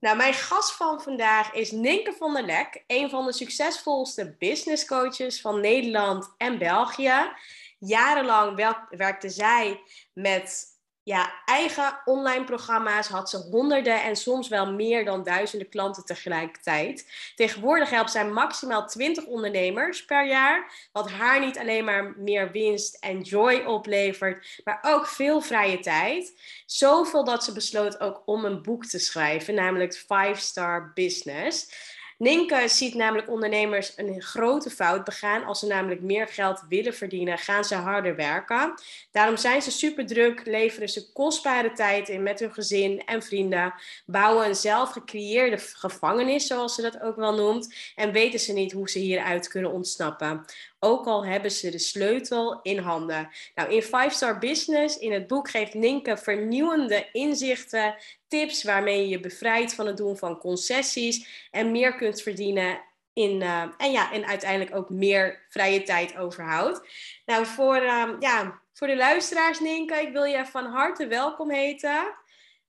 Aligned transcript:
Nou, 0.00 0.16
mijn 0.16 0.34
gast 0.34 0.72
van 0.72 1.02
vandaag 1.02 1.52
is 1.52 1.70
Ninke 1.70 2.12
van 2.12 2.34
der 2.34 2.42
Lek, 2.42 2.84
een 2.86 3.10
van 3.10 3.26
de 3.26 3.32
succesvolste 3.32 4.36
business 4.38 4.84
coaches 4.84 5.40
van 5.40 5.60
Nederland 5.60 6.34
en 6.36 6.58
België. 6.58 7.32
Jarenlang 7.78 8.76
werkte 8.90 9.28
zij 9.28 9.82
met 10.12 10.77
ja, 11.08 11.32
eigen 11.44 12.00
online 12.04 12.44
programma's 12.44 13.08
had 13.08 13.30
ze 13.30 13.36
honderden 13.36 14.02
en 14.02 14.16
soms 14.16 14.48
wel 14.48 14.72
meer 14.72 15.04
dan 15.04 15.22
duizenden 15.22 15.68
klanten 15.68 16.04
tegelijkertijd. 16.04 17.06
Tegenwoordig 17.34 17.90
helpt 17.90 18.10
zij 18.10 18.26
maximaal 18.26 18.86
20 18.86 19.24
ondernemers 19.24 20.04
per 20.04 20.26
jaar, 20.26 20.88
wat 20.92 21.10
haar 21.10 21.40
niet 21.40 21.58
alleen 21.58 21.84
maar 21.84 22.14
meer 22.16 22.50
winst 22.50 22.94
en 22.94 23.20
joy 23.20 23.62
oplevert, 23.66 24.60
maar 24.64 24.78
ook 24.82 25.06
veel 25.06 25.40
vrije 25.40 25.78
tijd. 25.78 26.40
Zoveel 26.66 27.24
dat 27.24 27.44
ze 27.44 27.52
besloot 27.52 28.00
ook 28.00 28.22
om 28.24 28.44
een 28.44 28.62
boek 28.62 28.84
te 28.84 28.98
schrijven, 28.98 29.54
namelijk 29.54 29.94
5 30.06 30.38
Star 30.38 30.92
Business. 30.94 31.70
Ninke 32.18 32.68
ziet 32.68 32.94
namelijk 32.94 33.30
ondernemers 33.30 33.92
een 33.96 34.22
grote 34.22 34.70
fout 34.70 35.04
begaan. 35.04 35.44
Als 35.44 35.58
ze 35.58 35.66
namelijk 35.66 36.00
meer 36.00 36.28
geld 36.28 36.62
willen 36.68 36.94
verdienen, 36.94 37.38
gaan 37.38 37.64
ze 37.64 37.74
harder 37.74 38.16
werken. 38.16 38.74
Daarom 39.10 39.36
zijn 39.36 39.62
ze 39.62 39.70
super 39.70 40.06
druk, 40.06 40.46
leveren 40.46 40.88
ze 40.88 41.12
kostbare 41.12 41.72
tijd 41.72 42.08
in 42.08 42.22
met 42.22 42.40
hun 42.40 42.52
gezin 42.52 43.04
en 43.04 43.22
vrienden, 43.22 43.74
bouwen 44.06 44.46
een 44.46 44.54
zelf 44.54 44.90
gecreëerde 44.90 45.58
gevangenis, 45.58 46.46
zoals 46.46 46.74
ze 46.74 46.82
dat 46.82 47.00
ook 47.00 47.16
wel 47.16 47.34
noemt, 47.34 47.74
en 47.94 48.12
weten 48.12 48.40
ze 48.40 48.52
niet 48.52 48.72
hoe 48.72 48.90
ze 48.90 48.98
hieruit 48.98 49.48
kunnen 49.48 49.72
ontsnappen. 49.72 50.44
Ook 50.80 51.06
al 51.06 51.24
hebben 51.26 51.50
ze 51.50 51.70
de 51.70 51.78
sleutel 51.78 52.60
in 52.62 52.78
handen. 52.78 53.28
Nou, 53.54 53.72
in 53.72 53.82
5 53.82 54.12
Star 54.12 54.38
Business, 54.38 54.98
in 54.98 55.12
het 55.12 55.26
boek, 55.26 55.50
geeft 55.50 55.74
Ninke 55.74 56.16
vernieuwende 56.16 57.08
inzichten, 57.12 57.96
tips 58.28 58.62
waarmee 58.62 59.00
je 59.00 59.08
je 59.08 59.20
bevrijdt 59.20 59.74
van 59.74 59.86
het 59.86 59.96
doen 59.96 60.16
van 60.16 60.38
concessies 60.38 61.48
en 61.50 61.70
meer 61.72 61.96
kunt 61.96 62.22
verdienen 62.22 62.80
in, 63.12 63.40
uh, 63.40 63.62
en, 63.76 63.90
ja, 63.90 64.12
en 64.12 64.26
uiteindelijk 64.26 64.76
ook 64.76 64.90
meer 64.90 65.46
vrije 65.48 65.82
tijd 65.82 66.16
overhoudt. 66.16 66.88
Nou, 67.26 67.46
voor, 67.46 67.82
uh, 67.82 68.08
ja, 68.18 68.60
voor 68.72 68.86
de 68.86 68.96
luisteraars, 68.96 69.60
Ninke, 69.60 70.00
ik 70.00 70.12
wil 70.12 70.24
je 70.24 70.46
van 70.46 70.66
harte 70.66 71.06
welkom 71.06 71.50
heten. 71.50 72.14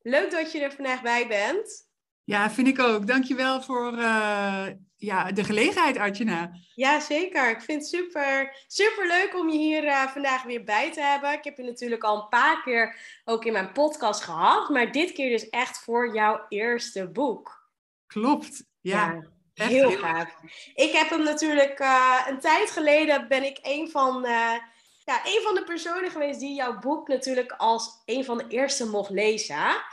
Leuk 0.02 0.32
dat 0.32 0.52
je 0.52 0.60
er 0.60 0.72
vandaag 0.72 1.02
bij 1.02 1.28
bent. 1.28 1.88
Ja, 2.24 2.52
vind 2.52 2.68
ik 2.68 2.80
ook. 2.80 3.08
Dankjewel 3.08 3.62
voor 3.62 3.94
uh, 3.94 4.68
ja, 5.00 5.32
de 5.32 5.44
gelegenheid, 5.44 5.98
Artjana. 5.98 6.52
Ja, 6.76 7.00
zeker. 7.00 7.50
Ik 7.50 7.62
vind 7.62 7.82
het 7.82 7.90
super, 7.90 8.64
super 8.68 9.08
leuk 9.08 9.36
om 9.36 9.50
je 9.50 9.58
hier 9.58 9.84
uh, 9.84 10.08
vandaag 10.08 10.44
weer 10.44 10.64
bij 10.64 10.92
te 10.92 11.02
hebben. 11.02 11.32
Ik 11.32 11.44
heb 11.44 11.58
je 11.58 11.64
natuurlijk 11.64 12.04
al 12.04 12.22
een 12.22 12.30
paar 12.30 12.62
keer 12.64 12.96
ook 13.26 13.46
in 13.46 13.54
mijn 13.54 13.72
podcast 13.72 14.22
gehad, 14.22 14.70
maar 14.70 14.92
dit 14.92 15.12
keer 15.12 15.30
dus 15.30 15.50
echt 15.50 15.80
voor 15.80 16.14
jouw 16.14 16.46
eerste 16.50 17.08
boek. 17.08 17.68
Klopt, 18.08 18.64
ja. 18.82 19.24
ja 19.54 19.66
heel, 19.68 19.92
gaaf. 19.92 20.36
Ik 20.74 20.92
heb 20.92 21.10
hem 21.10 21.24
natuurlijk 21.24 21.80
uh, 21.80 22.26
een 22.28 22.40
tijd 22.40 22.72
geleden 22.72 23.28
ben 23.28 23.44
ik 23.44 23.60
een 23.62 23.90
van, 23.90 24.22
ja, 25.06 25.22
een 25.24 25.42
van 25.44 25.56
de 25.56 25.64
personen 25.64 26.12
geweest 26.12 26.40
die 26.40 26.56
jouw 26.56 26.80
boek 26.80 27.08
natuurlijk 27.08 27.52
als 27.52 28.02
een 28.06 28.26
van 28.26 28.38
de 28.38 28.48
eerste 28.48 28.90
mocht 28.90 29.10
lezen. 29.10 29.84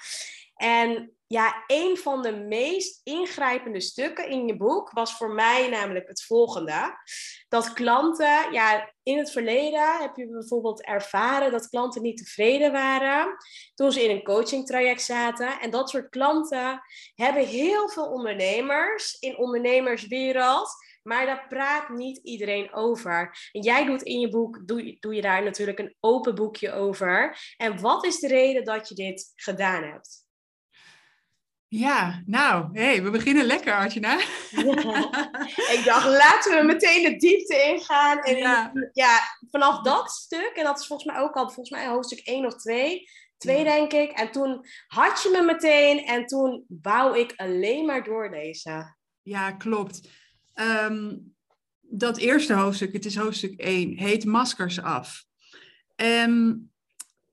En 0.56 1.16
ja, 1.26 1.64
een 1.66 1.97
van 1.97 2.22
de 2.22 2.37
meest 2.37 3.00
ingrijpende 3.04 3.81
stukken 3.81 4.28
in 4.28 4.47
je 4.47 4.56
boek 4.56 4.91
was 4.91 5.16
voor 5.16 5.31
mij 5.31 5.69
namelijk 5.69 6.09
het 6.09 6.25
volgende. 6.25 6.98
Dat 7.48 7.72
klanten, 7.72 8.53
ja, 8.53 8.92
in 9.03 9.19
het 9.19 9.31
verleden 9.31 9.98
heb 10.00 10.16
je 10.16 10.28
bijvoorbeeld 10.28 10.84
ervaren 10.84 11.50
dat 11.50 11.69
klanten 11.69 12.03
niet 12.03 12.16
tevreden 12.16 12.72
waren 12.72 13.36
toen 13.75 13.92
ze 13.92 14.04
in 14.04 14.10
een 14.10 14.25
coachingtraject 14.25 15.03
zaten. 15.03 15.60
En 15.60 15.70
dat 15.70 15.91
soort 15.91 16.09
klanten 16.09 16.81
hebben 17.15 17.47
heel 17.47 17.88
veel 17.88 18.06
ondernemers 18.06 19.16
in 19.19 19.38
ondernemerswereld. 19.38 20.70
Maar 21.03 21.26
daar 21.26 21.47
praat 21.48 21.88
niet 21.88 22.16
iedereen 22.16 22.75
over. 22.75 23.48
En 23.53 23.62
jij 23.62 23.84
doet 23.84 24.03
in 24.03 24.20
je 24.20 24.28
boek, 24.28 24.69
doe, 24.69 24.97
doe 25.00 25.15
je 25.15 25.22
daar 25.22 25.42
natuurlijk 25.42 25.78
een 25.78 25.97
open 26.00 26.34
boekje 26.34 26.72
over. 26.72 27.38
En 27.56 27.81
wat 27.81 28.04
is 28.04 28.19
de 28.19 28.28
reden 28.28 28.65
dat 28.65 28.88
je 28.88 28.94
dit 28.94 29.32
gedaan 29.34 29.82
hebt? 29.82 30.25
Ja, 31.78 32.22
nou, 32.26 32.69
hey, 32.72 33.03
we 33.03 33.10
beginnen 33.10 33.44
lekker, 33.44 33.72
Arjuna. 33.72 34.19
ik 35.75 35.82
dacht, 35.84 36.06
laten 36.06 36.56
we 36.56 36.62
meteen 36.64 37.03
de 37.03 37.16
diepte 37.16 37.62
ingaan. 37.62 38.19
En 38.19 38.37
ja. 38.37 38.72
ja. 38.92 39.20
vanaf 39.50 39.82
dat 39.82 40.10
stuk, 40.10 40.53
en 40.54 40.65
dat 40.65 40.81
is 40.81 40.86
volgens 40.86 41.12
mij 41.12 41.20
ook 41.20 41.34
al, 41.34 41.44
volgens 41.44 41.70
mij 41.70 41.86
hoofdstuk 41.86 42.19
1 42.19 42.47
of 42.47 42.56
2, 42.56 43.09
2 43.36 43.65
denk 43.65 43.92
ik. 43.92 44.10
En 44.10 44.31
toen 44.31 44.66
had 44.86 45.22
je 45.22 45.28
me 45.31 45.42
meteen 45.42 46.04
en 46.04 46.26
toen 46.26 46.65
wou 46.82 47.19
ik 47.19 47.32
alleen 47.36 47.86
maar 47.86 48.04
doorlezen. 48.04 48.97
Ja, 49.22 49.53
klopt. 49.53 50.09
Um, 50.54 51.34
dat 51.81 52.16
eerste 52.16 52.53
hoofdstuk, 52.53 52.92
het 52.92 53.04
is 53.04 53.16
hoofdstuk 53.16 53.60
1, 53.60 53.98
heet 53.98 54.25
Maskers 54.25 54.82
af. 54.82 55.25
Um, 55.97 56.70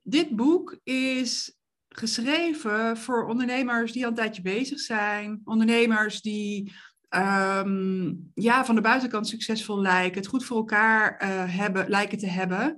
dit 0.02 0.36
boek 0.36 0.80
is 0.84 1.58
geschreven 1.98 2.98
voor 2.98 3.28
ondernemers 3.28 3.92
die 3.92 4.04
al 4.04 4.10
een 4.10 4.16
tijdje 4.16 4.42
bezig 4.42 4.80
zijn. 4.80 5.42
Ondernemers 5.44 6.22
die 6.22 6.72
um, 7.10 8.32
ja, 8.34 8.66
van 8.66 8.76
de 8.76 8.82
buitenkant 8.82 9.28
succesvol 9.28 9.80
lijken, 9.80 10.18
het 10.18 10.28
goed 10.28 10.46
voor 10.46 10.58
elkaar 10.58 11.24
uh, 11.24 11.30
hebben, 11.58 11.90
lijken 11.90 12.18
te 12.18 12.28
hebben. 12.28 12.78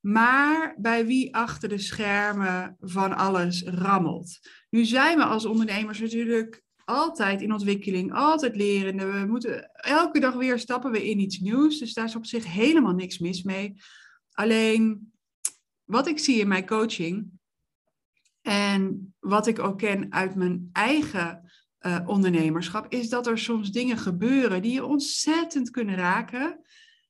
Maar 0.00 0.74
bij 0.78 1.06
wie 1.06 1.34
achter 1.34 1.68
de 1.68 1.78
schermen 1.78 2.76
van 2.80 3.16
alles 3.16 3.62
rammelt. 3.62 4.38
Nu 4.70 4.84
zijn 4.84 5.18
we 5.18 5.24
als 5.24 5.44
ondernemers 5.44 6.00
natuurlijk 6.00 6.62
altijd 6.84 7.42
in 7.42 7.52
ontwikkeling, 7.52 8.12
altijd 8.12 8.56
lerende. 8.56 9.04
We 9.04 9.26
moeten 9.26 9.70
elke 9.72 10.20
dag 10.20 10.34
weer 10.34 10.58
stappen 10.58 10.90
we 10.90 11.10
in 11.10 11.18
iets 11.18 11.38
nieuws. 11.38 11.78
Dus 11.78 11.94
daar 11.94 12.04
is 12.04 12.16
op 12.16 12.26
zich 12.26 12.46
helemaal 12.46 12.94
niks 12.94 13.18
mis 13.18 13.42
mee. 13.42 13.74
Alleen 14.30 15.12
wat 15.84 16.06
ik 16.06 16.18
zie 16.18 16.40
in 16.40 16.48
mijn 16.48 16.66
coaching 16.66 17.39
en 18.42 19.14
wat 19.18 19.46
ik 19.46 19.58
ook 19.58 19.78
ken 19.78 20.12
uit 20.12 20.34
mijn 20.34 20.68
eigen 20.72 21.50
uh, 21.80 21.98
ondernemerschap, 22.06 22.92
is 22.92 23.08
dat 23.08 23.26
er 23.26 23.38
soms 23.38 23.70
dingen 23.70 23.98
gebeuren 23.98 24.62
die 24.62 24.72
je 24.72 24.84
ontzettend 24.84 25.70
kunnen 25.70 25.96
raken, 25.96 26.60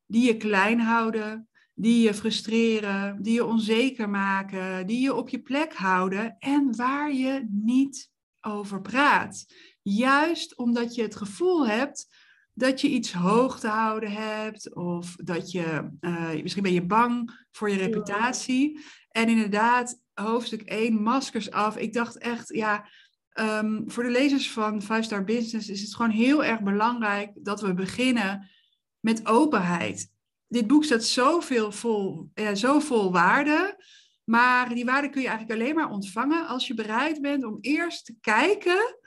die 0.06 0.26
je 0.26 0.36
klein 0.36 0.80
houden, 0.80 1.48
die 1.74 2.02
je 2.02 2.14
frustreren, 2.14 3.22
die 3.22 3.32
je 3.32 3.44
onzeker 3.44 4.08
maken, 4.08 4.86
die 4.86 5.00
je 5.00 5.14
op 5.14 5.28
je 5.28 5.40
plek 5.40 5.74
houden 5.74 6.36
en 6.38 6.76
waar 6.76 7.12
je 7.12 7.46
niet 7.50 8.10
over 8.40 8.80
praat. 8.80 9.46
Juist 9.82 10.56
omdat 10.56 10.94
je 10.94 11.02
het 11.02 11.16
gevoel 11.16 11.66
hebt 11.66 12.06
dat 12.54 12.80
je 12.80 12.88
iets 12.88 13.12
hoog 13.12 13.60
te 13.60 13.68
houden 13.68 14.12
hebt 14.12 14.74
of 14.74 15.16
dat 15.16 15.50
je, 15.50 15.90
uh, 16.00 16.42
misschien 16.42 16.62
ben 16.62 16.72
je 16.72 16.86
bang 16.86 17.44
voor 17.50 17.70
je 17.70 17.76
reputatie. 17.76 18.80
En 19.10 19.28
inderdaad, 19.28 20.00
hoofdstuk 20.20 20.62
1, 20.62 21.02
maskers 21.02 21.50
af. 21.50 21.76
Ik 21.76 21.92
dacht 21.92 22.18
echt, 22.18 22.54
ja, 22.54 22.88
um, 23.34 23.84
voor 23.86 24.02
de 24.02 24.10
lezers 24.10 24.52
van 24.52 24.82
Five 24.82 25.02
Star 25.02 25.24
Business 25.24 25.68
is 25.68 25.80
het 25.80 25.94
gewoon 25.94 26.10
heel 26.10 26.44
erg 26.44 26.60
belangrijk 26.60 27.30
dat 27.34 27.60
we 27.60 27.74
beginnen 27.74 28.48
met 29.00 29.26
openheid. 29.26 30.10
Dit 30.48 30.66
boek 30.66 30.84
staat 30.84 31.04
zoveel 31.04 31.72
vol, 31.72 32.30
ja, 32.34 32.54
zo 32.54 32.78
vol 32.78 33.12
waarde. 33.12 33.84
Maar 34.24 34.68
die 34.74 34.84
waarde 34.84 35.08
kun 35.08 35.22
je 35.22 35.28
eigenlijk 35.28 35.60
alleen 35.60 35.74
maar 35.74 35.90
ontvangen 35.90 36.46
als 36.46 36.66
je 36.66 36.74
bereid 36.74 37.20
bent 37.20 37.44
om 37.44 37.58
eerst 37.60 38.04
te 38.04 38.14
kijken 38.20 38.98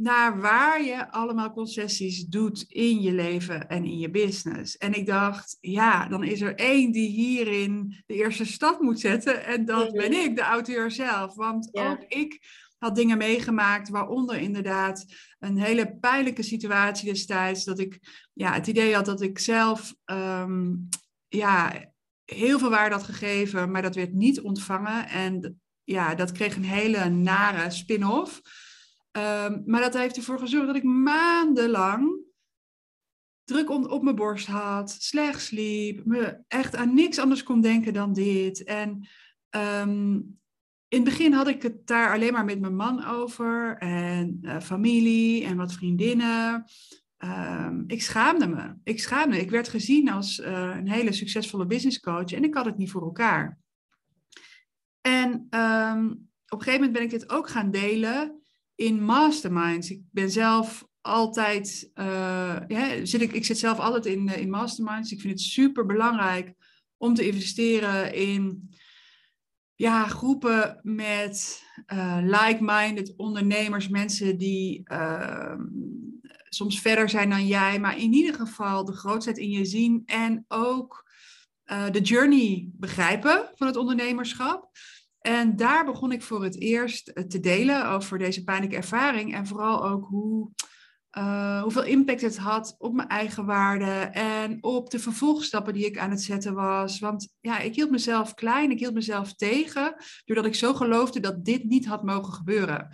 naar 0.00 0.40
waar 0.40 0.82
je 0.84 1.12
allemaal 1.12 1.52
concessies 1.52 2.26
doet 2.26 2.64
in 2.68 3.00
je 3.00 3.12
leven 3.12 3.68
en 3.68 3.84
in 3.84 3.98
je 3.98 4.10
business. 4.10 4.76
En 4.76 4.94
ik 4.94 5.06
dacht, 5.06 5.56
ja, 5.60 6.08
dan 6.08 6.24
is 6.24 6.40
er 6.40 6.54
één 6.54 6.92
die 6.92 7.08
hierin 7.08 8.02
de 8.06 8.14
eerste 8.14 8.44
stap 8.44 8.80
moet 8.80 9.00
zetten. 9.00 9.44
En 9.44 9.64
dat 9.64 9.92
ben 9.92 10.12
ik, 10.12 10.36
de 10.36 10.42
auteur 10.42 10.90
zelf. 10.90 11.34
Want 11.34 11.68
ook 11.72 12.04
ik 12.08 12.40
had 12.78 12.94
dingen 12.94 13.18
meegemaakt, 13.18 13.88
waaronder 13.88 14.36
inderdaad 14.36 15.04
een 15.38 15.58
hele 15.58 15.96
pijnlijke 15.98 16.42
situatie 16.42 17.08
destijds. 17.08 17.64
Dat 17.64 17.78
ik 17.78 17.98
ja, 18.32 18.52
het 18.52 18.66
idee 18.66 18.94
had 18.94 19.04
dat 19.04 19.22
ik 19.22 19.38
zelf 19.38 19.94
ehm, 20.04 20.74
ja, 21.28 21.84
heel 22.24 22.58
veel 22.58 22.70
waarde 22.70 22.94
had 22.94 23.04
gegeven, 23.04 23.70
maar 23.70 23.82
dat 23.82 23.94
werd 23.94 24.12
niet 24.12 24.40
ontvangen. 24.40 25.08
En 25.08 25.60
ja, 25.84 26.14
dat 26.14 26.32
kreeg 26.32 26.56
een 26.56 26.64
hele 26.64 27.08
nare 27.08 27.70
spin-off. 27.70 28.40
Um, 29.12 29.62
maar 29.66 29.80
dat 29.80 29.94
heeft 29.94 30.16
ervoor 30.16 30.38
gezorgd 30.38 30.66
dat 30.66 30.76
ik 30.76 30.82
maandenlang 30.82 32.20
druk 33.50 33.70
op 33.70 34.02
mijn 34.02 34.16
borst 34.16 34.46
had, 34.46 34.90
slecht 34.90 35.40
sliep, 35.40 36.04
me 36.04 36.38
echt 36.48 36.76
aan 36.76 36.94
niks 36.94 37.18
anders 37.18 37.42
kon 37.42 37.60
denken 37.60 37.92
dan 37.92 38.12
dit. 38.12 38.64
En 38.64 39.08
ehm, 39.48 40.14
in 40.88 41.00
het 41.00 41.04
begin 41.04 41.32
had 41.32 41.48
ik 41.48 41.62
het 41.62 41.86
daar 41.86 42.12
alleen 42.12 42.32
maar 42.32 42.44
met 42.44 42.60
mijn 42.60 42.76
man 42.76 43.04
over 43.04 43.76
en 43.78 44.38
uh, 44.42 44.60
familie 44.60 45.44
en 45.44 45.56
wat 45.56 45.72
vriendinnen. 45.72 46.64
Um, 47.18 47.84
ik 47.86 48.02
schaamde 48.02 48.46
me. 48.46 48.74
Ik 48.84 49.00
schaamde. 49.00 49.40
Ik 49.40 49.50
werd 49.50 49.68
gezien 49.68 50.10
als 50.10 50.38
uh, 50.38 50.76
een 50.76 50.88
hele 50.88 51.12
succesvolle 51.12 51.66
business 51.66 52.00
coach 52.00 52.32
en 52.32 52.44
ik 52.44 52.54
had 52.54 52.64
het 52.64 52.76
niet 52.76 52.90
voor 52.90 53.02
elkaar. 53.02 53.58
En 55.00 55.34
op 56.48 56.58
een 56.58 56.64
gegeven 56.64 56.72
moment 56.72 56.92
ben 56.92 57.02
ik 57.02 57.10
dit 57.10 57.30
ook 57.30 57.48
gaan 57.48 57.70
delen 57.70 58.39
in 58.80 59.04
masterminds. 59.04 59.90
Ik 59.90 60.02
ben 60.10 60.30
zelf 60.30 60.88
altijd, 61.00 61.90
ja, 62.68 63.04
zit 63.04 63.20
ik, 63.20 63.32
ik 63.32 63.44
zit 63.44 63.58
zelf 63.58 63.78
altijd 63.78 64.06
in, 64.06 64.28
in 64.28 64.50
masterminds. 64.50 65.12
Ik 65.12 65.20
vind 65.20 65.32
het 65.32 65.42
super 65.42 65.86
belangrijk 65.86 66.54
om 66.96 67.14
te 67.14 67.26
investeren 67.26 68.14
in 68.14 68.70
ja, 69.74 70.06
groepen 70.06 70.80
met 70.82 71.62
uh, 71.92 72.18
like-minded 72.22 73.14
ondernemers, 73.16 73.88
mensen 73.88 74.38
die 74.38 74.82
uh, 74.92 75.58
soms 76.48 76.80
verder 76.80 77.08
zijn 77.08 77.30
dan 77.30 77.46
jij, 77.46 77.80
maar 77.80 77.98
in 77.98 78.12
ieder 78.12 78.34
geval 78.34 78.84
de 78.84 78.92
grootheid 78.92 79.38
in 79.38 79.50
je 79.50 79.64
zien 79.64 80.02
en 80.06 80.44
ook 80.48 81.08
de 81.90 82.00
journey 82.00 82.68
begrijpen 82.72 83.50
van 83.54 83.66
het 83.66 83.76
ondernemerschap. 83.76 84.70
En 85.20 85.56
daar 85.56 85.84
begon 85.84 86.12
ik 86.12 86.22
voor 86.22 86.44
het 86.44 86.60
eerst 86.60 87.12
te 87.28 87.40
delen 87.40 87.86
over 87.86 88.18
deze 88.18 88.44
pijnlijke 88.44 88.76
ervaring 88.76 89.34
en 89.34 89.46
vooral 89.46 89.88
ook 89.88 90.06
hoe 90.06 90.50
uh, 91.18 91.62
hoeveel 91.62 91.84
impact 91.84 92.20
het 92.20 92.36
had 92.36 92.74
op 92.78 92.94
mijn 92.94 93.08
eigen 93.08 93.44
waarde 93.44 93.92
en 94.12 94.58
op 94.60 94.90
de 94.90 94.98
vervolgstappen 94.98 95.74
die 95.74 95.86
ik 95.86 95.98
aan 95.98 96.10
het 96.10 96.22
zetten 96.22 96.54
was. 96.54 96.98
Want 96.98 97.28
ja, 97.40 97.58
ik 97.58 97.74
hield 97.74 97.90
mezelf 97.90 98.34
klein, 98.34 98.70
ik 98.70 98.78
hield 98.78 98.94
mezelf 98.94 99.34
tegen, 99.34 99.94
doordat 100.24 100.46
ik 100.46 100.54
zo 100.54 100.74
geloofde 100.74 101.20
dat 101.20 101.44
dit 101.44 101.64
niet 101.64 101.86
had 101.86 102.04
mogen 102.04 102.32
gebeuren. 102.32 102.88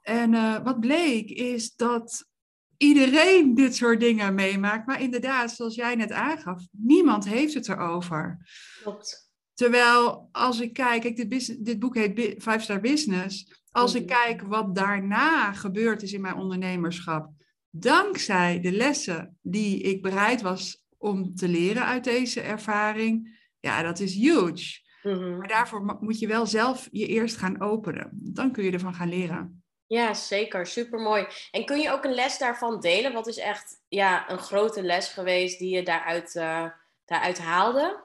En 0.00 0.32
uh, 0.32 0.62
wat 0.62 0.80
bleek 0.80 1.30
is 1.30 1.74
dat 1.76 2.28
iedereen 2.76 3.54
dit 3.54 3.76
soort 3.76 4.00
dingen 4.00 4.34
meemaakt, 4.34 4.86
maar 4.86 5.00
inderdaad, 5.00 5.50
zoals 5.50 5.74
jij 5.74 5.94
net 5.94 6.12
aangaf, 6.12 6.62
niemand 6.70 7.28
heeft 7.28 7.54
het 7.54 7.68
erover. 7.68 8.46
Klopt. 8.82 9.32
Terwijl 9.54 10.28
als 10.32 10.60
ik 10.60 10.72
kijk, 10.72 11.00
kijk 11.00 11.30
dit, 11.30 11.64
dit 11.64 11.78
boek 11.78 11.94
heet 11.94 12.42
Five 12.42 12.58
Star 12.58 12.80
Business. 12.80 13.62
Als 13.70 13.94
ik 13.94 14.06
kijk 14.06 14.42
wat 14.42 14.74
daarna 14.74 15.52
gebeurd 15.52 16.02
is 16.02 16.12
in 16.12 16.20
mijn 16.20 16.36
ondernemerschap, 16.36 17.30
dankzij 17.70 18.60
de 18.60 18.72
lessen 18.72 19.38
die 19.42 19.80
ik 19.80 20.02
bereid 20.02 20.42
was 20.42 20.84
om 20.98 21.34
te 21.34 21.48
leren 21.48 21.84
uit 21.84 22.04
deze 22.04 22.40
ervaring, 22.40 23.38
ja, 23.60 23.82
dat 23.82 24.00
is 24.00 24.14
huge. 24.14 24.82
Mhm. 25.02 25.36
Maar 25.36 25.48
daarvoor 25.48 25.98
moet 26.00 26.18
je 26.18 26.26
wel 26.26 26.46
zelf 26.46 26.88
je 26.90 27.06
eerst 27.06 27.36
gaan 27.36 27.60
openen. 27.60 28.08
Dan 28.12 28.52
kun 28.52 28.64
je 28.64 28.72
ervan 28.72 28.94
gaan 28.94 29.08
leren. 29.08 29.64
Ja, 29.86 30.14
zeker. 30.14 30.66
Supermooi. 30.66 31.26
En 31.50 31.64
kun 31.64 31.80
je 31.80 31.90
ook 31.90 32.04
een 32.04 32.14
les 32.14 32.38
daarvan 32.38 32.80
delen? 32.80 33.12
Wat 33.12 33.26
is 33.26 33.38
echt 33.38 33.80
ja, 33.88 34.30
een 34.30 34.38
grote 34.38 34.82
les 34.82 35.08
geweest 35.08 35.58
die 35.58 35.74
je 35.76 35.82
daaruit, 35.82 36.34
uh, 36.34 36.66
daaruit 37.04 37.38
haalde? 37.38 38.02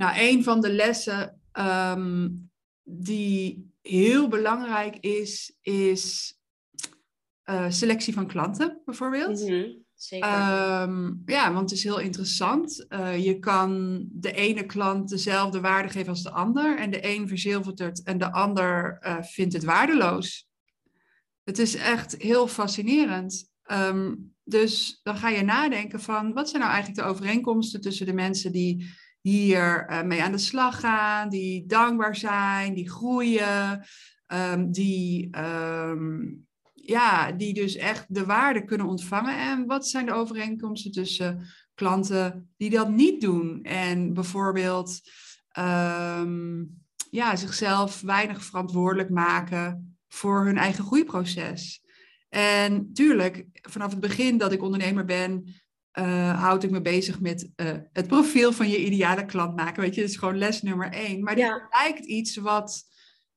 Nou, 0.00 0.12
een 0.18 0.44
van 0.44 0.60
de 0.60 0.72
lessen 0.72 1.40
um, 1.52 2.50
die 2.82 3.72
heel 3.82 4.28
belangrijk 4.28 4.96
is, 4.96 5.56
is 5.60 6.34
uh, 7.50 7.66
selectie 7.68 8.14
van 8.14 8.26
klanten, 8.26 8.82
bijvoorbeeld. 8.84 9.40
Mm 9.40 9.48
-hmm. 9.48 9.84
Zeker. 9.94 10.82
Um, 10.82 11.22
ja, 11.26 11.52
want 11.52 11.70
het 11.70 11.78
is 11.78 11.84
heel 11.84 11.98
interessant. 11.98 12.86
Uh, 12.88 13.24
je 13.24 13.38
kan 13.38 14.00
de 14.12 14.32
ene 14.32 14.66
klant 14.66 15.08
dezelfde 15.08 15.60
waarde 15.60 15.88
geven 15.88 16.08
als 16.08 16.22
de 16.22 16.30
ander. 16.30 16.78
En 16.78 16.90
de 16.90 17.08
een 17.08 17.28
verzilvert 17.28 17.78
het 17.78 18.02
en 18.02 18.18
de 18.18 18.32
ander 18.32 18.98
uh, 19.02 19.22
vindt 19.22 19.52
het 19.52 19.64
waardeloos. 19.64 20.48
Het 21.44 21.58
is 21.58 21.74
echt 21.74 22.14
heel 22.16 22.48
fascinerend. 22.48 23.50
Um, 23.72 24.34
dus 24.44 25.00
dan 25.02 25.16
ga 25.16 25.28
je 25.28 25.42
nadenken 25.42 26.00
van 26.00 26.32
wat 26.32 26.48
zijn 26.48 26.62
nou 26.62 26.74
eigenlijk 26.74 27.02
de 27.02 27.08
overeenkomsten 27.12 27.80
tussen 27.80 28.06
de 28.06 28.12
mensen 28.12 28.52
die 28.52 28.98
hier 29.20 29.90
uh, 29.90 30.02
mee 30.02 30.22
aan 30.22 30.32
de 30.32 30.38
slag 30.38 30.80
gaan, 30.80 31.28
die 31.28 31.66
dankbaar 31.66 32.16
zijn, 32.16 32.74
die 32.74 32.90
groeien, 32.90 33.84
um, 34.26 34.72
die 34.72 35.38
um, 35.38 36.46
ja, 36.74 37.32
die 37.32 37.54
dus 37.54 37.76
echt 37.76 38.04
de 38.08 38.24
waarde 38.24 38.64
kunnen 38.64 38.86
ontvangen. 38.86 39.38
En 39.38 39.66
wat 39.66 39.88
zijn 39.88 40.06
de 40.06 40.12
overeenkomsten 40.12 40.90
tussen 40.90 41.46
klanten 41.74 42.52
die 42.56 42.70
dat 42.70 42.88
niet 42.88 43.20
doen? 43.20 43.62
En 43.62 44.12
bijvoorbeeld 44.12 45.00
um, 45.58 46.78
ja, 47.10 47.36
zichzelf 47.36 48.00
weinig 48.00 48.44
verantwoordelijk 48.44 49.10
maken 49.10 49.96
voor 50.08 50.44
hun 50.44 50.58
eigen 50.58 50.84
groeiproces. 50.84 51.82
En 52.28 52.92
tuurlijk, 52.92 53.46
vanaf 53.52 53.90
het 53.90 54.00
begin 54.00 54.38
dat 54.38 54.52
ik 54.52 54.62
ondernemer 54.62 55.04
ben, 55.04 55.54
uh, 55.98 56.42
houd 56.42 56.64
ik 56.64 56.70
me 56.70 56.80
bezig 56.80 57.20
met 57.20 57.50
uh, 57.56 57.70
het 57.92 58.06
profiel 58.06 58.52
van 58.52 58.68
je 58.68 58.84
ideale 58.84 59.24
klant 59.24 59.56
maken. 59.56 59.82
Weet 59.82 59.94
je, 59.94 60.00
dat 60.00 60.10
is 60.10 60.16
gewoon 60.16 60.38
les 60.38 60.62
nummer 60.62 60.92
één. 60.92 61.22
Maar 61.22 61.34
dit 61.34 61.44
ja. 61.44 61.68
lijkt 61.70 62.06
iets 62.06 62.36
wat 62.36 62.82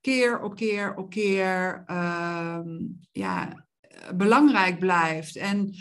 keer 0.00 0.40
op 0.40 0.56
keer 0.56 0.94
op 0.94 1.10
keer 1.10 1.84
um, 1.90 3.00
ja, 3.12 3.66
belangrijk 4.14 4.78
blijft. 4.78 5.36
En 5.36 5.74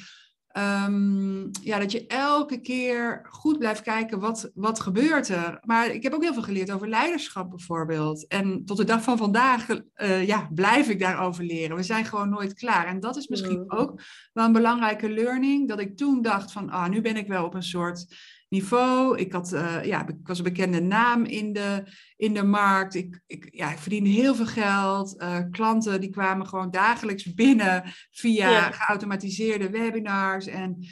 um, 0.57 1.49
ja, 1.61 1.79
dat 1.79 1.91
je 1.91 2.07
elke 2.07 2.61
keer 2.61 3.27
goed 3.29 3.59
blijft 3.59 3.81
kijken 3.81 4.19
wat, 4.19 4.51
wat 4.53 4.79
gebeurt 4.79 5.27
er. 5.29 5.59
Maar 5.61 5.87
ik 5.87 6.03
heb 6.03 6.13
ook 6.13 6.23
heel 6.23 6.33
veel 6.33 6.43
geleerd 6.43 6.71
over 6.71 6.87
leiderschap 6.87 7.49
bijvoorbeeld. 7.49 8.27
En 8.27 8.65
tot 8.65 8.77
de 8.77 8.83
dag 8.83 9.03
van 9.03 9.17
vandaag 9.17 9.67
uh, 9.69 10.27
ja, 10.27 10.49
blijf 10.53 10.89
ik 10.89 10.99
daarover 10.99 11.43
leren. 11.43 11.75
We 11.75 11.83
zijn 11.83 12.05
gewoon 12.05 12.29
nooit 12.29 12.53
klaar. 12.53 12.85
En 12.85 12.99
dat 12.99 13.15
is 13.15 13.27
misschien 13.27 13.59
mm. 13.59 13.71
ook 13.71 14.01
wel 14.33 14.45
een 14.45 14.51
belangrijke 14.51 15.09
learning. 15.09 15.67
Dat 15.67 15.79
ik 15.79 15.97
toen 15.97 16.21
dacht 16.21 16.51
van, 16.51 16.69
ah, 16.69 16.89
nu 16.89 17.01
ben 17.01 17.17
ik 17.17 17.27
wel 17.27 17.45
op 17.45 17.53
een 17.53 17.63
soort 17.63 18.15
niveau. 18.53 19.17
Ik, 19.17 19.31
had, 19.31 19.53
uh, 19.53 19.83
ja, 19.83 20.07
ik 20.07 20.15
was 20.23 20.37
een 20.37 20.43
bekende 20.43 20.81
naam 20.81 21.25
in 21.25 21.53
de, 21.53 21.83
in 22.15 22.33
de 22.33 22.43
markt. 22.43 22.95
Ik, 22.95 23.21
ik, 23.27 23.47
ja, 23.51 23.71
ik 23.71 23.77
verdiende 23.77 24.09
heel 24.09 24.35
veel 24.35 24.45
geld. 24.45 25.21
Uh, 25.21 25.37
klanten 25.51 26.01
die 26.01 26.09
kwamen 26.09 26.47
gewoon 26.47 26.71
dagelijks 26.71 27.33
binnen 27.33 27.83
via 28.11 28.49
ja. 28.49 28.71
geautomatiseerde 28.71 29.69
webinars. 29.69 30.45
En 30.45 30.85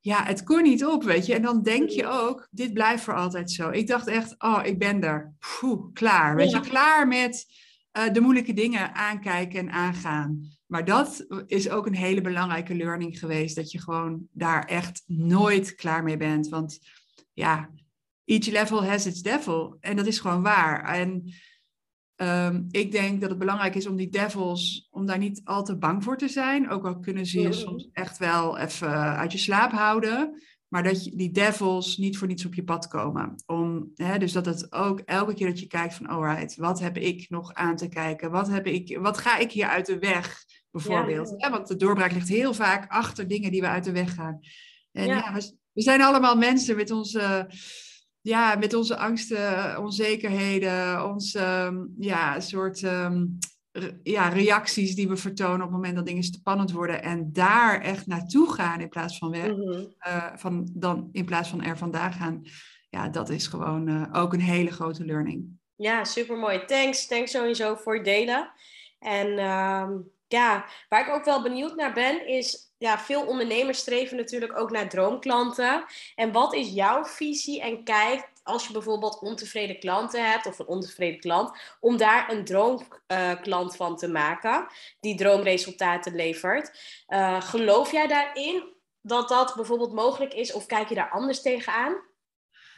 ja, 0.00 0.24
het 0.24 0.42
kon 0.42 0.62
niet 0.62 0.84
op, 0.84 1.04
weet 1.04 1.26
je. 1.26 1.34
En 1.34 1.42
dan 1.42 1.62
denk 1.62 1.88
je 1.88 2.06
ook, 2.06 2.48
dit 2.50 2.72
blijft 2.72 3.02
voor 3.02 3.14
altijd 3.14 3.50
zo. 3.50 3.70
Ik 3.70 3.86
dacht 3.86 4.06
echt, 4.06 4.34
oh, 4.38 4.60
ik 4.62 4.78
ben 4.78 5.02
er. 5.02 5.34
Poeh, 5.38 5.92
klaar. 5.92 6.36
Weet 6.36 6.50
ja. 6.50 6.58
je, 6.58 6.68
klaar 6.68 7.08
met 7.08 7.46
uh, 7.98 8.12
de 8.12 8.20
moeilijke 8.20 8.52
dingen 8.52 8.94
aankijken 8.94 9.58
en 9.58 9.70
aangaan. 9.70 10.58
Maar 10.66 10.84
dat 10.84 11.26
is 11.46 11.70
ook 11.70 11.86
een 11.86 11.94
hele 11.94 12.20
belangrijke 12.20 12.74
learning 12.74 13.18
geweest. 13.18 13.56
Dat 13.56 13.70
je 13.70 13.80
gewoon 13.80 14.26
daar 14.32 14.64
echt 14.64 15.02
nooit 15.06 15.74
klaar 15.74 16.02
mee 16.02 16.16
bent. 16.16 16.48
Want 16.48 16.78
ja, 17.40 17.70
each 18.24 18.46
level 18.46 18.84
has 18.84 19.06
its 19.06 19.22
devil. 19.22 19.76
En 19.80 19.96
dat 19.96 20.06
is 20.06 20.18
gewoon 20.18 20.42
waar. 20.42 20.84
En 20.84 21.32
um, 22.16 22.66
ik 22.70 22.92
denk 22.92 23.20
dat 23.20 23.30
het 23.30 23.38
belangrijk 23.38 23.74
is 23.74 23.86
om 23.86 23.96
die 23.96 24.08
devils, 24.08 24.88
om 24.90 25.06
daar 25.06 25.18
niet 25.18 25.40
al 25.44 25.64
te 25.64 25.76
bang 25.76 26.04
voor 26.04 26.16
te 26.16 26.28
zijn. 26.28 26.70
Ook 26.70 26.86
al 26.86 27.00
kunnen 27.00 27.26
ze 27.26 27.40
je 27.40 27.46
mm. 27.46 27.52
soms 27.52 27.88
echt 27.92 28.18
wel 28.18 28.58
even 28.58 28.90
uit 29.16 29.32
je 29.32 29.38
slaap 29.38 29.72
houden. 29.72 30.42
Maar 30.68 30.82
dat 30.82 31.04
je, 31.04 31.16
die 31.16 31.30
devils 31.30 31.96
niet 31.96 32.18
voor 32.18 32.26
niets 32.26 32.44
op 32.44 32.54
je 32.54 32.64
pad 32.64 32.88
komen. 32.88 33.34
Om, 33.46 33.90
hè, 33.94 34.18
dus 34.18 34.32
dat 34.32 34.46
het 34.46 34.72
ook 34.72 35.00
elke 35.00 35.34
keer 35.34 35.46
dat 35.46 35.60
je 35.60 35.66
kijkt 35.66 35.94
van, 35.94 36.06
alright, 36.06 36.56
wat 36.56 36.80
heb 36.80 36.96
ik 36.96 37.30
nog 37.30 37.54
aan 37.54 37.76
te 37.76 37.88
kijken? 37.88 38.30
Wat, 38.30 38.48
heb 38.48 38.66
ik, 38.66 38.98
wat 38.98 39.18
ga 39.18 39.38
ik 39.38 39.52
hier 39.52 39.66
uit 39.66 39.86
de 39.86 39.98
weg, 39.98 40.44
bijvoorbeeld? 40.70 41.28
Ja, 41.28 41.36
ja. 41.36 41.50
want 41.50 41.68
de 41.68 41.76
doorbraak 41.76 42.12
ligt 42.12 42.28
heel 42.28 42.54
vaak 42.54 42.90
achter 42.90 43.28
dingen 43.28 43.50
die 43.50 43.60
we 43.60 43.66
uit 43.66 43.84
de 43.84 43.92
weg 43.92 44.14
gaan. 44.14 44.40
En 44.92 45.06
ja, 45.06 45.14
ja 45.14 45.32
we, 45.32 45.58
we 45.72 45.82
zijn 45.82 46.02
allemaal 46.02 46.36
mensen 46.36 46.76
met 46.76 46.90
onze, 46.90 47.50
ja, 48.20 48.54
met 48.54 48.74
onze 48.74 48.96
angsten, 48.96 49.78
onzekerheden, 49.78 51.06
onze 51.06 51.72
ja, 51.98 52.40
soort 52.40 52.82
um, 52.82 53.38
ja, 54.02 54.28
reacties 54.28 54.94
die 54.94 55.08
we 55.08 55.16
vertonen 55.16 55.56
op 55.56 55.62
het 55.62 55.70
moment 55.70 55.96
dat 55.96 56.06
dingen 56.06 56.22
spannend 56.22 56.72
worden. 56.72 57.02
En 57.02 57.32
daar 57.32 57.80
echt 57.80 58.06
naartoe 58.06 58.52
gaan 58.52 58.80
in 58.80 58.88
plaats 58.88 59.18
van, 59.18 59.30
weg, 59.30 59.46
mm 59.46 59.60
-hmm. 59.60 59.94
uh, 60.06 60.36
van, 60.36 60.70
dan, 60.72 61.08
in 61.12 61.24
plaats 61.24 61.48
van 61.48 61.62
er 61.62 61.78
vandaan 61.78 62.12
gaan. 62.12 62.42
Ja, 62.90 63.08
dat 63.08 63.28
is 63.28 63.46
gewoon 63.46 63.88
uh, 63.88 64.06
ook 64.12 64.32
een 64.32 64.40
hele 64.40 64.70
grote 64.70 65.04
learning. 65.04 65.58
Ja, 65.76 66.04
supermooi. 66.04 66.64
Thanks. 66.64 67.06
Thanks 67.06 67.30
sowieso 67.30 67.74
voor 67.74 67.94
het 67.94 68.04
delen. 68.04 68.52
En 68.98 69.38
um, 69.38 70.10
ja, 70.32 70.64
waar 70.88 71.06
ik 71.06 71.14
ook 71.14 71.24
wel 71.24 71.42
benieuwd 71.42 71.76
naar 71.76 71.92
ben, 71.92 72.26
is 72.26 72.72
ja, 72.78 72.98
veel 72.98 73.26
ondernemers 73.26 73.78
streven 73.78 74.16
natuurlijk 74.16 74.58
ook 74.58 74.70
naar 74.70 74.88
droomklanten. 74.88 75.84
En 76.14 76.32
wat 76.32 76.54
is 76.54 76.68
jouw 76.68 77.04
visie 77.04 77.60
en 77.60 77.84
kijk 77.84 78.28
als 78.42 78.66
je 78.66 78.72
bijvoorbeeld 78.72 79.20
ontevreden 79.20 79.78
klanten 79.78 80.30
hebt 80.30 80.46
of 80.46 80.58
een 80.58 80.66
ontevreden 80.66 81.20
klant, 81.20 81.58
om 81.80 81.96
daar 81.96 82.30
een 82.30 82.44
droomklant 82.44 83.76
van 83.76 83.96
te 83.96 84.08
maken 84.08 84.66
die 85.00 85.16
droomresultaten 85.16 86.14
levert. 86.14 86.78
Uh, 87.08 87.40
geloof 87.40 87.92
jij 87.92 88.06
daarin 88.06 88.74
dat 89.00 89.28
dat 89.28 89.54
bijvoorbeeld 89.54 89.92
mogelijk 89.92 90.34
is? 90.34 90.52
Of 90.52 90.66
kijk 90.66 90.88
je 90.88 90.94
daar 90.94 91.10
anders 91.10 91.42
tegenaan? 91.42 91.96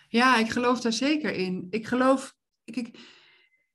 Ja, 0.09 0.37
ik 0.37 0.51
geloof 0.51 0.81
daar 0.81 0.93
zeker 0.93 1.33
in. 1.33 1.67
Ik 1.71 1.87
geloof, 1.87 2.35
ik, 2.65 2.99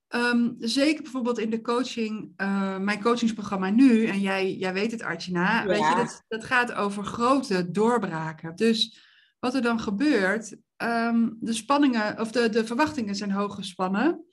ehm, 0.08 0.52
zeker 0.60 1.04
bijvoorbeeld 1.04 1.40
in 1.40 1.50
de 1.50 1.62
coaching, 1.62 2.34
uh, 2.38 2.78
mijn 2.78 3.02
coachingsprogramma 3.02 3.70
nu, 3.70 4.06
en 4.06 4.20
jij, 4.20 4.56
jij 4.56 4.74
weet 4.74 4.92
het 4.92 5.02
Archina, 5.02 5.66
weet 5.66 5.78
je, 5.78 5.96
dat, 5.96 6.24
dat 6.28 6.44
gaat 6.44 6.74
over 6.74 7.04
grote 7.04 7.72
doorbraken. 7.72 8.56
Dus 8.56 9.06
wat 9.40 9.56
er 9.56 9.62
dan 9.62 9.80
gebeurt, 9.80 10.56
um, 10.84 11.38
de 11.40 11.54
spanningen, 11.54 12.20
of 12.20 12.32
de, 12.32 12.50
de 12.50 12.66
verwachtingen 12.66 13.16
zijn 13.16 13.32
hoog 13.32 13.56
gespannen. 13.56 14.26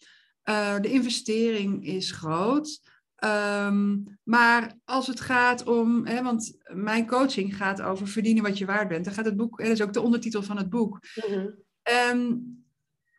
Uh, 0.45 0.81
de 0.81 0.91
investering 0.91 1.87
is 1.87 2.11
groot. 2.11 2.81
Um, 3.25 4.19
maar 4.23 4.79
als 4.85 5.07
het 5.07 5.21
gaat 5.21 5.65
om, 5.65 6.07
hè, 6.07 6.23
want 6.23 6.57
mijn 6.73 7.07
coaching 7.07 7.57
gaat 7.57 7.83
over 7.83 8.09
verdienen 8.09 8.43
wat 8.43 8.59
je 8.59 8.67
waard 8.67 8.89
bent. 8.89 9.05
Dan 9.05 9.15
gaat 9.15 9.25
het 9.25 9.37
boek, 9.37 9.59
dat 9.59 9.69
is 9.69 9.83
ook 9.83 9.93
de 9.93 10.01
ondertitel 10.01 10.43
van 10.43 10.57
het 10.57 10.71
boek. 10.71 10.99
Mm 11.15 11.35
-hmm. 11.35 11.65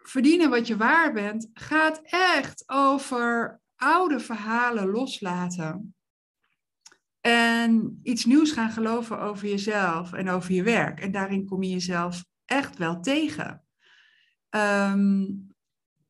Verdienen 0.08 0.50
wat 0.50 0.68
je 0.68 0.78
waard 0.78 1.14
bent 1.14 1.50
gaat 1.54 2.02
echt 2.04 2.64
over 2.66 3.60
oude 3.76 4.20
verhalen 4.20 4.88
loslaten. 4.88 5.96
En 7.22 8.00
iets 8.04 8.26
nieuws 8.26 8.52
gaan 8.52 8.72
geloven 8.72 9.20
over 9.20 9.48
jezelf 9.48 10.14
en 10.14 10.30
over 10.30 10.52
je 10.52 10.64
werk. 10.64 11.00
En 11.00 11.12
daarin 11.12 11.46
kom 11.46 11.64
je 11.64 11.70
jezelf 11.70 12.26
echt 12.46 12.78
wel 12.78 13.00
tegen. 13.02 13.64
Um, 14.50 15.48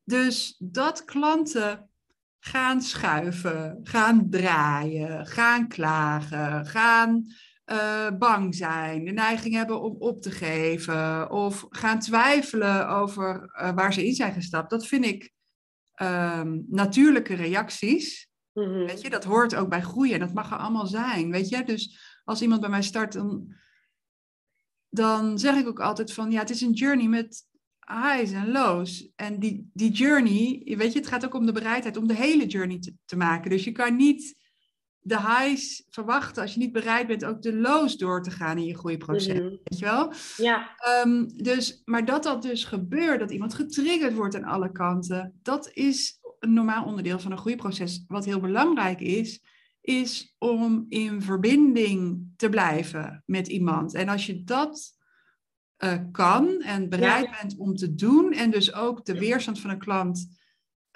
dus 0.04 0.56
dat 0.58 1.04
klanten 1.04 1.90
gaan 2.38 2.82
schuiven, 2.82 3.80
gaan 3.82 4.30
draaien, 4.30 5.26
gaan 5.26 5.68
klagen, 5.68 6.66
gaan 6.66 7.26
uh, 7.72 8.10
bang 8.18 8.54
zijn, 8.54 9.04
de 9.04 9.12
neiging 9.12 9.54
hebben 9.54 9.80
om 9.80 9.96
op 9.98 10.22
te 10.22 10.30
geven 10.30 11.30
of 11.30 11.66
gaan 11.70 11.98
twijfelen 11.98 12.88
over 12.88 13.50
uh, 13.60 13.72
waar 13.74 13.92
ze 13.92 14.06
in 14.06 14.14
zijn 14.14 14.32
gestapt. 14.32 14.70
Dat 14.70 14.86
vind 14.86 15.04
ik 15.04 15.32
um, 16.02 16.64
natuurlijke 16.68 17.34
reacties. 17.34 18.28
Mm-hmm. 18.52 18.86
Weet 18.86 19.00
je, 19.00 19.10
dat 19.10 19.24
hoort 19.24 19.54
ook 19.54 19.68
bij 19.68 19.82
groeien 19.82 20.14
en 20.14 20.20
dat 20.20 20.34
mag 20.34 20.50
er 20.50 20.58
allemaal 20.58 20.86
zijn. 20.86 21.30
Weet 21.30 21.48
je, 21.48 21.64
dus 21.64 21.98
als 22.24 22.42
iemand 22.42 22.60
bij 22.60 22.70
mij 22.70 22.82
start, 22.82 23.12
dan, 23.12 23.54
dan 24.88 25.38
zeg 25.38 25.56
ik 25.56 25.66
ook 25.66 25.80
altijd 25.80 26.12
van 26.12 26.30
ja, 26.30 26.38
het 26.38 26.50
is 26.50 26.60
een 26.60 26.72
journey 26.72 27.08
met 27.08 27.44
highs 27.86 28.32
en 28.32 28.50
lows. 28.50 29.12
En 29.16 29.38
die, 29.38 29.70
die 29.72 29.90
journey, 29.90 30.62
weet 30.76 30.92
je, 30.92 30.98
het 30.98 31.08
gaat 31.08 31.24
ook 31.24 31.34
om 31.34 31.46
de 31.46 31.52
bereidheid 31.52 31.96
om 31.96 32.06
de 32.06 32.14
hele 32.14 32.46
journey 32.46 32.78
te, 32.78 32.94
te 33.04 33.16
maken. 33.16 33.50
Dus 33.50 33.64
je 33.64 33.72
kan 33.72 33.96
niet 33.96 34.45
de 35.06 35.20
highs 35.20 35.84
verwachten 35.88 36.42
als 36.42 36.54
je 36.54 36.60
niet 36.60 36.72
bereid 36.72 37.06
bent 37.06 37.24
ook 37.24 37.42
de 37.42 37.54
lows 37.54 37.96
door 37.96 38.22
te 38.22 38.30
gaan 38.30 38.58
in 38.58 38.64
je 38.64 38.76
groeiproces. 38.76 39.40
Mm 39.40 39.58
Weet 39.64 39.78
je 39.78 39.84
wel? 39.84 40.12
Ja. 40.36 40.76
Um, 41.04 41.42
dus, 41.42 41.82
maar 41.84 42.04
dat 42.04 42.22
dat 42.22 42.42
dus 42.42 42.64
gebeurt, 42.64 43.20
dat 43.20 43.30
iemand 43.30 43.54
getriggerd 43.54 44.14
wordt 44.14 44.36
aan 44.36 44.44
alle 44.44 44.72
kanten, 44.72 45.38
dat 45.42 45.70
is 45.72 46.20
een 46.38 46.52
normaal 46.52 46.84
onderdeel 46.84 47.18
van 47.18 47.32
een 47.32 47.38
groeiproces. 47.38 48.04
Wat 48.08 48.24
heel 48.24 48.40
belangrijk 48.40 49.00
is, 49.00 49.42
is 49.80 50.34
om 50.38 50.86
in 50.88 51.22
verbinding 51.22 52.28
te 52.36 52.48
blijven 52.48 53.22
met 53.26 53.48
iemand. 53.48 53.94
En 53.94 54.08
als 54.08 54.26
je 54.26 54.44
dat 54.44 54.94
uh, 55.78 55.94
kan 56.12 56.60
en 56.60 56.88
bereid 56.88 57.30
bent 57.40 57.56
om 57.56 57.74
te 57.74 57.94
doen. 57.94 58.32
En 58.32 58.50
dus 58.50 58.74
ook 58.74 59.04
de 59.04 59.18
weerstand 59.18 59.60
van 59.60 59.70
een 59.70 59.78
klant 59.78 60.28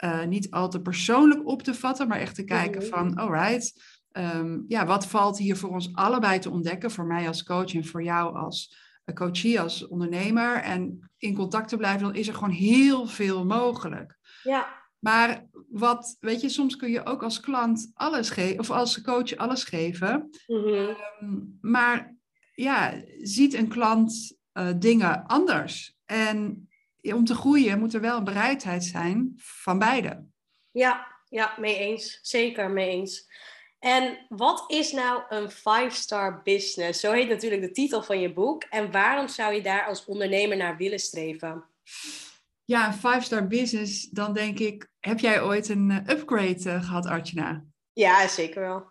uh, 0.05 0.25
niet 0.25 0.51
al 0.51 0.69
te 0.69 0.81
persoonlijk 0.81 1.47
op 1.47 1.63
te 1.63 1.75
vatten, 1.75 2.09
maar 2.09 2.19
echt 2.19 2.35
te 2.35 2.45
kijken 2.45 2.81
mhm. 2.83 2.91
van, 2.91 3.15
alright, 3.15 4.00
um, 4.13 4.65
ja, 4.69 4.87
wat 4.87 5.07
valt 5.07 5.39
hier 5.39 5.57
voor 5.57 5.71
ons 5.71 5.95
allebei 5.95 6.39
te 6.39 6.51
ontdekken, 6.51 6.91
voor 6.91 7.07
mij 7.07 7.27
als 7.27 7.43
coach 7.43 7.75
en 7.75 7.85
voor 7.85 8.03
jou 8.03 8.37
als 8.37 8.77
uh, 9.05 9.15
coachie, 9.15 9.61
als 9.61 9.89
ondernemer. 9.89 10.57
En 10.57 11.11
in 11.17 11.35
contact 11.35 11.69
te 11.69 11.77
blijven, 11.77 12.03
dan 12.03 12.15
is 12.15 12.29
er 12.29 12.35
gewoon 12.35 12.51
heel 12.51 13.07
veel 13.07 13.45
mogelijk. 13.45 14.19
Ja. 14.43 14.79
Maar 14.99 15.47
wat, 15.69 16.17
weet 16.21 16.41
je, 16.41 16.49
soms 16.49 16.77
kun 16.77 16.91
je 16.91 17.07
ook 17.07 17.23
als 17.23 17.41
klant 17.41 17.91
alles 17.95 18.31
geven, 18.31 18.59
of 18.59 18.71
als 18.71 19.01
coach 19.01 19.37
alles 19.37 19.65
geven. 19.65 20.31
Mm 20.47 20.63
-hmm. 20.63 21.59
maar 21.61 22.17
ja, 22.55 23.03
ziet 23.21 23.55
een 23.55 23.69
klant 23.69 24.37
uh, 24.55 24.69
dingen 24.79 25.27
anders. 25.27 25.99
En 26.05 26.69
om 27.03 27.25
te 27.25 27.35
groeien 27.35 27.79
moet 27.79 27.95
er 27.95 28.01
wel 28.01 28.19
een 28.19 28.25
bereidheid 28.25 28.85
zijn 28.85 29.33
van 29.37 29.79
beide. 29.79 30.25
Ja, 30.71 31.07
ja, 31.29 31.55
mee 31.59 31.77
eens. 31.77 32.19
Zeker 32.23 32.71
mee 32.71 32.89
eens. 32.89 33.29
En 33.81 34.19
wat 34.29 34.65
is 34.67 34.93
nou 34.93 35.23
een 35.29 35.51
five-star 35.51 36.43
business? 36.43 37.01
Zo 37.01 37.13
heet 37.13 37.29
natuurlijk 37.29 37.63
de 37.63 37.71
titel 37.71 38.03
van 38.03 38.21
je 38.21 38.33
boek. 38.33 38.63
En 38.63 38.91
waarom 38.91 39.29
zou 39.29 39.55
je 39.55 39.63
daar 39.63 39.87
als 39.87 40.05
ondernemer 40.05 40.57
naar 40.57 40.77
willen 40.77 40.99
streven? 40.99 41.65
Ja, 42.65 42.87
een 42.87 42.93
five-star 42.93 43.47
business, 43.47 44.09
dan 44.11 44.33
denk 44.33 44.59
ik, 44.59 44.89
heb 45.01 45.19
jij 45.19 45.43
ooit 45.43 45.69
een 45.69 45.91
eh, 45.91 46.17
upgrade 46.17 46.65
uh, 46.67 46.85
gehad, 46.85 47.07
Archana? 47.07 47.65
Ja, 47.93 48.29
zeker 48.29 48.61
wel. 48.61 48.85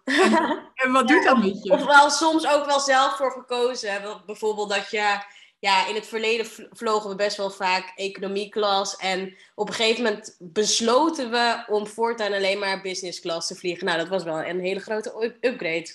En, 0.73 0.91
wat 0.91 1.07
doet 1.07 1.23
dat 1.29 1.37
met 1.37 1.63
je? 1.63 1.71
Of 1.71 1.85
wel 1.85 2.09
soms 2.09 2.47
ook 2.47 2.65
wel 2.65 2.79
zelf 2.79 3.17
voor 3.17 3.31
gekozen. 3.31 4.21
Bijvoorbeeld 4.25 4.69
dat 4.69 4.91
je 4.91 5.23
ja, 5.59 5.87
in 5.87 5.95
het 5.95 6.07
verleden 6.07 6.45
vlogen 6.71 7.09
we 7.09 7.15
best 7.15 7.37
wel 7.37 7.51
vaak 7.51 7.91
economieklas. 7.95 8.95
En 8.95 9.37
op 9.55 9.67
een 9.67 9.73
gegeven 9.73 10.03
moment 10.03 10.35
besloten 10.39 11.31
we 11.31 11.63
om 11.67 11.87
voortaan 11.87 12.33
alleen 12.33 12.59
maar 12.59 12.81
business 12.81 13.19
class 13.19 13.47
te 13.47 13.55
vliegen. 13.55 13.85
Nou, 13.85 13.97
dat 13.97 14.07
was 14.07 14.23
wel 14.23 14.43
een 14.43 14.59
hele 14.59 14.79
grote 14.79 15.37
upgrade. 15.41 15.89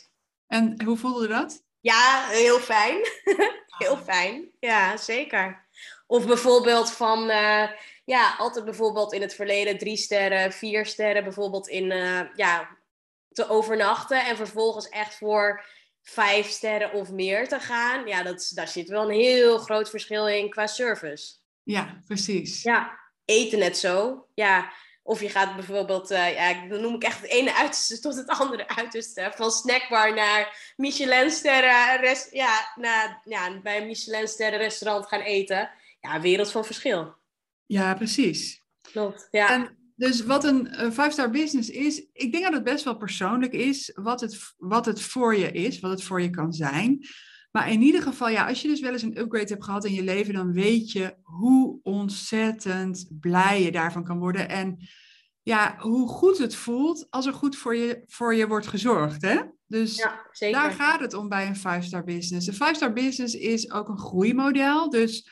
En 0.47 0.83
hoe 0.85 0.97
voelde 0.97 1.29
dat? 1.29 1.63
Ja, 1.81 2.27
heel 2.29 2.59
fijn. 2.59 2.97
heel 3.79 3.97
fijn. 3.97 4.51
Ja, 4.61 4.97
zeker. 4.97 5.67
Of 6.07 6.27
bijvoorbeeld 6.27 6.91
van, 6.91 7.31
uh, 7.31 7.69
ja, 8.05 8.35
altijd 8.39 8.65
bijvoorbeeld 8.65 9.13
in 9.13 9.21
het 9.21 9.35
verleden 9.35 9.79
drie 9.79 9.97
sterren, 9.97 10.53
vier 10.53 10.87
sterren 10.87 11.25
bijvoorbeeld 11.25 11.69
in, 11.69 11.91
uh, 11.91 12.21
ja, 12.35 12.69
te 13.33 13.49
overnachten. 13.49 14.27
En 14.27 14.37
vervolgens 14.37 14.89
echt 14.89 15.17
voor 15.17 15.65
vijf 16.05 16.49
sterren 16.49 16.93
of 16.93 17.11
meer 17.11 17.49
te 17.49 17.61
gaan, 17.61 18.07
ja, 18.07 18.23
dat, 18.23 18.51
daar 18.55 18.69
zit 18.69 18.89
wel 18.89 19.03
een 19.11 19.19
heel 19.19 19.59
groot 19.59 19.91
verschil 19.91 20.29
in 20.29 20.51
qua 20.51 20.67
service. 20.67 21.35
Ja, 21.63 22.01
precies. 22.07 22.63
Ja, 22.63 22.99
eten 23.25 23.59
net 23.59 23.79
zo. 23.79 24.27
Ja, 24.35 24.73
of 25.03 25.21
je 25.21 25.29
gaat 25.29 25.55
bijvoorbeeld, 25.57 26.11
uh, 26.11 26.35
ja, 26.35 26.67
dan 26.69 26.81
noem 26.81 26.95
ik 26.95 27.03
echt 27.03 27.21
het 27.21 27.31
ene 27.31 27.55
uiterste 27.55 28.01
tot 28.01 28.17
het 28.17 28.29
andere 28.29 28.69
uiterste. 28.77 29.33
Van 29.35 29.51
snackbar 29.51 30.15
naar 30.15 30.73
Michelinsterren, 30.77 32.01
rest, 32.01 32.33
ja, 32.33 32.73
naar, 32.75 33.21
ja, 33.25 33.61
bij 33.61 33.81
een 33.81 33.87
Michelinsterren 33.87 34.59
restaurant 34.59 35.07
gaan 35.07 35.21
eten. 35.21 35.71
Ja, 36.01 36.21
wereld 36.21 36.51
van 36.51 36.65
verschil. 36.65 37.15
Ja, 37.67 37.95
precies. 37.95 38.63
Klopt, 38.93 39.29
ja. 39.31 39.73
Dus 39.95 40.25
wat 40.25 40.45
een 40.45 40.69
five-star 40.93 41.31
business 41.31 41.69
is, 41.69 42.07
ik 42.13 42.33
denk 42.33 42.45
dat 42.45 42.53
het 42.53 42.65
best 42.65 42.85
wel 42.85 42.97
persoonlijk 42.97 43.53
is 43.53 43.91
wat 43.95 44.21
het, 44.21 44.55
wat 44.57 44.87
het 44.87 45.03
voor 45.03 45.37
je 45.37 45.53
is, 45.53 45.81
wat 45.81 45.91
het 45.91 46.03
voor 46.03 46.23
je 46.23 46.31
kan 46.31 46.53
zijn. 46.53 47.07
Maar 47.51 47.71
in 47.71 47.83
ieder 47.83 48.03
geval, 48.03 48.29
ja, 48.29 48.49
als 48.49 48.63
je 48.63 48.69
dus 48.69 48.81
wel 48.81 48.93
eens 48.93 49.03
een 49.03 49.19
upgrade 49.19 49.49
hebt 49.49 49.65
gehad 49.65 49.85
in 49.85 49.93
je 49.95 50.03
leven, 50.03 50.35
dan 50.35 50.53
weet 50.53 50.93
je 50.93 51.15
hoe 51.23 51.81
ontzettend 51.83 53.09
blij 53.21 53.63
je 53.63 53.73
daarvan 53.73 54.05
kan 54.05 54.19
worden. 54.19 54.49
En 54.49 54.89
ja, 55.43 55.77
hoe 55.79 56.09
goed 56.09 56.39
het 56.39 56.55
voelt 56.55 57.07
als 57.11 57.27
er 57.27 57.33
goed 57.33 57.57
voor 57.57 57.77
je, 57.77 58.03
voor 58.07 58.35
je 58.35 58.47
wordt 58.47 58.67
gezorgd. 58.67 59.23
Hè? 59.23 59.41
Dus 59.67 59.97
ja, 59.97 60.51
daar 60.51 60.73
gaat 60.73 61.01
het 61.01 61.15
om 61.15 61.29
bij 61.29 61.47
een 61.47 61.57
five-star 61.57 62.05
business. 62.05 62.47
Een 62.47 62.55
five-star 62.55 62.93
business 62.93 63.35
is 63.35 63.71
ook 63.71 63.89
een 63.89 63.99
groeimodel. 63.99 64.91
Dus 64.91 65.29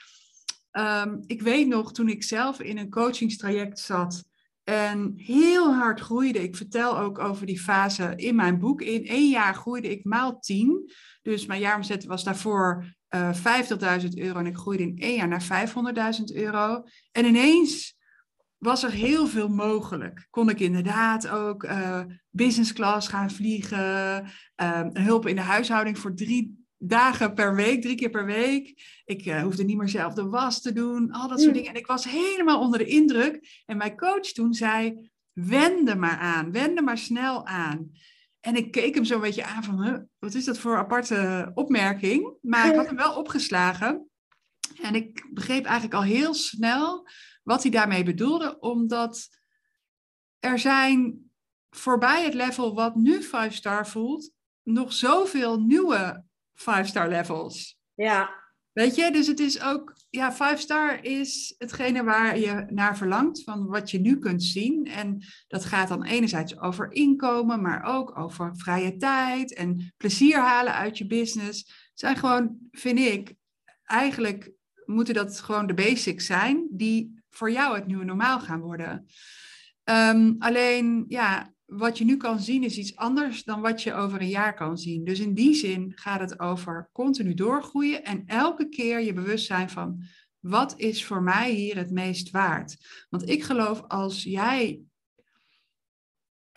um, 0.72 1.22
ik 1.26 1.42
weet 1.42 1.66
nog, 1.66 1.92
toen 1.92 2.08
ik 2.08 2.22
zelf 2.22 2.60
in 2.60 2.78
een 2.78 2.90
coachingstraject 2.90 3.78
zat, 3.78 4.24
en 4.64 5.12
heel 5.16 5.74
hard 5.74 6.00
groeide. 6.00 6.42
Ik 6.42 6.56
vertel 6.56 6.98
ook 6.98 7.18
over 7.18 7.46
die 7.46 7.60
fase 7.60 8.12
in 8.16 8.34
mijn 8.34 8.58
boek. 8.58 8.82
In 8.82 9.06
één 9.06 9.30
jaar 9.30 9.54
groeide 9.54 9.90
ik 9.90 10.04
maal 10.04 10.38
10. 10.38 10.92
Dus 11.22 11.46
mijn 11.46 11.60
jaaromzet 11.60 12.04
was 12.04 12.24
daarvoor 12.24 12.84
uh, 13.14 13.46
eh, 13.46 14.00
50.000 14.02 14.08
euro. 14.14 14.38
En 14.38 14.46
ik 14.46 14.56
groeide 14.56 14.82
in 14.82 14.98
één 14.98 15.16
jaar 15.16 15.28
naar 15.28 15.68
500.000 16.18 16.36
euro. 16.36 16.84
En 17.12 17.24
ineens 17.24 17.96
was 18.58 18.82
er 18.82 18.90
heel 18.90 19.26
veel 19.26 19.48
mogelijk. 19.48 20.26
Kon 20.30 20.48
ik 20.48 20.60
inderdaad 20.60 21.28
ook 21.28 21.64
uh, 21.64 22.00
business 22.30 22.72
class 22.72 23.08
gaan 23.08 23.30
vliegen. 23.30 24.24
Uh, 24.56 24.80
hulp 24.92 25.26
in 25.26 25.36
de 25.36 25.42
huishouding 25.42 25.98
voor 25.98 26.14
drie 26.14 26.61
dagen 26.84 27.34
per 27.34 27.54
week, 27.54 27.82
drie 27.82 27.96
keer 27.96 28.10
per 28.10 28.26
week. 28.26 28.82
Ik 29.04 29.26
uh, 29.26 29.42
hoefde 29.42 29.64
niet 29.64 29.76
meer 29.76 29.88
zelf 29.88 30.14
de 30.14 30.28
was 30.28 30.60
te 30.60 30.72
doen, 30.72 31.10
al 31.10 31.28
dat 31.28 31.40
soort 31.40 31.50
hmm. 31.50 31.52
dingen. 31.52 31.70
En 31.70 31.80
ik 31.80 31.86
was 31.86 32.04
helemaal 32.04 32.60
onder 32.60 32.78
de 32.78 32.86
indruk. 32.86 33.62
En 33.66 33.76
mijn 33.76 33.96
coach 33.96 34.32
toen 34.32 34.54
zei, 34.54 35.10
wende 35.32 35.94
maar 35.94 36.18
aan, 36.18 36.52
wende 36.52 36.82
maar 36.82 36.98
snel 36.98 37.46
aan. 37.46 37.90
En 38.40 38.56
ik 38.56 38.70
keek 38.70 38.94
hem 38.94 39.04
zo'n 39.04 39.20
beetje 39.20 39.44
aan 39.44 39.64
van, 39.64 40.08
wat 40.18 40.34
is 40.34 40.44
dat 40.44 40.58
voor 40.58 40.76
aparte 40.76 41.50
opmerking? 41.54 42.34
Maar 42.40 42.68
ik 42.68 42.76
had 42.76 42.86
hem 42.86 42.96
wel 42.96 43.16
opgeslagen. 43.16 44.08
En 44.82 44.94
ik 44.94 45.26
begreep 45.30 45.64
eigenlijk 45.64 45.94
al 45.94 46.02
heel 46.02 46.34
snel 46.34 47.08
wat 47.42 47.62
hij 47.62 47.70
daarmee 47.70 48.04
bedoelde, 48.04 48.58
omdat 48.60 49.28
er 50.38 50.58
zijn 50.58 51.30
voorbij 51.70 52.24
het 52.24 52.34
level 52.34 52.74
wat 52.74 52.94
nu 52.94 53.22
5 53.22 53.54
star 53.54 53.88
voelt, 53.88 54.30
nog 54.62 54.92
zoveel 54.92 55.60
nieuwe 55.60 56.24
five-star 56.62 57.08
levels. 57.08 57.78
Ja. 57.94 58.40
Weet 58.72 58.94
je, 58.94 59.10
dus 59.10 59.26
het 59.26 59.40
is 59.40 59.62
ook, 59.62 59.96
ja, 60.10 60.32
five-star 60.32 61.04
is 61.04 61.54
hetgene 61.58 62.04
waar 62.04 62.38
je 62.38 62.64
naar 62.68 62.96
verlangt, 62.96 63.42
van 63.44 63.66
wat 63.66 63.90
je 63.90 64.00
nu 64.00 64.18
kunt 64.18 64.42
zien. 64.42 64.86
En 64.86 65.24
dat 65.48 65.64
gaat 65.64 65.88
dan 65.88 66.04
enerzijds 66.04 66.58
over 66.58 66.92
inkomen, 66.92 67.62
maar 67.62 67.82
ook 67.84 68.18
over 68.18 68.56
vrije 68.56 68.96
tijd 68.96 69.54
en 69.54 69.92
plezier 69.96 70.38
halen 70.38 70.74
uit 70.74 70.98
je 70.98 71.06
business. 71.06 71.90
Zijn 71.94 72.16
gewoon, 72.16 72.56
vind 72.70 72.98
ik, 72.98 73.34
eigenlijk 73.84 74.50
moeten 74.84 75.14
dat 75.14 75.40
gewoon 75.40 75.66
de 75.66 75.74
basics 75.74 76.26
zijn 76.26 76.68
die 76.70 77.22
voor 77.30 77.50
jou 77.50 77.74
het 77.74 77.86
nieuwe 77.86 78.04
normaal 78.04 78.40
gaan 78.40 78.60
worden. 78.60 79.06
Ehm, 79.84 80.34
alleen, 80.38 81.04
ja, 81.08 81.51
wat 81.76 81.98
je 81.98 82.04
nu 82.04 82.16
kan 82.16 82.40
zien 82.40 82.62
is 82.62 82.78
iets 82.78 82.96
anders 82.96 83.44
dan 83.44 83.60
wat 83.60 83.82
je 83.82 83.94
over 83.94 84.20
een 84.20 84.28
jaar 84.28 84.54
kan 84.54 84.78
zien. 84.78 85.04
Dus 85.04 85.20
in 85.20 85.34
die 85.34 85.54
zin 85.54 85.92
gaat 85.94 86.20
het 86.20 86.40
over 86.40 86.88
continu 86.92 87.34
doorgroeien 87.34 88.04
en 88.04 88.26
elke 88.26 88.68
keer 88.68 89.00
je 89.00 89.12
bewust 89.12 89.46
zijn 89.46 89.70
van 89.70 90.04
wat 90.38 90.74
is 90.76 91.04
voor 91.04 91.22
mij 91.22 91.50
hier 91.50 91.76
het 91.76 91.90
meest 91.90 92.30
waard. 92.30 92.76
Want 93.10 93.28
ik 93.28 93.42
geloof 93.42 93.82
als 93.88 94.22
jij 94.22 94.80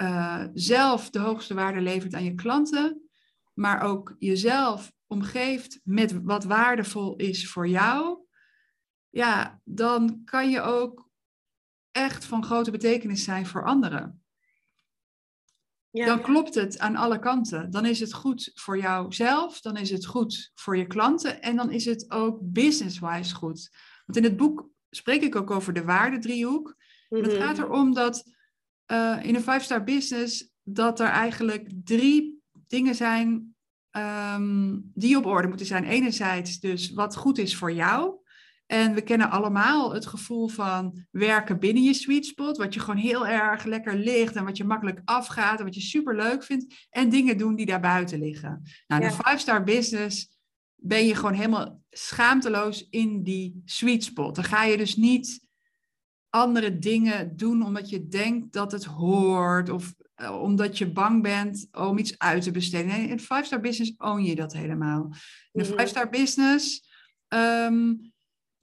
uh, 0.01 0.45
zelf 0.53 1.09
de 1.09 1.19
hoogste 1.19 1.53
waarde 1.53 1.81
levert 1.81 2.13
aan 2.13 2.23
je 2.23 2.35
klanten, 2.35 3.09
maar 3.53 3.81
ook 3.81 4.15
jezelf 4.19 4.93
omgeeft 5.07 5.79
met 5.83 6.23
wat 6.23 6.43
waardevol 6.43 7.15
is 7.15 7.49
voor 7.51 7.67
jou, 7.67 8.19
ja, 9.09 9.61
dan 9.63 10.21
kan 10.23 10.49
je 10.49 10.61
ook 10.61 11.09
echt 11.91 12.25
van 12.25 12.43
grote 12.43 12.71
betekenis 12.71 13.23
zijn 13.23 13.45
voor 13.45 13.65
anderen. 13.65 14.24
Ja. 15.95 16.05
Dan 16.05 16.21
klopt 16.21 16.55
het 16.55 16.79
aan 16.79 16.95
alle 16.95 17.19
kanten. 17.19 17.71
Dan 17.71 17.85
is 17.85 17.99
het 17.99 18.13
goed 18.13 18.51
voor 18.53 18.77
jouzelf, 18.77 19.61
dan 19.61 19.77
is 19.77 19.89
het 19.89 20.05
goed 20.05 20.51
voor 20.55 20.77
je 20.77 20.87
klanten 20.87 21.41
en 21.41 21.55
dan 21.55 21.71
is 21.71 21.85
het 21.85 22.11
ook 22.11 22.39
business-wise 22.41 23.35
goed. 23.35 23.69
Want 24.05 24.17
in 24.17 24.23
het 24.23 24.37
boek 24.37 24.69
spreek 24.89 25.21
ik 25.21 25.35
ook 25.35 25.51
over 25.51 25.73
de 25.73 25.83
waardedriehoek. 25.83 26.75
Mm 27.09 27.23
Het 27.23 27.33
gaat 27.33 27.57
erom 27.57 27.93
dat 27.93 28.23
uh, 28.91 29.19
in 29.21 29.35
een 29.35 29.41
five-star 29.41 29.83
business 29.83 30.49
dat 30.63 30.99
er 30.99 31.07
eigenlijk 31.07 31.69
drie 31.83 32.43
dingen 32.67 32.95
zijn 32.95 33.55
um, 33.91 34.91
die 34.93 35.17
op 35.17 35.25
orde 35.25 35.47
moeten 35.47 35.65
zijn. 35.65 35.83
Enerzijds 35.83 36.59
dus 36.59 36.93
wat 36.93 37.15
goed 37.15 37.37
is 37.37 37.55
voor 37.55 37.71
jou. 37.71 38.15
En 38.65 38.93
we 38.93 39.01
kennen 39.01 39.29
allemaal 39.29 39.93
het 39.93 40.05
gevoel 40.05 40.47
van 40.47 41.05
werken 41.11 41.59
binnen 41.59 41.83
je 41.83 41.93
sweet 41.93 42.25
spot, 42.25 42.57
wat 42.57 42.73
je 42.73 42.79
gewoon 42.79 42.99
heel 42.99 43.27
erg 43.27 43.63
lekker 43.63 43.95
ligt 43.95 44.35
en 44.35 44.45
wat 44.45 44.57
je 44.57 44.63
makkelijk 44.63 45.01
afgaat 45.05 45.59
en 45.59 45.65
wat 45.65 45.75
je 45.75 45.81
super 45.81 46.15
leuk 46.15 46.43
vindt. 46.43 46.87
En 46.89 47.09
dingen 47.09 47.37
doen 47.37 47.55
die 47.55 47.65
daar 47.65 47.79
buiten 47.79 48.19
liggen. 48.19 48.61
Nou, 48.87 49.01
in 49.01 49.07
een 49.07 49.13
five-star 49.13 49.63
business 49.63 50.37
ben 50.75 51.05
je 51.05 51.15
gewoon 51.15 51.33
helemaal 51.33 51.81
schaamteloos 51.89 52.87
in 52.89 53.23
die 53.23 53.61
sweet 53.65 54.03
spot. 54.03 54.35
Dan 54.35 54.43
ga 54.43 54.63
je 54.63 54.77
dus 54.77 54.95
niet 54.95 55.43
andere 56.29 56.79
dingen 56.79 57.35
doen 57.35 57.65
omdat 57.65 57.89
je 57.89 58.07
denkt 58.07 58.53
dat 58.53 58.71
het 58.71 58.83
hoort 58.83 59.69
of 59.69 59.93
eh, 60.15 60.41
omdat 60.41 60.77
je 60.77 60.91
bang 60.91 61.21
bent 61.21 61.67
om 61.71 61.97
iets 61.97 62.17
uit 62.17 62.43
te 62.43 62.51
besteden. 62.51 62.87
Nee, 62.87 63.03
in 63.03 63.11
een 63.11 63.19
five-star 63.19 63.59
business 63.59 63.93
own 63.97 64.21
je 64.21 64.35
dat 64.35 64.53
helemaal. 64.53 65.09
In 65.51 65.61
een 65.61 65.67
mhm. 65.67 65.77
five-star 65.77 66.09
business 66.09 66.89
ehm, 67.27 67.93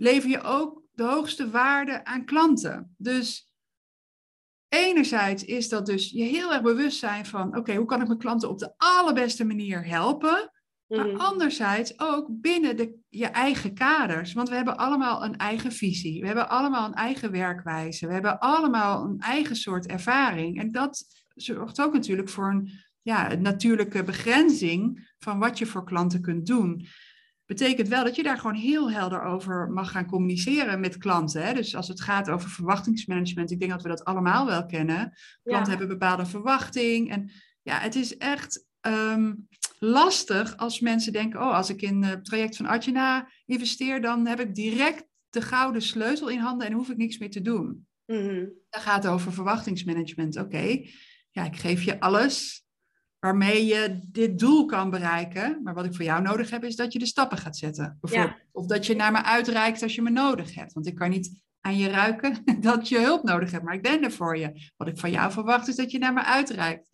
lever 0.02 0.30
je 0.30 0.42
ook 0.42 0.82
de 0.92 1.02
hoogste 1.02 1.50
waarde 1.50 2.04
aan 2.04 2.24
klanten. 2.24 2.94
Dus 2.96 3.52
enerzijds 4.68 5.44
is 5.44 5.68
dat 5.68 5.86
dus 5.86 6.10
je 6.10 6.22
heel 6.22 6.52
erg 6.52 6.62
bewust 6.62 6.98
zijn 6.98 7.26
van, 7.26 7.56
oké, 7.56 7.74
hoe 7.74 7.86
kan 7.86 8.00
ik 8.00 8.06
mijn 8.06 8.18
klanten 8.18 8.48
op 8.48 8.58
de 8.58 8.72
allerbeste 8.76 9.44
manier 9.44 9.86
helpen? 9.86 10.52
Maar 10.86 11.06
mhm. 11.06 11.16
anderzijds 11.16 12.00
ook 12.00 12.26
binnen 12.30 12.76
de, 12.76 12.98
je 13.08 13.26
eigen 13.26 13.74
kaders. 13.74 14.32
Want 14.32 14.48
we 14.48 14.54
hebben 14.54 14.76
allemaal 14.76 15.24
een 15.24 15.36
eigen 15.36 15.72
visie. 15.72 16.20
We 16.20 16.26
hebben 16.26 16.48
allemaal 16.48 16.86
een 16.86 16.94
eigen 16.94 17.30
werkwijze. 17.30 18.06
We 18.06 18.12
hebben 18.12 18.38
allemaal 18.38 19.04
een 19.04 19.18
eigen 19.18 19.56
soort 19.56 19.86
ervaring. 19.86 20.60
En 20.60 20.70
dat 20.70 21.04
zorgt 21.34 21.80
ook 21.80 21.92
natuurlijk 21.92 22.28
voor 22.28 22.50
een 22.50 22.70
ja, 23.02 23.34
natuurlijke 23.34 24.02
begrenzing 24.02 25.12
van 25.18 25.38
wat 25.38 25.58
je 25.58 25.66
voor 25.66 25.84
klanten 25.84 26.20
kunt 26.20 26.46
doen 26.46 26.86
betekent 27.58 27.88
wel 27.88 28.04
dat 28.04 28.16
je 28.16 28.22
daar 28.22 28.38
gewoon 28.38 28.56
heel 28.56 28.90
helder 28.90 29.22
over 29.22 29.70
mag 29.70 29.90
gaan 29.90 30.06
communiceren 30.06 30.80
met 30.80 30.98
klanten. 30.98 31.42
Hè? 31.42 31.54
Dus 31.54 31.76
als 31.76 31.88
het 31.88 32.00
gaat 32.00 32.30
over 32.30 32.50
verwachtingsmanagement, 32.50 33.50
ik 33.50 33.58
denk 33.58 33.70
dat 33.70 33.82
we 33.82 33.88
dat 33.88 34.04
allemaal 34.04 34.46
wel 34.46 34.66
kennen. 34.66 35.12
Klanten 35.42 35.70
hebben 35.70 35.90
een 35.90 35.98
bepaalde 35.98 36.26
verwachting. 36.26 37.10
En 37.10 37.30
ja, 37.62 37.78
het 37.78 37.94
is 37.94 38.16
echt 38.16 38.66
ehm, 38.80 39.34
lastig 39.78 40.56
als 40.56 40.80
mensen 40.80 41.12
denken, 41.12 41.40
oh, 41.40 41.54
als 41.54 41.70
ik 41.70 41.82
in 41.82 42.02
het 42.02 42.24
traject 42.24 42.56
van 42.56 42.66
Arjuna 42.66 43.28
investeer, 43.46 44.00
dan 44.00 44.26
heb 44.26 44.40
ik 44.40 44.54
direct 44.54 45.04
de 45.30 45.42
gouden 45.42 45.82
sleutel 45.82 46.28
in 46.28 46.38
handen 46.38 46.66
en 46.66 46.72
hoef 46.72 46.90
ik 46.90 46.96
niks 46.96 47.18
meer 47.18 47.30
te 47.30 47.42
doen. 47.42 47.86
Mm 48.06 48.52
Dat 48.70 48.82
gaat 48.82 49.06
over 49.06 49.32
verwachtingsmanagement. 49.32 50.36
Oké, 50.36 50.84
ja, 51.30 51.44
ik 51.44 51.56
geef 51.56 51.82
je 51.82 52.00
alles 52.00 52.64
waarmee 53.22 53.66
je 53.66 53.98
dit 54.02 54.38
doel 54.38 54.66
kan 54.66 54.90
bereiken. 54.90 55.60
Maar 55.62 55.74
wat 55.74 55.84
ik 55.84 55.94
voor 55.94 56.04
jou 56.04 56.22
nodig 56.22 56.50
heb, 56.50 56.64
is 56.64 56.76
dat 56.76 56.92
je 56.92 56.98
de 56.98 57.06
stappen 57.06 57.38
gaat 57.38 57.56
zetten. 57.56 57.98
Of 58.52 58.66
dat 58.66 58.86
je 58.86 58.96
naar 58.96 59.12
me 59.12 59.22
uitreikt 59.22 59.82
als 59.82 59.94
je 59.94 60.02
me 60.02 60.10
nodig 60.10 60.54
hebt. 60.54 60.72
Want 60.72 60.86
ik 60.86 60.94
kan 60.94 61.10
niet 61.10 61.42
aan 61.60 61.76
je 61.76 61.88
ruiken 61.88 62.44
dat 62.60 62.88
je 62.88 62.98
hulp 62.98 63.22
nodig 63.22 63.50
hebt, 63.50 63.64
maar 63.64 63.74
ik 63.74 63.82
ben 63.82 64.02
er 64.02 64.12
voor 64.12 64.36
je. 64.38 64.70
Wat 64.76 64.88
ik 64.88 64.98
van 64.98 65.10
jou 65.10 65.32
verwacht 65.32 65.68
is 65.68 65.76
dat 65.76 65.90
je 65.90 65.98
naar 65.98 66.12
me 66.12 66.24
uitreikt. 66.24 66.88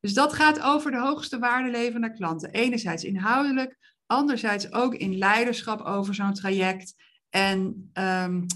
Dus 0.00 0.14
dat 0.14 0.32
gaat 0.32 0.60
over 0.60 0.90
de 0.90 1.00
hoogste 1.00 1.38
waarde 1.38 1.70
leveren 1.70 2.00
naar 2.00 2.14
klanten. 2.14 2.50
Enerzijds 2.50 3.04
inhoudelijk, 3.04 3.78
anderzijds 4.06 4.72
ook 4.72 4.94
in 4.94 5.18
leiderschap 5.18 5.80
over 5.80 6.14
zo'n 6.14 6.34
traject. 6.34 6.94
En 7.28 7.90
um, 7.94 8.46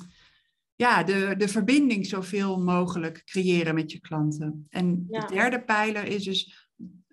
ja, 0.75 1.03
de, 1.03 1.35
de 1.39 1.49
verbinding 1.49 2.07
zoveel 2.07 2.59
mogelijk 2.61 3.23
creëren 3.25 3.75
met 3.75 3.93
je 3.93 4.01
klanten. 4.01 4.67
En 4.71 5.07
de 5.09 5.27
derde 5.29 5.65
pijler 5.65 6.05
is 6.05 6.25
dus 6.25 6.66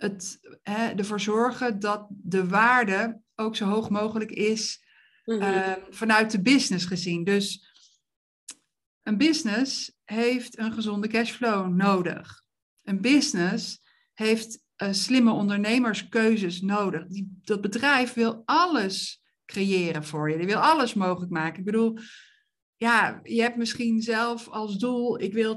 het, 0.03 0.39
hè, 0.63 0.87
ervoor 0.87 1.19
zorgen 1.19 1.79
dat 1.79 2.07
de 2.09 2.47
waarde 2.47 3.21
ook 3.35 3.55
zo 3.55 3.65
hoog 3.65 3.89
mogelijk 3.89 4.31
is 4.31 4.83
mhm. 5.25 5.41
ehm, 5.41 5.79
vanuit 5.89 6.31
de 6.31 6.41
business 6.41 6.85
gezien. 6.85 7.23
Dus 7.23 7.71
een 9.03 9.17
business 9.17 9.97
heeft 10.03 10.57
een 10.57 10.73
gezonde 10.73 11.07
cashflow 11.07 11.73
nodig. 11.73 12.43
Een 12.83 13.01
business 13.01 13.81
heeft 14.13 14.61
uh, 14.77 14.91
slimme 14.91 15.31
ondernemerskeuzes 15.31 16.61
nodig. 16.61 17.07
Die, 17.07 17.39
dat 17.43 17.61
bedrijf 17.61 18.13
wil 18.13 18.41
alles 18.45 19.21
creëren 19.45 20.03
voor 20.03 20.29
je. 20.31 20.37
Die 20.37 20.45
wil 20.45 20.59
alles 20.59 20.93
mogelijk 20.93 21.31
maken. 21.31 21.59
Ik 21.59 21.65
bedoel, 21.65 21.97
ja, 22.83 23.19
je 23.23 23.41
hebt 23.41 23.55
misschien 23.55 24.01
zelf 24.01 24.47
als 24.49 24.77
doel, 24.77 25.21
ik 25.21 25.33
wil 25.33 25.55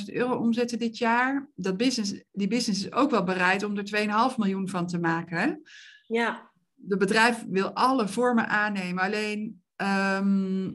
250.000 0.00 0.14
euro 0.14 0.36
omzetten 0.36 0.78
dit 0.78 0.98
jaar. 0.98 1.48
Dat 1.54 1.76
business, 1.76 2.22
die 2.32 2.48
business 2.48 2.84
is 2.84 2.92
ook 2.92 3.10
wel 3.10 3.24
bereid 3.24 3.62
om 3.62 3.76
er 3.76 4.30
2,5 4.30 4.36
miljoen 4.36 4.68
van 4.68 4.86
te 4.86 4.98
maken. 4.98 5.38
Hè? 5.38 5.52
Ja. 6.06 6.50
De 6.74 6.96
bedrijf 6.96 7.44
wil 7.48 7.72
alle 7.72 8.08
vormen 8.08 8.48
aannemen. 8.48 9.04
Alleen 9.04 9.62
ehm, 9.76 10.70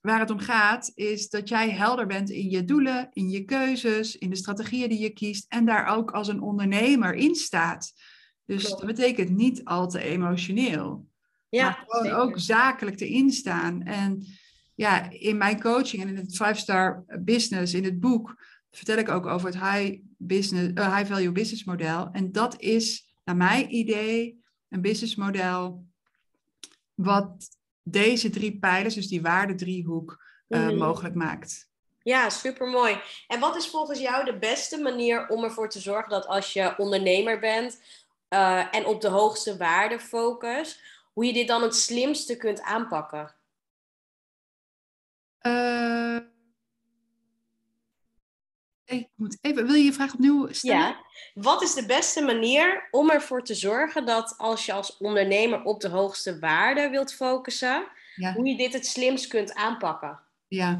waar 0.00 0.20
het 0.20 0.30
om 0.30 0.38
gaat, 0.38 0.92
is 0.94 1.28
dat 1.28 1.48
jij 1.48 1.70
helder 1.70 2.06
bent 2.06 2.30
in 2.30 2.50
je 2.50 2.64
doelen, 2.64 3.08
in 3.12 3.30
je 3.30 3.44
keuzes, 3.44 4.16
in 4.16 4.30
de 4.30 4.36
strategieën 4.36 4.88
die 4.88 5.00
je 5.00 5.10
kiest 5.10 5.46
en 5.48 5.64
daar 5.64 5.86
ook 5.86 6.10
als 6.10 6.28
een 6.28 6.42
ondernemer 6.42 7.14
in 7.14 7.34
staat. 7.34 7.92
Dus 8.44 8.62
dat 8.62 8.86
betekent 8.86 9.30
niet 9.30 9.64
al 9.64 9.88
te 9.88 10.00
emotioneel. 10.00 11.08
Ja, 11.48 11.64
maar 11.64 11.84
gewoon 11.86 12.12
ook 12.12 12.38
zakelijk 12.38 13.00
erin 13.00 13.30
staan. 13.30 13.82
En 13.82 14.24
ja, 14.80 15.10
in 15.10 15.36
mijn 15.36 15.60
coaching 15.60 16.02
en 16.02 16.08
in 16.08 16.16
het 16.16 16.36
Five 16.36 16.54
Star 16.54 17.04
Business, 17.18 17.74
in 17.74 17.84
het 17.84 18.00
boek, 18.00 18.44
vertel 18.70 18.96
ik 18.96 19.08
ook 19.08 19.26
over 19.26 19.46
het 19.46 19.60
high, 19.60 20.00
business, 20.16 20.70
uh, 20.74 20.96
high 20.96 21.12
value 21.12 21.32
business 21.32 21.64
model. 21.64 22.08
En 22.12 22.32
dat 22.32 22.60
is, 22.60 23.14
naar 23.24 23.36
mijn 23.36 23.74
idee, 23.74 24.42
een 24.68 24.80
business 24.80 25.14
model 25.14 25.84
wat 26.94 27.48
deze 27.82 28.30
drie 28.30 28.58
pijlers, 28.58 28.94
dus 28.94 29.08
die 29.08 29.22
waardedriehoek, 29.22 30.24
uh, 30.48 30.70
mogelijk 30.70 31.14
maakt. 31.14 31.68
Ja, 32.02 32.30
supermooi. 32.30 33.00
En 33.26 33.40
wat 33.40 33.56
is 33.56 33.68
volgens 33.68 33.98
jou 33.98 34.24
de 34.24 34.38
beste 34.38 34.78
manier 34.78 35.28
om 35.28 35.44
ervoor 35.44 35.68
te 35.68 35.80
zorgen 35.80 36.10
dat 36.10 36.26
als 36.26 36.52
je 36.52 36.74
ondernemer 36.78 37.38
bent 37.38 37.80
uh, 38.28 38.74
en 38.74 38.86
op 38.86 39.00
de 39.00 39.08
hoogste 39.08 39.56
waarde 39.56 39.98
focus, 39.98 40.80
hoe 41.12 41.24
je 41.24 41.32
dit 41.32 41.48
dan 41.48 41.62
het 41.62 41.74
slimste 41.74 42.36
kunt 42.36 42.62
aanpakken? 42.62 43.38
Uh, 45.46 46.18
ik 48.84 49.08
moet 49.14 49.38
even, 49.40 49.66
wil 49.66 49.74
je 49.74 49.84
je 49.84 49.92
vraag 49.92 50.14
opnieuw 50.14 50.52
stellen? 50.52 50.78
Ja. 50.78 51.04
Wat 51.34 51.62
is 51.62 51.74
de 51.74 51.86
beste 51.86 52.22
manier 52.22 52.88
om 52.90 53.10
ervoor 53.10 53.44
te 53.44 53.54
zorgen 53.54 54.06
dat 54.06 54.34
als 54.36 54.66
je 54.66 54.72
als 54.72 54.96
ondernemer 54.96 55.62
op 55.62 55.80
de 55.80 55.88
hoogste 55.88 56.38
waarde 56.38 56.88
wilt 56.88 57.14
focussen, 57.14 57.86
hoe 58.34 58.46
je 58.46 58.56
dit 58.56 58.72
het 58.72 58.86
slimst 58.86 59.26
kunt 59.26 59.54
aanpakken? 59.54 60.20
Ja, 60.48 60.78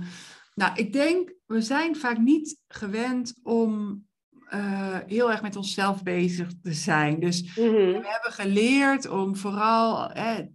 nou, 0.55 0.73
ik 0.75 0.93
denk, 0.93 1.33
we 1.47 1.61
zijn 1.61 1.97
vaak 1.97 2.19
niet 2.19 2.63
gewend 2.69 3.35
om 3.43 4.05
eh, 4.51 4.99
heel 5.07 5.31
erg 5.31 5.43
met 5.43 5.57
onszelf 5.57 6.03
bezig 6.03 6.49
te 6.63 6.73
zijn. 6.73 7.21
Dus 7.21 7.43
Mhm. 7.43 7.71
we 7.71 8.09
hebben 8.09 8.33
geleerd 8.33 9.09
om 9.09 9.37
vooral 9.37 10.13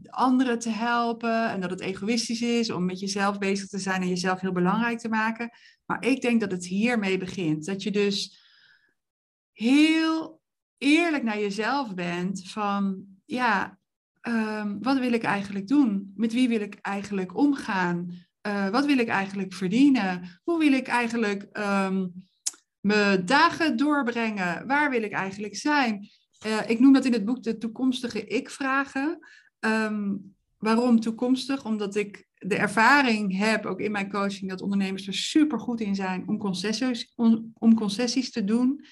anderen 0.09 0.59
te 0.59 0.69
helpen 0.69 1.49
en 1.49 1.61
dat 1.61 1.69
het 1.69 1.81
egoïstisch 1.81 2.41
is 2.41 2.71
om 2.71 2.85
met 2.85 2.99
jezelf 2.99 3.37
bezig 3.37 3.67
te 3.67 3.79
zijn 3.79 4.01
en 4.01 4.07
jezelf 4.07 4.39
heel 4.39 4.51
belangrijk 4.51 4.99
te 4.99 5.09
maken. 5.09 5.49
Maar 5.85 6.05
ik 6.05 6.21
denk 6.21 6.39
dat 6.39 6.51
het 6.51 6.65
hiermee 6.65 7.17
begint. 7.17 7.65
Dat 7.65 7.83
je 7.83 7.91
dus 7.91 8.43
heel 9.51 10.41
eerlijk 10.77 11.23
naar 11.23 11.39
jezelf 11.39 11.93
bent 11.93 12.49
van, 12.49 13.05
ja, 13.25 13.79
ehm, 14.21 14.77
wat 14.79 14.97
wil 14.99 15.13
ik 15.13 15.23
eigenlijk 15.23 15.67
doen? 15.67 16.13
Met 16.15 16.33
wie 16.33 16.47
wil 16.47 16.61
ik 16.61 16.77
eigenlijk 16.81 17.37
omgaan? 17.37 18.11
Eh, 18.41 18.69
wat 18.69 18.85
wil 18.85 18.97
ik 18.97 19.07
eigenlijk 19.07 19.53
verdienen? 19.53 20.39
Hoe 20.43 20.59
wil 20.59 20.73
ik 20.73 20.87
eigenlijk 20.87 21.43
ehm, 21.51 22.05
mijn 22.85 23.25
dagen 23.25 23.77
doorbrengen? 23.77 24.67
Waar 24.67 24.89
wil 24.89 25.03
ik 25.03 25.11
eigenlijk 25.11 25.55
zijn? 25.55 26.09
Eh, 26.39 26.69
ik 26.69 26.79
noem 26.79 26.93
dat 26.93 27.05
in 27.05 27.13
het 27.13 27.25
boek 27.25 27.43
de 27.43 27.57
toekomstige 27.57 28.25
ik-vragen. 28.25 29.19
Ehm, 29.59 30.15
waarom 30.57 30.99
toekomstig? 30.99 31.65
Omdat 31.65 31.95
ik 31.95 32.27
de 32.33 32.55
ervaring 32.55 33.37
heb, 33.37 33.65
ook 33.65 33.79
in 33.79 33.91
mijn 33.91 34.09
coaching, 34.09 34.49
dat 34.49 34.61
ondernemers 34.61 35.07
er 35.07 35.13
super 35.13 35.59
goed 35.59 35.81
in 35.81 35.95
zijn 35.95 36.27
om 36.27 36.37
concessies, 36.37 37.13
om, 37.15 37.73
concessies 37.75 38.31
te 38.31 38.43
doen. 38.43 38.85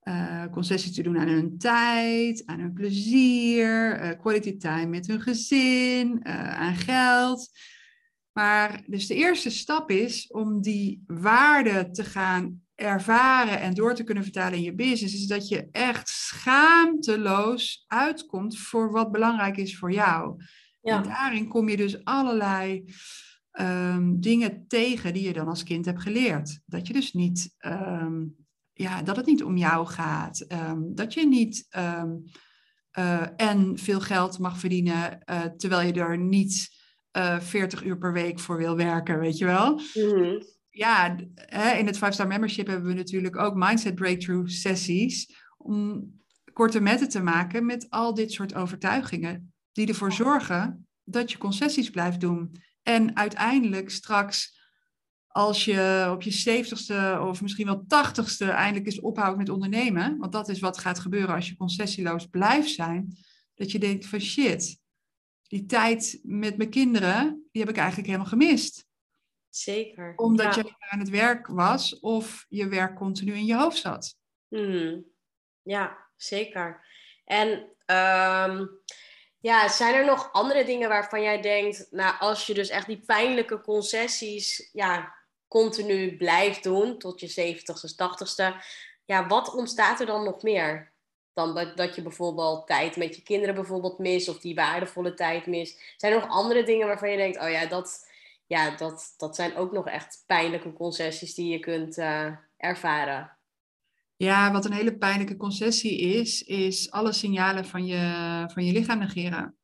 Eh, 0.00 0.46
concessies 0.50 0.94
te 0.94 1.02
doen 1.02 1.18
aan 1.18 1.28
hun 1.28 1.58
tijd, 1.58 2.42
aan 2.46 2.60
hun 2.60 2.72
plezier, 2.72 3.92
eh, 3.92 4.18
quality 4.20 4.56
time 4.56 4.86
met 4.86 5.06
hun 5.06 5.20
gezin, 5.20 6.24
aan 6.24 6.74
geld. 6.74 7.50
Maar 8.32 8.82
dus 8.86 9.06
de 9.06 9.14
eerste 9.14 9.50
stap 9.50 9.90
is 9.90 10.26
om 10.26 10.60
die 10.60 11.02
waarde 11.06 11.90
te 11.90 12.04
gaan 12.04 12.62
ervaren 12.82 13.60
en 13.60 13.74
door 13.74 13.94
te 13.94 14.04
kunnen 14.04 14.22
vertalen 14.22 14.58
in 14.58 14.62
je 14.64 14.74
business, 14.74 15.14
is 15.14 15.26
dat 15.26 15.48
je 15.48 15.68
echt 15.70 16.08
schaamteloos 16.08 17.84
uitkomt 17.86 18.58
voor 18.58 18.90
wat 18.90 19.12
belangrijk 19.12 19.56
is 19.56 19.78
voor 19.78 19.92
jou. 19.92 20.42
Ja. 20.80 20.96
En 20.96 21.02
daarin 21.08 21.48
kom 21.48 21.68
je 21.68 21.76
dus 21.76 22.04
allerlei 22.04 22.84
ehm, 23.50 24.20
dingen 24.20 24.64
tegen 24.68 25.12
die 25.12 25.22
je 25.22 25.32
dan 25.32 25.48
als 25.48 25.62
kind 25.62 25.84
hebt 25.84 26.02
geleerd. 26.02 26.60
Dat 26.66 26.86
je 26.86 26.92
dus 26.92 27.12
niet, 27.12 27.54
ehm, 27.58 28.24
ja, 28.72 29.02
dat 29.02 29.16
het 29.16 29.26
niet 29.26 29.42
om 29.44 29.56
jou 29.56 29.86
gaat. 29.86 30.40
ehm, 30.40 30.80
dat 30.94 31.14
je 31.14 31.26
niet 31.26 31.66
eh, 32.92 33.26
en 33.36 33.78
veel 33.78 34.00
geld 34.00 34.38
mag 34.38 34.58
verdienen 34.58 35.24
eh, 35.24 35.40
terwijl 35.40 35.86
je 35.86 35.92
er 36.00 36.18
niet 36.18 36.80
eh 37.10 37.40
40 37.40 37.84
uur 37.84 37.98
per 37.98 38.12
week 38.12 38.38
voor 38.40 38.56
wil 38.56 38.76
werken, 38.76 39.18
weet 39.18 39.38
je 39.38 39.44
wel 39.44 39.80
Mhm. 39.94 40.40
Ja, 40.74 41.16
in 41.76 41.86
het 41.86 41.96
5-star 41.96 42.26
membership 42.26 42.66
hebben 42.66 42.86
we 42.86 42.94
natuurlijk 42.94 43.36
ook 43.36 43.54
mindset 43.54 43.94
breakthrough 43.94 44.48
sessies 44.48 45.36
om 45.58 46.10
korte 46.52 46.80
metten 46.80 47.08
te 47.08 47.22
maken 47.22 47.66
met 47.66 47.86
al 47.90 48.14
dit 48.14 48.32
soort 48.32 48.54
overtuigingen 48.54 49.52
die 49.72 49.88
ervoor 49.88 50.12
zorgen 50.12 50.86
dat 51.04 51.32
je 51.32 51.38
concessies 51.38 51.90
blijft 51.90 52.20
doen. 52.20 52.56
En 52.82 53.16
uiteindelijk 53.16 53.90
straks, 53.90 54.60
als 55.26 55.64
je 55.64 56.08
op 56.10 56.22
je 56.22 56.64
70ste 56.64 57.20
of 57.20 57.42
misschien 57.42 57.66
wel 57.66 57.84
80ste 57.86 58.48
eindelijk 58.48 58.86
eens 58.86 59.00
ophoudt 59.00 59.38
met 59.38 59.48
ondernemen, 59.48 60.18
want 60.18 60.32
dat 60.32 60.48
is 60.48 60.60
wat 60.60 60.78
gaat 60.78 60.98
gebeuren 60.98 61.34
als 61.34 61.48
je 61.48 61.56
concessieloos 61.56 62.26
blijft 62.26 62.70
zijn, 62.70 63.16
dat 63.54 63.70
je 63.70 63.78
denkt 63.78 64.06
van 64.06 64.20
shit, 64.20 64.78
die 65.42 65.66
tijd 65.66 66.20
met 66.22 66.56
mijn 66.56 66.70
kinderen, 66.70 67.48
die 67.50 67.62
heb 67.62 67.70
ik 67.70 67.76
eigenlijk 67.76 68.06
helemaal 68.06 68.30
gemist 68.30 68.90
Zeker. 69.54 70.12
omdat 70.16 70.54
ja. 70.54 70.62
je 70.62 70.74
aan 70.78 70.98
het 70.98 71.10
werk 71.10 71.46
was 71.46 72.00
of 72.00 72.46
je 72.48 72.68
werk 72.68 72.96
continu 72.96 73.34
in 73.34 73.46
je 73.46 73.56
hoofd 73.56 73.78
zat. 73.78 74.16
Mhm. 74.48 75.00
Ja, 75.62 75.98
zeker. 76.16 76.84
En 77.24 77.72
ehm, 77.86 78.66
ja, 79.38 79.68
zijn 79.68 79.94
er 79.94 80.04
nog 80.04 80.32
andere 80.32 80.64
dingen 80.64 80.88
waarvan 80.88 81.22
jij 81.22 81.40
denkt, 81.40 81.86
nou, 81.90 82.14
als 82.18 82.46
je 82.46 82.54
dus 82.54 82.68
echt 82.68 82.86
die 82.86 83.02
pijnlijke 83.06 83.60
concessies 83.60 84.68
ja, 84.72 85.14
continu 85.48 86.16
blijft 86.16 86.62
doen 86.62 86.98
tot 86.98 87.20
je 87.20 87.54
70ste, 87.54 87.94
80ste, 87.94 88.64
ja, 89.04 89.26
wat 89.26 89.54
ontstaat 89.54 90.00
er 90.00 90.06
dan 90.06 90.24
nog 90.24 90.42
meer? 90.42 90.92
Dan 91.32 91.54
dat, 91.54 91.76
dat 91.76 91.94
je 91.94 92.02
bijvoorbeeld 92.02 92.66
tijd 92.66 92.96
met 92.96 93.16
je 93.16 93.22
kinderen 93.22 93.54
bijvoorbeeld 93.54 93.98
mist 93.98 94.28
of 94.28 94.38
die 94.38 94.54
waardevolle 94.54 95.14
tijd 95.14 95.46
mist. 95.46 95.80
Zijn 95.96 96.12
er 96.12 96.20
nog 96.20 96.28
andere 96.28 96.62
dingen 96.62 96.86
waarvan 96.86 97.10
je 97.10 97.16
denkt, 97.16 97.40
oh 97.40 97.50
ja, 97.50 97.66
dat, 97.66 98.10
ja, 98.52 98.70
dat, 98.70 99.14
dat 99.16 99.36
zijn 99.36 99.56
ook 99.56 99.72
nog 99.72 99.86
echt 99.86 100.22
pijnlijke 100.26 100.72
concessies 100.72 101.34
die 101.34 101.52
je 101.52 101.58
kunt 101.58 101.98
eh, 101.98 102.26
ervaren? 102.56 103.38
Ja, 104.16 104.52
wat 104.52 104.64
een 104.64 104.72
hele 104.72 104.96
pijnlijke 104.96 105.36
concessie 105.36 105.98
is, 106.00 106.42
is 106.42 106.90
alle 106.90 107.12
signalen 107.12 107.66
van 107.66 107.86
je, 107.86 108.44
van 108.52 108.64
je 108.64 108.72
lichaam 108.72 108.98
negeren. 108.98 109.56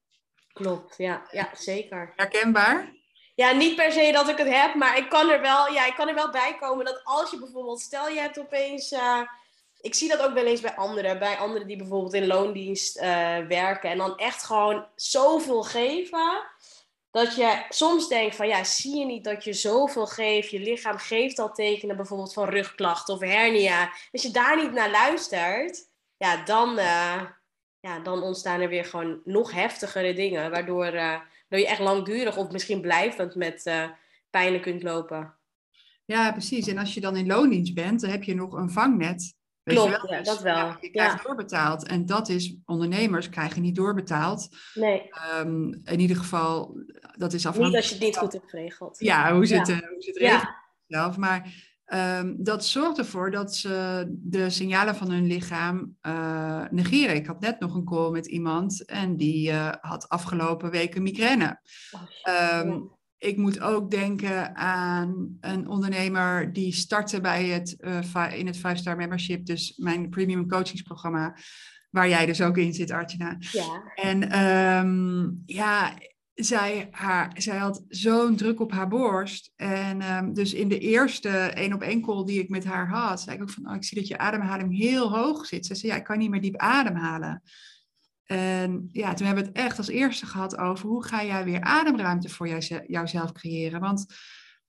Klopt, 0.52 0.96
ja, 0.96 1.28
ja 1.30 1.50
zeker. 1.52 2.12
Herkenbaar? 2.16 2.92
Ja, 3.34 3.52
niet 3.52 3.76
per 3.76 3.92
se 3.92 4.12
dat 4.12 4.28
ik 4.28 4.38
het 4.38 4.48
heb, 4.48 4.74
maar 4.74 4.98
ik 4.98 5.08
kan 5.08 5.30
er 5.30 5.40
wel, 5.40 5.72
ja, 5.72 5.86
ik 5.86 5.94
kan 5.94 6.08
er 6.08 6.14
wel 6.14 6.30
bij 6.30 6.56
komen 6.60 6.84
dat 6.84 7.00
als 7.04 7.30
je 7.30 7.38
bijvoorbeeld, 7.38 7.80
stel 7.80 8.08
je 8.08 8.20
hebt 8.20 8.38
opeens, 8.38 8.92
eh, 8.92 9.20
ik 9.80 9.94
zie 9.94 10.08
dat 10.08 10.20
ook 10.20 10.34
wel 10.34 10.46
eens 10.46 10.60
bij 10.60 10.76
anderen, 10.76 11.18
bij 11.18 11.36
anderen 11.36 11.66
die 11.66 11.76
bijvoorbeeld 11.76 12.14
in 12.14 12.26
loondienst 12.26 12.96
eh, 12.98 13.38
werken 13.38 13.90
en 13.90 13.98
dan 13.98 14.16
echt 14.16 14.44
gewoon 14.44 14.86
zoveel 14.94 15.62
geven, 15.62 16.42
dat 17.10 17.36
je 17.36 17.64
soms 17.68 18.08
denkt 18.08 18.36
van 18.36 18.48
ja, 18.48 18.64
zie 18.64 18.98
je 18.98 19.04
niet 19.04 19.24
dat 19.24 19.44
je 19.44 19.52
zoveel 19.52 20.06
geeft, 20.06 20.50
je 20.50 20.60
lichaam 20.60 20.98
geeft 20.98 21.38
al 21.38 21.52
tekenen 21.52 21.96
bijvoorbeeld 21.96 22.32
van 22.32 22.48
rugklachten 22.48 23.14
of 23.14 23.20
hernia, 23.20 23.92
als 24.12 24.22
je 24.22 24.30
daar 24.30 24.56
niet 24.56 24.72
naar 24.72 24.90
luistert, 24.90 25.88
ja, 26.16 26.44
dan, 26.44 26.78
eh, 26.78 27.22
ja, 27.80 27.98
dan 28.02 28.22
ontstaan 28.22 28.60
er 28.60 28.68
weer 28.68 28.84
gewoon 28.84 29.20
nog 29.24 29.52
heftigere 29.52 30.14
dingen, 30.14 30.50
waardoor... 30.50 30.92
dat 31.48 31.60
je 31.60 31.66
echt 31.66 31.80
langdurig 31.80 32.36
of 32.36 32.50
misschien 32.50 32.80
blijvend 32.80 33.34
met 33.34 33.66
eh, 33.66 33.90
pijnen 34.30 34.60
kunt 34.60 34.82
lopen. 34.82 35.34
Ja, 36.04 36.32
precies. 36.32 36.66
En 36.66 36.78
als 36.78 36.94
je 36.94 37.00
dan 37.00 37.16
in 37.16 37.26
loondienst 37.26 37.74
bent, 37.74 38.00
dan 38.00 38.10
heb 38.10 38.22
je 38.22 38.34
nog 38.34 38.52
een 38.52 38.70
vangnet. 38.70 39.36
Je 39.68 39.74
Klopt, 39.80 39.90
wel? 40.02 40.10
ja, 40.12 40.18
Dus, 40.18 40.26
dat 40.26 40.40
wel. 40.42 40.76
je 40.80 40.90
krijgt 40.90 41.16
Ja. 41.16 41.22
doorbetaald. 41.26 41.86
En 41.86 42.06
dat 42.06 42.28
is, 42.28 42.56
ondernemers 42.64 43.28
krijgen 43.28 43.62
niet 43.62 43.74
doorbetaald. 43.76 44.48
Nee, 44.74 45.08
Ehm, 45.10 45.72
in 45.84 46.00
ieder 46.00 46.16
geval, 46.16 46.80
dat 47.16 47.32
is 47.32 47.44
niet 47.44 47.46
afhankelijk 47.46 47.76
als 47.76 47.88
je 47.88 47.94
het 47.94 48.04
niet 48.04 48.16
goed 48.16 48.32
hebt 48.32 48.50
geregeld. 48.50 48.98
Ja, 48.98 49.32
hoe 49.34 49.46
ze 49.46 49.56
het, 49.56 49.66
Ja. 49.68 49.74
eh, 49.74 49.88
hoe 49.88 50.02
ze 50.02 50.10
het 50.10 50.18
Ja, 50.20 50.56
zelf. 50.86 51.16
Maar 51.16 51.66
ehm, 51.84 52.34
dat 52.38 52.64
zorgt 52.64 52.98
ervoor 52.98 53.30
dat 53.30 53.54
ze 53.54 54.04
de 54.08 54.50
signalen 54.50 54.96
van 54.96 55.10
hun 55.10 55.26
lichaam 55.26 55.96
eh, 56.00 56.64
negeren. 56.70 57.14
Ik 57.16 57.26
had 57.26 57.40
net 57.40 57.60
nog 57.60 57.74
een 57.74 57.84
call 57.84 58.10
met 58.10 58.26
iemand 58.26 58.84
en 58.84 59.16
die 59.16 59.50
eh, 59.50 59.72
had 59.80 60.08
afgelopen 60.08 60.70
weken 60.70 61.02
migraine. 61.02 61.60
Oh. 62.22 62.96
Ik 63.18 63.36
moet 63.36 63.60
ook 63.60 63.90
denken 63.90 64.56
aan 64.56 65.36
een 65.40 65.68
ondernemer 65.68 66.52
die 66.52 66.72
startte 66.72 67.20
bij 67.20 67.46
het, 67.46 67.76
eh, 67.80 68.38
in 68.38 68.46
het 68.46 68.56
5-star 68.56 68.96
membership, 68.96 69.46
dus 69.46 69.74
mijn 69.76 70.08
premium 70.08 70.48
coachingsprogramma, 70.48 71.36
waar 71.90 72.08
jij 72.08 72.26
dus 72.26 72.42
ook 72.42 72.56
in 72.56 72.74
zit, 72.74 72.90
Artjana. 72.90 73.36
ja. 73.38 73.92
En 73.94 74.30
ehm, 74.30 75.30
ja, 75.46 75.94
zij, 76.34 76.88
haar, 76.90 77.32
zij 77.34 77.56
had 77.56 77.84
zo'n 77.88 78.36
druk 78.36 78.60
op 78.60 78.72
haar 78.72 78.88
borst. 78.88 79.52
En 79.56 80.00
ehm, 80.00 80.32
dus 80.32 80.52
in 80.52 80.68
de 80.68 80.78
eerste 80.78 81.28
één 81.28 81.72
op 81.72 81.82
één 81.82 82.02
call 82.02 82.24
die 82.24 82.40
ik 82.40 82.48
met 82.48 82.64
haar 82.64 82.88
had, 82.88 83.20
zei 83.20 83.36
ik 83.36 83.42
ook 83.42 83.50
van, 83.50 83.68
oh, 83.68 83.74
ik 83.74 83.84
zie 83.84 83.98
dat 83.98 84.08
je 84.08 84.18
ademhaling 84.18 84.76
heel 84.76 85.16
hoog 85.16 85.46
zit. 85.46 85.66
Ze 85.66 85.74
zei, 85.74 85.92
ja, 85.92 85.98
ik 85.98 86.04
kan 86.04 86.18
niet 86.18 86.30
meer 86.30 86.40
diep 86.40 86.56
ademhalen. 86.56 87.42
En 88.28 88.88
ja, 88.92 89.14
toen 89.14 89.26
hebben 89.26 89.44
we 89.44 89.50
het 89.50 89.58
echt 89.58 89.78
als 89.78 89.88
eerste 89.88 90.26
gehad 90.26 90.56
over 90.56 90.88
hoe 90.88 91.04
ga 91.04 91.24
jij 91.24 91.44
weer 91.44 91.60
ademruimte 91.60 92.28
voor 92.28 92.48
jou, 92.48 92.84
jouzelf 92.86 93.32
creëren. 93.32 93.80
Want 93.80 94.06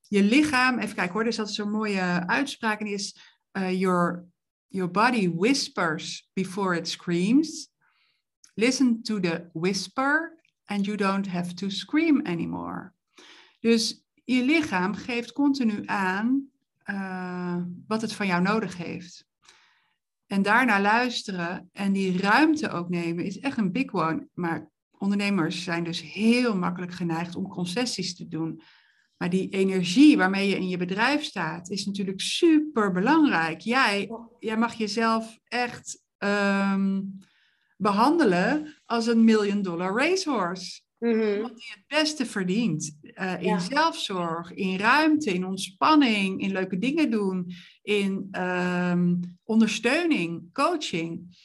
je 0.07 0.23
lichaam, 0.23 0.79
even 0.79 0.95
kijken 0.95 1.13
hoor, 1.13 1.21
er 1.21 1.27
is 1.27 1.39
altijd 1.39 1.55
zo'n 1.55 1.71
mooie 1.71 2.27
uitspraak 2.27 2.79
en 2.79 2.85
die 2.85 2.93
is, 2.93 3.17
eh, 3.51 3.79
your, 3.79 4.25
your 4.67 4.91
body 4.91 5.33
whispers 5.35 6.29
before 6.33 6.77
it 6.77 6.87
screams. 6.87 7.69
Listen 8.53 9.03
to 9.03 9.19
the 9.19 9.49
whisper 9.53 10.41
and 10.65 10.85
you 10.85 10.97
don't 10.97 11.27
have 11.27 11.53
to 11.53 11.69
scream 11.69 12.25
anymore. 12.25 12.93
Dus 13.59 14.03
je 14.23 14.43
lichaam 14.43 14.93
geeft 14.93 15.31
continu 15.31 15.81
aan 15.85 16.49
uh, 16.85 17.55
wat 17.87 18.01
het 18.01 18.13
van 18.13 18.27
jou 18.27 18.41
nodig 18.41 18.77
heeft. 18.77 19.28
En 20.29 20.41
daarna 20.41 20.81
luisteren 20.81 21.69
en 21.71 21.93
die 21.93 22.17
ruimte 22.21 22.69
ook 22.69 22.89
nemen 22.89 23.25
is 23.25 23.39
echt 23.39 23.57
een 23.57 23.71
big 23.71 23.93
one. 23.93 24.27
Maar 24.33 24.69
ondernemers 24.97 25.63
zijn 25.63 25.83
dus 25.83 26.01
heel 26.01 26.55
makkelijk 26.55 26.93
geneigd 26.93 27.35
om 27.35 27.47
concessies 27.47 28.15
te 28.15 28.27
doen. 28.27 28.61
Maar 29.17 29.29
die 29.29 29.49
energie 29.49 30.17
waarmee 30.17 30.49
je 30.49 30.55
in 30.55 30.67
je 30.67 30.77
bedrijf 30.77 31.23
staat 31.23 31.69
is 31.69 31.85
natuurlijk 31.85 32.21
super 32.21 32.91
belangrijk. 32.91 33.59
Jij, 33.59 34.09
jij 34.39 34.57
mag 34.57 34.73
jezelf 34.73 35.39
echt 35.43 36.03
um, 36.17 37.17
behandelen 37.77 38.75
als 38.85 39.07
een 39.07 39.23
million 39.23 39.61
dollar 39.61 39.97
racehorse. 39.97 40.81
Mhm. 40.99 41.33
Iemand 41.35 41.55
die 41.57 41.71
het 41.73 41.83
beste 41.87 42.25
verdient. 42.25 42.97
eh, 43.13 43.33
in 43.41 43.47
Ja. 43.47 43.59
zelfzorg, 43.59 44.53
in 44.53 44.77
ruimte, 44.79 45.33
in 45.33 45.45
ontspanning, 45.45 46.41
in 46.41 46.51
leuke 46.51 46.77
dingen 46.77 47.11
doen, 47.11 47.51
in 47.81 48.27
ehm, 48.31 49.15
ondersteuning, 49.43 50.53
coaching. 50.53 51.37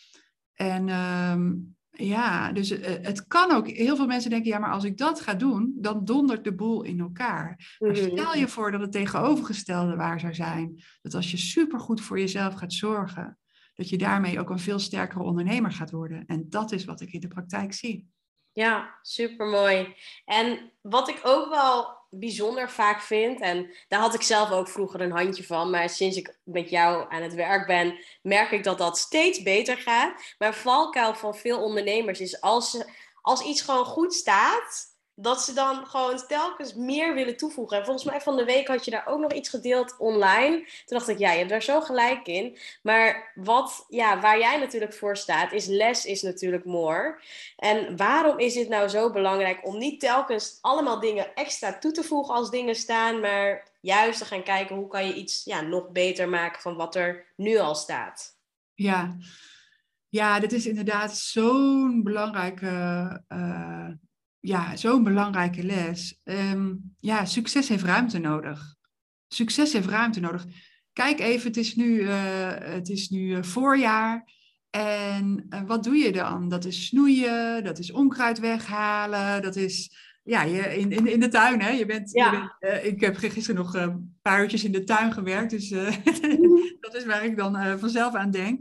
En 0.53 0.88
ehm, 0.88 1.53
ja, 1.90 2.53
dus 2.53 2.71
eh, 2.71 2.95
het 3.03 3.27
kan 3.27 3.51
ook. 3.53 3.69
Heel 3.69 3.97
veel 3.97 4.07
mensen 4.07 4.31
denken, 4.31 4.51
ja, 4.51 4.59
maar 4.59 4.73
als 4.73 4.85
ik 4.85 4.97
dat 4.97 5.21
ga 5.21 5.35
doen, 5.35 5.73
dan 5.77 6.05
dondert 6.05 6.45
de 6.45 6.55
boel 6.55 6.83
in 6.83 7.01
elkaar. 7.01 7.77
Maar 7.79 7.90
Mhm. 7.90 8.11
stel 8.11 8.35
je 8.35 8.49
voor 8.49 8.71
dat 8.71 8.81
het 8.81 8.93
tegenovergestelde 8.93 9.97
waar 9.97 10.21
zou 10.21 10.35
zijn. 10.35 10.83
Dat 11.03 11.14
als 11.14 11.31
je 11.31 11.37
supergoed 11.37 12.01
voor 12.01 12.19
jezelf 12.19 12.55
gaat 12.55 12.73
zorgen, 12.73 13.38
dat 13.75 13.88
je 13.88 13.99
daarmee 13.99 14.40
ook 14.40 14.51
een 14.51 14.59
veel 14.59 14.79
sterkere 14.79 15.23
ondernemer 15.23 15.73
gaat 15.73 15.90
worden. 15.90 16.27
En 16.27 16.47
dat 16.49 16.73
is 16.73 16.85
wat 16.85 17.01
ik 17.01 17.12
in 17.12 17.21
de 17.21 17.29
praktijk 17.29 17.73
zie. 17.73 18.12
Ja, 18.55 18.99
supermooi. 19.03 19.95
En 20.25 20.73
wat 20.81 21.09
ik 21.09 21.21
ook 21.23 21.49
wel 21.49 22.03
bijzonder 22.11 22.71
vaak 22.71 23.01
vind, 23.01 23.40
en 23.40 23.75
daar 23.88 24.01
had 24.01 24.14
ik 24.14 24.23
zelf 24.23 24.51
ook 24.51 24.69
vroeger 24.69 25.01
een 25.01 25.11
handje 25.11 25.45
van, 25.45 25.71
maar 25.71 25.88
sinds 25.88 26.17
ik 26.17 26.38
met 26.43 26.71
jou 26.71 27.12
aan 27.12 27.23
het 27.23 27.35
werk 27.35 27.67
ben, 27.67 27.99
merk 28.23 28.51
ik 28.51 28.64
dat 28.64 28.79
dat 28.79 28.99
steeds 28.99 29.43
beter 29.43 29.77
gaat. 29.77 30.35
Maar 30.38 30.55
valkuil 30.55 31.14
van 31.14 31.35
veel 31.35 31.62
ondernemers 31.62 32.21
is 32.21 32.40
als, 32.40 32.85
als 33.23 33.43
iets 33.43 33.62
gewoon 33.62 33.85
goed 33.85 34.14
staat, 34.14 34.93
dat 35.14 35.42
ze 35.42 35.53
dan 35.53 35.87
gewoon 35.87 36.27
telkens 36.27 36.74
meer 36.74 37.14
willen 37.14 37.37
toevoegen. 37.37 37.79
En 37.79 37.85
volgens 37.85 38.05
mij 38.05 38.20
van 38.20 38.37
de 38.37 38.44
week 38.44 38.68
had 38.68 38.85
je 38.85 38.90
daar 38.90 39.07
ook 39.07 39.20
nog 39.20 39.33
iets 39.33 39.48
gedeeld 39.48 39.94
online. 39.98 40.57
Toen 40.57 40.98
dacht 40.98 41.09
ik, 41.09 41.18
ja, 41.18 41.31
je 41.31 41.38
hebt 41.38 41.50
daar 41.50 41.62
zo 41.62 41.81
gelijk 41.81 42.27
in. 42.27 42.59
Maar 42.83 43.33
wat, 43.35 43.85
ja, 43.88 44.20
waar 44.20 44.38
jij 44.38 44.59
natuurlijk 44.59 44.94
voor 44.94 45.16
staat, 45.16 45.53
is 45.53 45.66
less 45.66 46.05
is 46.05 46.22
natuurlijk 46.22 46.64
more. 46.64 47.20
En 47.57 47.96
waarom 47.96 48.38
is 48.38 48.55
het 48.55 48.68
nou 48.68 48.88
zo 48.88 49.11
belangrijk 49.11 49.66
om 49.66 49.79
niet 49.79 50.00
telkens 50.00 50.59
allemaal 50.61 51.00
dingen 51.00 51.35
extra 51.35 51.79
toe 51.79 51.92
te 51.92 52.03
voegen 52.03 52.35
als 52.35 52.50
dingen 52.50 52.74
staan, 52.74 53.20
maar 53.20 53.72
juist 53.81 54.18
te 54.18 54.24
gaan 54.24 54.42
kijken 54.42 54.77
hoe 54.77 54.88
kan 54.88 55.07
je 55.07 55.14
iets 55.14 55.44
ja, 55.44 55.61
nog 55.61 55.90
beter 55.90 56.29
maken 56.29 56.61
van 56.61 56.77
wat 56.77 56.94
er 56.94 57.27
nu 57.37 57.59
al 57.59 57.74
staat? 57.74 58.38
Ja, 58.74 59.16
ja 60.09 60.40
dit 60.40 60.53
is 60.53 60.66
inderdaad 60.66 61.16
zo'n 61.16 62.03
belangrijke, 62.03 62.66
eh, 63.29 63.88
ja, 64.44 64.76
zo'n 64.76 65.04
belangrijke 65.04 65.62
les. 65.62 66.20
Ehm, 66.24 66.74
ja, 67.00 67.24
succes 67.24 67.68
heeft 67.68 67.85
ruimte 67.85 68.18
nodig. 68.18 68.74
Succes 69.28 69.72
heeft 69.72 69.88
ruimte 69.88 70.20
nodig. 70.20 70.46
Kijk 70.92 71.20
even, 71.20 71.46
het 71.46 71.57
is 71.57 71.74
nu, 71.74 72.00
eh, 72.00 72.52
het 72.59 72.88
is 72.88 73.09
nu 73.09 73.35
eh, 73.35 73.42
voorjaar. 73.42 74.33
En 74.70 75.46
eh, 75.48 75.62
wat 75.66 75.85
doe 75.85 75.96
je 75.96 76.12
dan? 76.12 76.48
Dat 76.48 76.64
is 76.64 76.87
snoeien, 76.87 77.64
dat 77.64 77.78
is 77.78 77.92
onkruid 77.92 78.38
weghalen, 78.38 79.42
dat 79.42 79.57
is 79.57 79.90
ja, 80.22 80.42
je, 80.42 80.76
in, 80.76 80.90
in, 80.90 81.07
in 81.07 81.20
de 81.20 81.28
tuin. 81.28 81.61
Hè? 81.61 81.70
Je 81.70 81.87
bent, 81.87 82.11
Ja. 82.11 82.33
je 82.33 82.57
bent, 82.61 82.85
ik 82.85 83.00
heb 83.00 83.16
gisteren 83.16 83.54
nog 83.54 83.74
een 83.74 84.16
paar 84.22 84.40
uurtjes 84.42 84.64
in 84.64 84.72
de 84.72 84.85
tuin 84.85 85.12
gewerkt, 85.12 85.50
dus 85.50 85.70
eh, 85.70 85.96
dat 86.85 86.94
is 86.94 87.04
waar 87.04 87.24
ik 87.24 87.37
dan 87.37 87.78
vanzelf 87.78 88.14
aan 88.14 88.30
denk. 88.30 88.61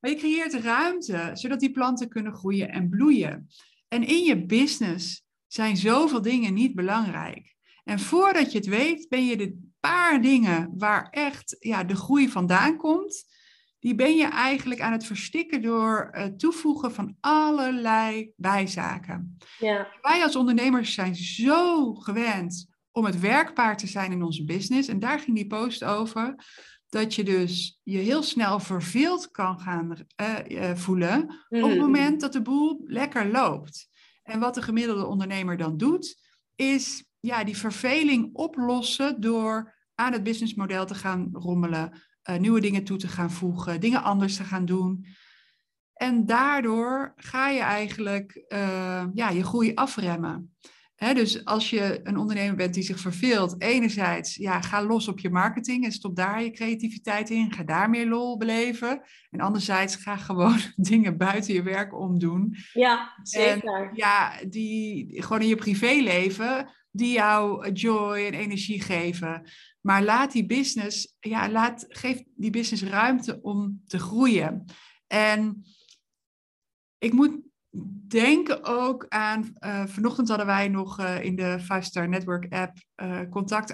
Maar 0.00 0.10
je 0.10 0.16
creëert 0.16 0.54
ruimte, 0.54 1.30
zodat 1.32 1.60
die 1.60 1.72
planten 1.72 2.08
kunnen 2.08 2.32
groeien 2.34 2.68
en 2.70 2.88
bloeien. 2.88 3.48
En 3.94 4.06
in 4.06 4.24
je 4.24 4.46
business 4.46 5.24
zijn 5.46 5.76
zoveel 5.76 6.22
dingen 6.22 6.54
niet 6.54 6.74
belangrijk. 6.74 7.54
En 7.84 7.98
voordat 8.00 8.52
je 8.52 8.58
het 8.58 8.66
weet, 8.66 9.08
ben 9.08 9.26
je 9.26 9.36
de 9.36 9.68
paar 9.80 10.22
dingen 10.22 10.72
waar 10.76 11.08
echt 11.10 11.56
ja, 11.58 11.84
de 11.84 11.96
groei 11.96 12.28
vandaan 12.28 12.76
komt, 12.76 13.24
die 13.78 13.94
ben 13.94 14.16
je 14.16 14.26
eigenlijk 14.26 14.80
aan 14.80 14.92
het 14.92 15.06
verstikken 15.06 15.62
door 15.62 16.08
het 16.10 16.38
toevoegen 16.38 16.92
van 16.92 17.16
allerlei 17.20 18.32
bijzaken. 18.36 19.36
Ja, 19.58 19.88
Wij 20.00 20.22
als 20.22 20.36
ondernemers 20.36 20.94
zijn 20.94 21.14
zo 21.14 21.94
gewend 21.94 22.66
om 22.90 23.04
het 23.04 23.20
werkpaard 23.20 23.78
te 23.78 23.86
zijn 23.86 24.12
in 24.12 24.22
onze 24.22 24.44
business. 24.44 24.88
En 24.88 24.98
daar 24.98 25.20
ging 25.20 25.36
die 25.36 25.46
post 25.46 25.84
over. 25.84 26.34
Dat 26.94 27.14
je 27.14 27.24
dus 27.24 27.80
je 27.82 27.98
heel 27.98 28.22
snel 28.22 28.60
verveeld 28.60 29.30
kan 29.30 29.60
gaan 29.60 29.96
eh, 30.16 30.70
eh, 30.70 30.76
voelen 30.76 31.22
op 31.22 31.30
het 31.48 31.60
Mhm. 31.60 31.78
moment 31.78 32.20
dat 32.20 32.32
de 32.32 32.42
boel 32.42 32.80
lekker 32.84 33.26
loopt. 33.30 33.88
En 34.22 34.40
wat 34.40 34.54
de 34.54 34.62
gemiddelde 34.62 35.06
ondernemer 35.06 35.56
dan 35.56 35.76
doet, 35.76 36.22
is 36.54 37.04
ja, 37.20 37.44
die 37.44 37.56
verveling 37.56 38.30
oplossen 38.32 39.20
door 39.20 39.74
aan 39.94 40.12
het 40.12 40.22
businessmodel 40.22 40.86
te 40.86 40.94
gaan 40.94 41.28
rommelen, 41.32 42.02
eh, 42.22 42.38
nieuwe 42.38 42.60
dingen 42.60 42.84
toe 42.84 42.96
te 42.98 43.08
gaan 43.08 43.30
voegen, 43.30 43.80
dingen 43.80 44.02
anders 44.02 44.36
te 44.36 44.44
gaan 44.44 44.64
doen. 44.64 45.06
En 45.94 46.26
daardoor 46.26 47.12
ga 47.16 47.48
je 47.48 47.60
eigenlijk 47.60 48.44
ja, 49.14 49.28
je 49.30 49.44
groei 49.44 49.74
afremmen. 49.74 50.54
Dus 51.12 51.44
als 51.44 51.70
je 51.70 52.00
een 52.02 52.16
ondernemer 52.16 52.56
bent 52.56 52.74
die 52.74 52.82
zich 52.82 53.00
verveelt, 53.00 53.62
enerzijds, 53.62 54.34
ja, 54.34 54.60
ga 54.60 54.84
los 54.84 55.08
op 55.08 55.18
je 55.18 55.30
marketing 55.30 55.84
en 55.84 55.92
stop 55.92 56.16
daar 56.16 56.42
je 56.42 56.50
creativiteit 56.50 57.30
in. 57.30 57.52
Ga 57.52 57.62
daar 57.62 57.90
meer 57.90 58.06
lol 58.06 58.36
beleven. 58.36 59.02
En 59.30 59.40
anderzijds, 59.40 59.96
ga 59.96 60.16
gewoon 60.16 60.58
dingen 60.76 61.16
buiten 61.16 61.54
je 61.54 61.62
werk 61.62 61.98
omdoen. 61.98 62.56
ja 62.72 63.12
zeker. 63.22 63.90
Ja, 63.94 64.32
die 64.48 65.22
gewoon 65.22 65.42
in 65.42 65.48
je 65.48 65.56
privéleven, 65.56 66.70
die 66.90 67.12
jou 67.12 67.72
joy 67.72 68.26
en 68.26 68.34
energie 68.34 68.80
geven. 68.80 69.50
Maar 69.80 70.02
laat 70.02 70.32
die 70.32 70.46
business, 70.46 71.16
ja, 71.20 71.50
laat, 71.50 71.84
geef 71.88 72.22
die 72.36 72.50
business 72.50 72.82
ruimte 72.82 73.38
om 73.42 73.82
te 73.86 73.98
groeien. 73.98 74.64
En 75.06 75.64
ik 76.98 77.12
moet 77.12 77.40
denken 78.08 78.64
ook 78.64 79.06
aan, 79.08 79.50
eh, 79.58 79.86
vanochtend 79.86 80.28
hadden 80.28 80.46
wij 80.46 80.68
nog 80.68 80.98
eh, 80.98 81.24
in 81.24 81.36
de 81.36 81.56
5-Star 81.58 82.08
Network 82.08 82.52
app 82.52 82.76
eh, 82.94 83.20
contact. 83.30 83.72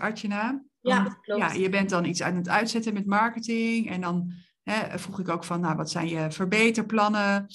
Ja, 0.81 1.03
Want, 1.03 1.21
klopt. 1.21 1.41
Ja, 1.41 1.53
je 1.53 1.69
bent 1.69 1.91
dan 1.91 2.05
iets 2.05 2.23
aan 2.23 2.37
het 2.37 2.49
uitzetten 2.49 2.95
met 2.95 3.07
marketing 3.07 3.91
en 3.91 4.01
dan 4.01 4.33
hè, 4.63 4.99
vroeg 4.99 5.21
ik 5.21 5.29
ook 5.29 5.45
van, 5.45 5.61
nou, 5.61 5.77
wat 5.77 5.91
zijn 5.91 6.09
je 6.09 6.31
verbeterplannen? 6.31 7.47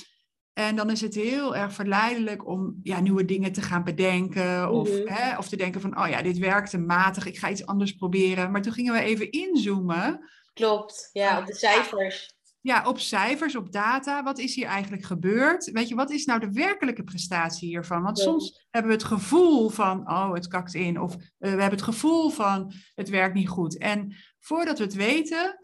En 0.53 0.75
dan 0.75 0.89
is 0.89 1.01
het 1.01 1.15
heel 1.15 1.55
erg 1.55 1.73
verleidelijk 1.73 2.47
om 2.47 2.79
ja, 2.83 2.99
nieuwe 2.99 3.25
dingen 3.25 3.51
te 3.51 3.61
gaan 3.61 3.83
bedenken. 3.83 4.71
Of, 4.71 4.89
Mhm. 4.89 5.13
hè, 5.13 5.37
of 5.37 5.47
te 5.47 5.55
denken 5.55 5.81
van, 5.81 5.99
oh 5.99 6.07
ja, 6.07 6.21
dit 6.21 6.37
werkte 6.37 6.77
matig, 6.77 7.25
ik 7.25 7.37
ga 7.37 7.49
iets 7.49 7.65
anders 7.65 7.91
proberen. 7.91 8.51
Maar 8.51 8.61
toen 8.61 8.73
gingen 8.73 8.93
we 8.93 8.99
even 8.99 9.31
inzoomen 9.31 10.29
Klopt, 10.53 11.09
ja, 11.13 11.39
op 11.39 11.45
de 11.45 11.55
cijfers. 11.55 12.34
Ja, 12.65 12.83
op 12.85 12.99
cijfers, 12.99 13.55
op 13.55 13.71
data. 13.71 14.23
Wat 14.23 14.39
is 14.39 14.55
hier 14.55 14.65
eigenlijk 14.65 15.03
gebeurd? 15.03 15.71
Weet 15.71 15.87
je, 15.87 15.95
wat 15.95 16.11
is 16.11 16.25
nou 16.25 16.39
de 16.39 16.51
werkelijke 16.51 17.03
prestatie 17.03 17.67
hiervan? 17.67 18.01
Want 18.01 18.17
Ja. 18.17 18.23
soms 18.23 18.67
hebben 18.69 18.91
we 18.91 18.97
het 18.97 19.07
gevoel 19.07 19.69
van, 19.69 20.09
oh, 20.09 20.33
het 20.33 20.47
kakt 20.47 20.73
in. 20.73 20.99
Of 21.01 21.13
eh, 21.15 21.19
we 21.39 21.47
hebben 21.47 21.69
het 21.69 21.81
gevoel 21.81 22.29
van, 22.29 22.73
het 22.95 23.09
werkt 23.09 23.35
niet 23.35 23.47
goed. 23.47 23.77
En 23.77 24.15
voordat 24.39 24.77
we 24.77 24.83
het 24.83 24.93
weten, 24.93 25.59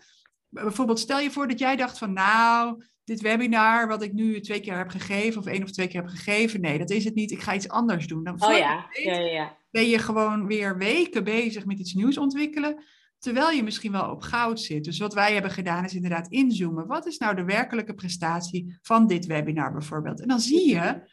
bijvoorbeeld 0.50 1.00
stel 1.00 1.20
je 1.20 1.32
voor 1.32 1.48
dat 1.48 1.60
jij 1.60 1.76
dacht 1.76 1.98
van, 1.98 2.14
nou, 2.14 2.84
dit 3.04 3.22
webinar 3.22 3.88
wat 3.88 4.02
ik 4.04 4.14
nu 4.14 4.40
twee 4.42 4.60
keer 4.60 4.78
heb 4.78 4.90
gegeven, 4.90 5.40
of 5.42 5.48
één 5.48 5.64
of 5.64 5.72
twee 5.72 5.88
keer 5.88 6.02
heb 6.02 6.10
gegeven, 6.10 6.62
nee, 6.62 6.78
dat 6.78 6.90
is 6.90 7.04
het 7.04 7.16
niet. 7.16 7.32
Ik 7.32 7.42
ga 7.42 7.54
iets 7.56 7.70
anders 7.70 8.08
doen. 8.08 8.24
Dan 8.24 8.42
Oh 8.42 8.48
weet, 8.48 8.58
ja, 8.58 8.88
ja. 9.20 9.58
ben 9.72 9.90
je 9.90 10.00
gewoon 10.00 10.48
weer 10.48 10.78
weken 10.78 11.24
bezig 11.24 11.66
met 11.66 11.80
iets 11.80 11.94
nieuws 11.94 12.18
ontwikkelen. 12.18 12.84
Terwijl 13.22 13.50
je 13.50 13.64
misschien 13.64 13.92
wel 13.92 14.10
op 14.10 14.22
goud 14.22 14.60
zit. 14.60 14.84
Dus 14.84 15.00
wat 15.00 15.14
wij 15.14 15.34
hebben 15.34 15.52
gedaan 15.52 15.86
is 15.86 15.94
inderdaad 15.94 16.28
inzoomen. 16.28 16.88
Wat 16.88 17.06
is 17.06 17.18
nou 17.18 17.36
de 17.36 17.44
werkelijke 17.44 17.94
prestatie 17.94 18.78
van 18.82 19.08
dit 19.08 19.26
webinar 19.26 19.72
bijvoorbeeld? 19.72 20.22
En 20.22 20.28
dan 20.28 20.40
zie 20.40 20.70
je, 20.70 21.10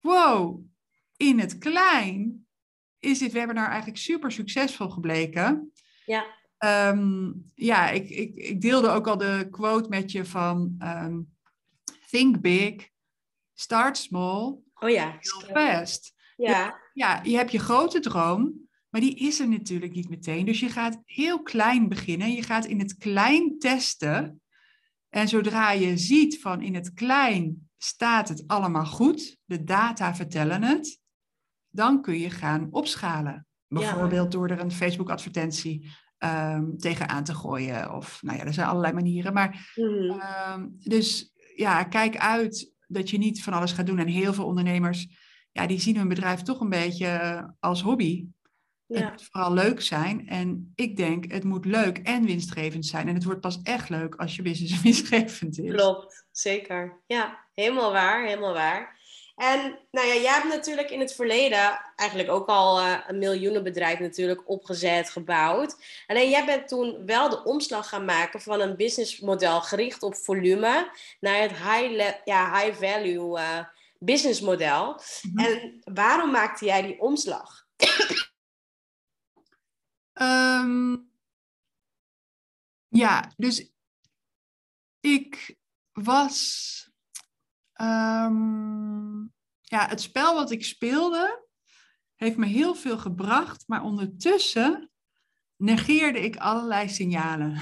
wow, 0.00 0.64
in 1.16 1.38
het 1.38 1.58
klein 1.58 2.46
is 2.98 3.18
dit 3.18 3.32
webinar 3.32 3.68
eigenlijk 3.68 3.98
super 3.98 4.32
succesvol 4.32 4.88
gebleken. 4.88 5.72
Ja. 6.04 6.26
Ehm, 6.58 7.32
ja, 7.54 7.90
ik, 7.90 8.08
ik, 8.08 8.34
ik 8.34 8.60
deelde 8.60 8.88
ook 8.88 9.06
al 9.06 9.16
de 9.16 9.48
quote 9.50 9.88
met 9.88 10.12
je 10.12 10.24
van 10.24 10.74
ehm, 10.78 11.20
think 12.10 12.40
big, 12.40 12.88
start 13.54 13.96
small, 13.96 14.58
Oh 14.80 14.90
ja. 14.90 15.18
fast 15.52 16.14
Ja, 16.36 16.78
ja, 16.92 17.20
je 17.22 17.36
hebt 17.36 17.52
je 17.52 17.58
grote 17.58 18.00
droom, 18.00 18.68
maar 18.90 19.00
die 19.00 19.14
is 19.14 19.40
er 19.40 19.48
natuurlijk 19.48 19.94
niet 19.94 20.08
meteen. 20.08 20.44
Dus 20.44 20.60
je 20.60 20.68
gaat 20.68 21.02
heel 21.04 21.42
klein 21.42 21.88
beginnen. 21.88 22.32
Je 22.32 22.42
gaat 22.42 22.64
in 22.64 22.78
het 22.78 22.96
klein 22.96 23.58
testen. 23.58 24.40
En 25.08 25.28
zodra 25.28 25.72
je 25.72 25.96
ziet 25.98 26.40
van 26.40 26.60
in 26.60 26.74
het 26.74 26.92
klein 26.92 27.70
staat 27.76 28.28
het 28.28 28.44
allemaal 28.46 28.86
goed, 28.86 29.36
de 29.44 29.64
data 29.64 30.14
vertellen 30.14 30.62
het, 30.62 31.00
dan 31.68 32.02
kun 32.02 32.18
je 32.18 32.30
gaan 32.30 32.68
opschalen. 32.70 33.46
Bijvoorbeeld 33.66 34.32
door 34.32 34.48
er 34.48 34.60
een 34.60 34.72
Facebook-advertentie 34.72 35.90
um, 36.18 36.78
tegenaan 36.78 37.24
te 37.24 37.34
gooien. 37.34 37.94
Of 37.94 38.22
nou 38.22 38.38
ja, 38.38 38.44
er 38.44 38.54
zijn 38.54 38.68
allerlei 38.68 38.92
manieren. 38.92 39.32
Maar 39.32 39.72
Mhm. 39.74 40.20
um, 40.52 40.76
dus 40.78 41.32
ja, 41.56 41.84
kijk 41.84 42.16
uit 42.16 42.72
dat 42.86 43.10
je 43.10 43.18
niet 43.18 43.42
van 43.42 43.52
alles 43.52 43.72
gaat 43.72 43.86
doen. 43.86 43.98
En 43.98 44.06
heel 44.06 44.34
veel 44.34 44.46
ondernemers 44.46 45.08
ja, 45.52 45.66
die 45.66 45.80
zien 45.80 45.96
hun 45.96 46.08
bedrijf 46.08 46.42
toch 46.42 46.60
een 46.60 46.68
beetje 46.68 47.54
als 47.60 47.82
hobby. 47.82 48.26
Ja. 48.98 49.04
Het 49.04 49.10
moet 49.10 49.28
vooral 49.30 49.52
leuk 49.52 49.80
zijn. 49.80 50.28
En 50.28 50.72
ik 50.74 50.96
denk, 50.96 51.32
het 51.32 51.44
moet 51.44 51.64
leuk 51.64 51.98
en 51.98 52.24
winstgevend 52.24 52.86
zijn. 52.86 53.08
En 53.08 53.14
het 53.14 53.24
wordt 53.24 53.40
pas 53.40 53.60
echt 53.62 53.88
leuk 53.88 54.14
als 54.14 54.36
je 54.36 54.42
business 54.42 54.80
winstgevend 54.82 55.58
is. 55.58 55.72
Klopt, 55.72 56.26
zeker. 56.30 57.02
Ja, 57.06 57.38
helemaal 57.54 57.92
waar, 57.92 58.26
helemaal 58.26 58.52
waar. 58.52 58.98
En 59.40 59.78
nou 59.90 60.06
ja, 60.06 60.14
jij 60.14 60.32
hebt 60.32 60.54
natuurlijk 60.54 60.90
in 60.90 61.00
het 61.00 61.14
verleden 61.14 61.80
eigenlijk 61.96 62.30
ook 62.30 62.48
al 62.48 62.80
uh, 62.80 62.96
een 63.06 63.18
miljoenenbedrijf 63.18 63.98
natuurlijk 63.98 64.48
opgezet, 64.48 65.10
gebouwd. 65.10 65.76
Alleen 66.06 66.30
jij 66.30 66.44
bent 66.44 66.68
toen 66.68 67.06
wel 67.06 67.28
de 67.28 67.44
omslag 67.44 67.88
gaan 67.88 68.04
maken 68.04 68.40
van 68.40 68.60
een 68.60 68.76
businessmodel 68.76 69.60
gericht 69.60 70.02
op 70.02 70.14
volume 70.16 70.90
naar 71.20 71.40
het 71.40 71.50
high, 71.50 72.12
ja, 72.24 72.60
high 72.60 72.84
value 72.84 73.38
uh, 73.38 73.58
businessmodel. 73.98 75.00
Mhm. 75.22 75.46
En 75.46 75.80
waarom 75.84 76.30
maakte 76.30 76.64
jij 76.64 76.82
die 76.82 77.00
omslag? 77.00 77.66
Ehm, 80.20 80.96
ja, 82.88 83.32
dus 83.36 83.72
ik 85.00 85.56
was 85.92 86.90
Ehm, 87.80 89.20
ja, 89.60 89.88
het 89.88 90.00
spel 90.00 90.34
wat 90.34 90.50
ik 90.50 90.64
speelde 90.64 91.48
heeft 92.14 92.36
me 92.36 92.46
heel 92.46 92.74
veel 92.74 92.98
gebracht, 92.98 93.64
maar 93.66 93.82
ondertussen 93.82 94.90
negeerde 95.56 96.20
ik 96.20 96.36
allerlei 96.36 96.88
signalen. 96.88 97.58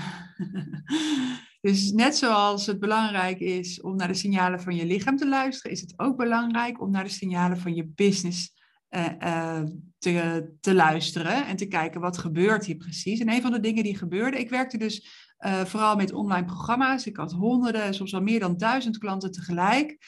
dus 1.60 1.92
net 1.92 2.16
zoals 2.16 2.66
het 2.66 2.78
belangrijk 2.78 3.40
is 3.40 3.80
om 3.80 3.96
naar 3.96 4.08
de 4.08 4.14
signalen 4.14 4.60
van 4.60 4.74
je 4.74 4.86
lichaam 4.86 5.16
te 5.16 5.28
luisteren, 5.28 5.72
is 5.72 5.80
het 5.80 5.94
ook 5.96 6.16
belangrijk 6.16 6.80
om 6.80 6.90
naar 6.90 7.04
de 7.04 7.10
signalen 7.10 7.58
van 7.58 7.74
je 7.74 7.86
business 7.86 8.57
uh, 8.90 9.06
uh, 9.22 9.62
te, 9.98 10.48
te 10.60 10.74
luisteren 10.74 11.46
en 11.46 11.56
te 11.56 11.66
kijken 11.66 12.00
wat 12.00 12.18
gebeurt 12.18 12.64
hier 12.64 12.76
precies. 12.76 13.20
En 13.20 13.30
een 13.30 13.42
van 13.42 13.52
de 13.52 13.60
dingen 13.60 13.82
die 13.82 13.96
gebeurde, 13.96 14.38
ik 14.38 14.50
werkte 14.50 14.78
dus 14.78 15.26
uh, 15.46 15.64
vooral 15.64 15.96
met 15.96 16.12
online 16.12 16.46
programma's. 16.46 17.06
Ik 17.06 17.16
had 17.16 17.32
honderden, 17.32 17.94
soms 17.94 18.12
wel 18.12 18.22
meer 18.22 18.40
dan 18.40 18.56
duizend 18.56 18.98
klanten 18.98 19.32
tegelijk. 19.32 19.98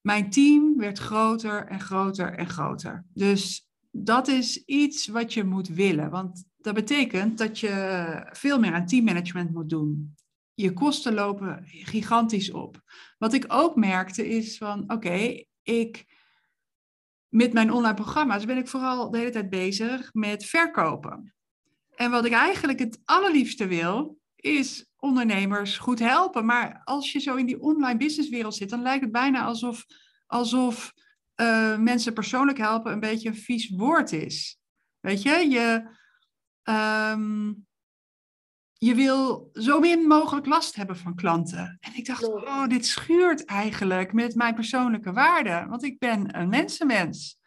Mijn 0.00 0.30
team 0.30 0.76
werd 0.76 0.98
groter 0.98 1.66
en 1.66 1.80
groter 1.80 2.34
en 2.34 2.48
groter. 2.48 3.04
Dus 3.12 3.68
dat 3.90 4.28
is 4.28 4.64
iets 4.64 5.06
wat 5.06 5.34
je 5.34 5.44
moet 5.44 5.68
willen. 5.68 6.10
Want 6.10 6.44
dat 6.56 6.74
betekent 6.74 7.38
dat 7.38 7.58
je 7.58 8.28
veel 8.32 8.58
meer 8.58 8.72
aan 8.72 8.86
teammanagement 8.86 9.52
moet 9.52 9.68
doen. 9.68 10.14
Je 10.54 10.72
kosten 10.72 11.14
lopen 11.14 11.62
gigantisch 11.64 12.50
op. 12.50 12.82
Wat 13.18 13.32
ik 13.32 13.44
ook 13.48 13.76
merkte 13.76 14.28
is 14.28 14.58
van, 14.58 14.92
oké, 14.92 15.44
ik 15.62 16.09
met 17.30 17.52
mijn 17.52 17.72
online 17.72 17.94
programma's 17.94 18.44
ben 18.44 18.56
ik 18.56 18.68
vooral 18.68 19.10
de 19.10 19.18
hele 19.18 19.30
tijd 19.30 19.50
bezig 19.50 20.10
met 20.12 20.44
verkopen. 20.44 21.34
En 21.94 22.10
wat 22.10 22.24
ik 22.24 22.32
eigenlijk 22.32 22.78
het 22.78 23.00
allerliefste 23.04 23.66
wil, 23.66 24.18
is 24.36 24.86
ondernemers 24.96 25.78
goed 25.78 25.98
helpen. 25.98 26.44
Maar 26.44 26.80
als 26.84 27.12
je 27.12 27.18
zo 27.18 27.36
in 27.36 27.46
die 27.46 27.60
online 27.60 27.98
businesswereld 27.98 28.54
zit, 28.54 28.70
dan 28.70 28.82
lijkt 28.82 29.02
het 29.02 29.12
bijna 29.12 29.42
alsof, 29.42 29.84
alsof 30.26 30.92
uh, 31.36 31.78
mensen 31.78 32.12
persoonlijk 32.12 32.58
helpen 32.58 32.92
een 32.92 33.00
beetje 33.00 33.28
een 33.28 33.36
vies 33.36 33.68
woord 33.68 34.12
is. 34.12 34.58
Weet 35.00 35.22
je, 35.22 35.30
je, 35.30 35.98
um, 36.72 37.66
je 38.82 38.94
wil 38.94 39.50
zo 39.52 39.80
min 39.80 40.06
mogelijk 40.06 40.46
last 40.46 40.76
hebben 40.76 40.96
van 40.96 41.14
klanten. 41.14 41.76
En 41.80 41.94
ik 41.94 42.06
dacht, 42.06 42.24
oh, 42.24 42.66
dit 42.66 42.86
schuurt 42.86 43.44
eigenlijk 43.44 44.12
met 44.12 44.34
mijn 44.34 44.54
persoonlijke 44.54 45.12
waarden, 45.12 45.68
want 45.68 45.84
ik 45.84 45.98
ben 45.98 46.38
een 46.38 46.48
mensenmens. 46.48 47.38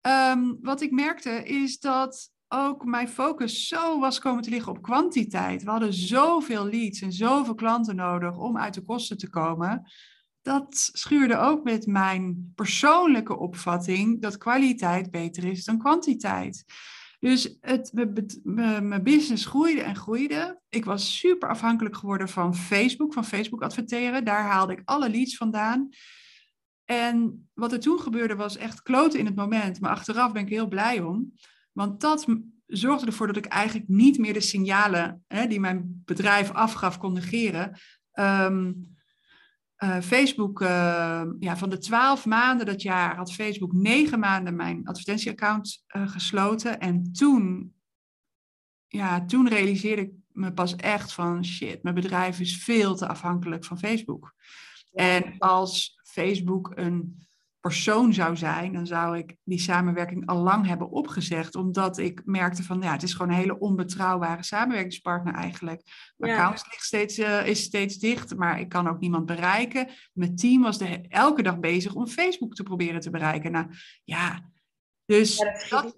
Um, 0.00 0.58
wat 0.60 0.80
ik 0.80 0.90
merkte 0.90 1.30
is 1.30 1.78
dat 1.78 2.30
ook 2.48 2.84
mijn 2.84 3.08
focus 3.08 3.68
zo 3.68 3.98
was 3.98 4.18
komen 4.18 4.42
te 4.42 4.50
liggen 4.50 4.72
op 4.72 4.82
kwantiteit. 4.82 5.62
We 5.62 5.70
hadden 5.70 5.92
zoveel 5.92 6.66
leads 6.66 7.00
en 7.00 7.12
zoveel 7.12 7.54
klanten 7.54 7.96
nodig 7.96 8.36
om 8.36 8.58
uit 8.58 8.74
de 8.74 8.82
kosten 8.82 9.18
te 9.18 9.30
komen. 9.30 9.90
Dat 10.42 10.90
schuurde 10.92 11.36
ook 11.36 11.64
met 11.64 11.86
mijn 11.86 12.52
persoonlijke 12.54 13.36
opvatting 13.36 14.22
dat 14.22 14.36
kwaliteit 14.36 15.10
beter 15.10 15.44
is 15.44 15.64
dan 15.64 15.78
kwantiteit. 15.78 16.64
Dus 17.24 17.56
het, 17.60 17.90
mijn 18.42 19.02
business 19.02 19.46
groeide 19.46 19.82
en 19.82 19.96
groeide. 19.96 20.60
Ik 20.68 20.84
was 20.84 21.18
super 21.18 21.48
afhankelijk 21.48 21.96
geworden 21.96 22.28
van 22.28 22.54
Facebook, 22.54 23.12
van 23.12 23.24
Facebook 23.24 23.62
adverteren. 23.62 24.24
Daar 24.24 24.42
haalde 24.42 24.72
ik 24.72 24.82
alle 24.84 25.10
leads 25.10 25.36
vandaan. 25.36 25.88
En 26.84 27.48
wat 27.54 27.72
er 27.72 27.80
toen 27.80 27.98
gebeurde 28.00 28.34
was 28.34 28.56
echt 28.56 28.82
kloten 28.82 29.18
in 29.18 29.26
het 29.26 29.34
moment. 29.34 29.80
Maar 29.80 29.90
achteraf 29.90 30.32
ben 30.32 30.42
ik 30.42 30.48
heel 30.48 30.68
blij 30.68 31.00
om. 31.00 31.32
Want 31.72 32.00
dat 32.00 32.26
zorgde 32.66 33.06
ervoor 33.06 33.26
dat 33.26 33.36
ik 33.36 33.46
eigenlijk 33.46 33.88
niet 33.88 34.18
meer 34.18 34.32
de 34.32 34.40
signalen 34.40 35.24
hè, 35.26 35.46
die 35.46 35.60
mijn 35.60 36.02
bedrijf 36.04 36.50
afgaf 36.50 36.98
kon 36.98 37.12
negeren. 37.12 37.78
Ehm, 38.12 38.72
eh, 39.76 40.00
Facebook, 40.00 40.60
uh, 40.60 41.22
ja, 41.38 41.56
van 41.56 41.70
de 41.70 41.78
twaalf 41.78 42.26
maanden 42.26 42.66
dat 42.66 42.82
jaar 42.82 43.16
had 43.16 43.32
Facebook 43.32 43.72
negen 43.72 44.18
maanden 44.18 44.56
mijn 44.56 44.86
advertentieaccount 44.86 45.84
uh, 45.96 46.08
gesloten. 46.08 46.80
En 46.80 47.12
toen, 47.12 47.74
ja, 48.86 49.24
toen 49.24 49.48
realiseerde 49.48 50.02
ik 50.02 50.12
me 50.32 50.52
pas 50.52 50.76
echt 50.76 51.12
van 51.12 51.44
shit, 51.44 51.82
mijn 51.82 51.94
bedrijf 51.94 52.40
is 52.40 52.56
veel 52.56 52.94
te 52.94 53.08
afhankelijk 53.08 53.64
van 53.64 53.78
Facebook. 53.78 54.34
En 54.92 55.38
als 55.38 56.00
Facebook 56.02 56.72
een 56.74 57.26
persoon 57.64 58.12
zou 58.12 58.36
zijn, 58.36 58.72
dan 58.72 58.86
zou 58.86 59.18
ik 59.18 59.36
die 59.44 59.58
samenwerking 59.58 60.26
al 60.26 60.42
lang 60.42 60.66
hebben 60.66 60.90
opgezegd. 60.90 61.54
Omdat 61.54 61.98
ik 61.98 62.22
merkte 62.24 62.62
van 62.62 62.80
ja, 62.80 62.92
het 62.92 63.02
is 63.02 63.12
gewoon 63.12 63.28
een 63.30 63.38
hele 63.38 63.58
onbetrouwbare 63.58 64.42
samenwerkingspartner 64.42 65.34
eigenlijk. 65.34 65.82
Mijn 66.16 66.32
ja. 66.32 66.38
account 66.38 66.66
ligt 66.70 66.84
steeds, 66.84 67.18
uh, 67.18 67.46
is 67.46 67.62
steeds 67.62 67.98
dicht, 67.98 68.36
maar 68.36 68.60
ik 68.60 68.68
kan 68.68 68.88
ook 68.88 69.00
niemand 69.00 69.26
bereiken. 69.26 69.88
Mijn 70.12 70.36
team 70.36 70.62
was 70.62 70.78
de, 70.78 71.00
elke 71.08 71.42
dag 71.42 71.58
bezig 71.58 71.94
om 71.94 72.06
Facebook 72.06 72.54
te 72.54 72.62
proberen 72.62 73.00
te 73.00 73.10
bereiken. 73.10 73.52
Nou 73.52 73.66
ja, 74.04 74.50
dus 75.04 75.36
dat, 75.36 75.66
dat 75.68 75.96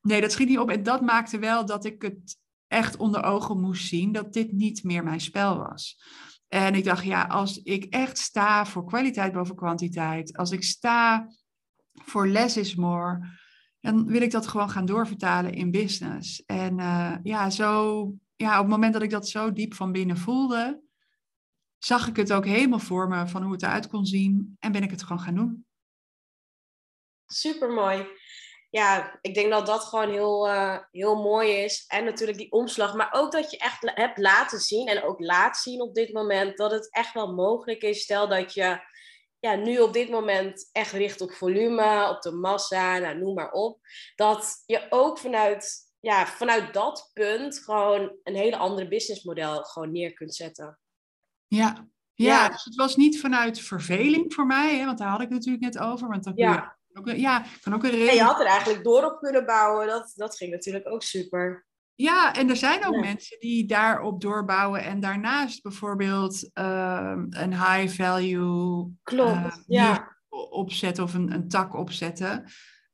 nee, 0.00 0.20
dat 0.20 0.32
schiet 0.32 0.48
niet 0.48 0.58
op. 0.58 0.70
En 0.70 0.82
dat 0.82 1.00
maakte 1.00 1.38
wel 1.38 1.66
dat 1.66 1.84
ik 1.84 2.02
het 2.02 2.36
echt 2.66 2.96
onder 2.96 3.22
ogen 3.22 3.60
moest 3.60 3.86
zien 3.86 4.12
dat 4.12 4.32
dit 4.32 4.52
niet 4.52 4.84
meer 4.84 5.04
mijn 5.04 5.20
spel 5.20 5.58
was. 5.58 6.02
En 6.48 6.74
ik 6.74 6.84
dacht, 6.84 7.04
ja, 7.04 7.22
als 7.22 7.62
ik 7.62 7.84
echt 7.84 8.18
sta 8.18 8.66
voor 8.66 8.84
kwaliteit 8.84 9.32
boven 9.32 9.56
kwantiteit, 9.56 10.36
als 10.36 10.50
ik 10.50 10.62
sta 10.62 11.28
voor 11.92 12.28
less 12.28 12.56
is 12.56 12.74
more, 12.74 13.38
dan 13.80 14.06
wil 14.06 14.22
ik 14.22 14.30
dat 14.30 14.46
gewoon 14.46 14.70
gaan 14.70 14.86
doorvertalen 14.86 15.52
in 15.52 15.70
business. 15.70 16.44
En 16.46 16.78
uh, 16.78 17.16
ja, 17.22 17.50
zo, 17.50 18.02
ja, 18.36 18.54
op 18.54 18.62
het 18.62 18.70
moment 18.70 18.92
dat 18.92 19.02
ik 19.02 19.10
dat 19.10 19.28
zo 19.28 19.52
diep 19.52 19.74
van 19.74 19.92
binnen 19.92 20.16
voelde, 20.16 20.82
zag 21.78 22.08
ik 22.08 22.16
het 22.16 22.32
ook 22.32 22.44
helemaal 22.44 22.78
voor 22.78 23.08
me 23.08 23.26
van 23.26 23.42
hoe 23.42 23.52
het 23.52 23.62
eruit 23.62 23.88
kon 23.88 24.06
zien 24.06 24.56
en 24.58 24.72
ben 24.72 24.82
ik 24.82 24.90
het 24.90 25.02
gewoon 25.02 25.20
gaan 25.20 25.34
doen. 25.34 25.66
Super 27.26 27.72
mooi 27.72 28.06
ja, 28.78 29.18
ik 29.20 29.34
denk 29.34 29.50
dat 29.50 29.66
dat 29.66 29.84
gewoon 29.84 30.10
heel, 30.10 30.48
uh, 30.48 30.78
heel 30.90 31.22
mooi 31.22 31.50
is. 31.50 31.84
En 31.86 32.04
natuurlijk 32.04 32.38
die 32.38 32.52
omslag. 32.52 32.94
Maar 32.94 33.12
ook 33.12 33.32
dat 33.32 33.50
je 33.50 33.58
echt 33.58 33.92
hebt 33.94 34.18
laten 34.18 34.58
zien 34.58 34.88
en 34.88 35.02
ook 35.02 35.20
laat 35.20 35.56
zien 35.56 35.82
op 35.82 35.94
dit 35.94 36.12
moment 36.12 36.56
dat 36.56 36.70
het 36.70 36.90
echt 36.90 37.14
wel 37.14 37.34
mogelijk 37.34 37.82
is. 37.82 38.02
Stel 38.02 38.28
dat 38.28 38.54
je 38.54 38.80
ja, 39.38 39.54
nu 39.54 39.78
op 39.78 39.92
dit 39.92 40.10
moment 40.10 40.68
echt 40.72 40.92
richt 40.92 41.20
op 41.20 41.32
volume, 41.32 42.08
op 42.08 42.22
de 42.22 42.30
massa, 42.30 42.98
nou, 42.98 43.18
noem 43.18 43.34
maar 43.34 43.50
op. 43.52 43.80
Dat 44.14 44.62
je 44.66 44.86
ook 44.90 45.18
vanuit, 45.18 45.92
ja, 46.00 46.26
vanuit 46.26 46.74
dat 46.74 47.10
punt 47.12 47.58
gewoon 47.58 48.16
een 48.22 48.34
hele 48.34 48.56
andere 48.56 48.88
businessmodel 48.88 49.62
gewoon 49.62 49.92
neer 49.92 50.12
kunt 50.12 50.34
zetten. 50.34 50.78
Ja, 51.46 51.88
ja, 52.14 52.48
Dus 52.48 52.64
het 52.64 52.74
was 52.74 52.96
niet 52.96 53.20
vanuit 53.20 53.60
verveling 53.60 54.34
voor 54.34 54.46
mij, 54.46 54.78
hè, 54.78 54.84
want 54.84 54.98
daar 54.98 55.08
had 55.08 55.20
ik 55.20 55.28
natuurlijk 55.28 55.64
net 55.64 55.78
over. 55.78 56.08
Want 56.08 56.24
dan 56.24 56.34
kun 56.34 56.44
je 56.44 56.50
ja, 56.50 56.77
kan 57.02 57.74
ook 57.74 57.84
een 57.84 57.90
reden. 57.90 58.08
En 58.08 58.14
je 58.14 58.22
had 58.22 58.40
er 58.40 58.46
eigenlijk 58.46 58.84
door 58.84 59.04
op 59.04 59.18
kunnen 59.18 59.46
bouwen. 59.46 59.86
Dat, 59.86 60.12
dat 60.14 60.36
ging 60.36 60.50
natuurlijk 60.50 60.88
ook 60.88 61.02
super. 61.02 61.66
Ja, 61.94 62.34
en 62.34 62.48
er 62.48 62.56
zijn 62.56 62.86
ook 62.86 63.00
mensen 63.00 63.38
die 63.40 63.66
daarop 63.66 64.20
doorbouwen 64.20 64.84
en 64.84 65.00
daarnaast 65.00 65.62
bijvoorbeeld 65.62 66.50
ehm, 66.52 67.26
een 67.30 67.52
high 67.52 68.02
value 68.02 68.90
Klopt, 69.02 69.36
uh, 69.36 69.54
ja. 69.66 70.16
opzetten 70.28 71.04
of 71.04 71.14
een, 71.14 71.32
een 71.32 71.48
tak 71.48 71.74
opzetten. 71.74 72.44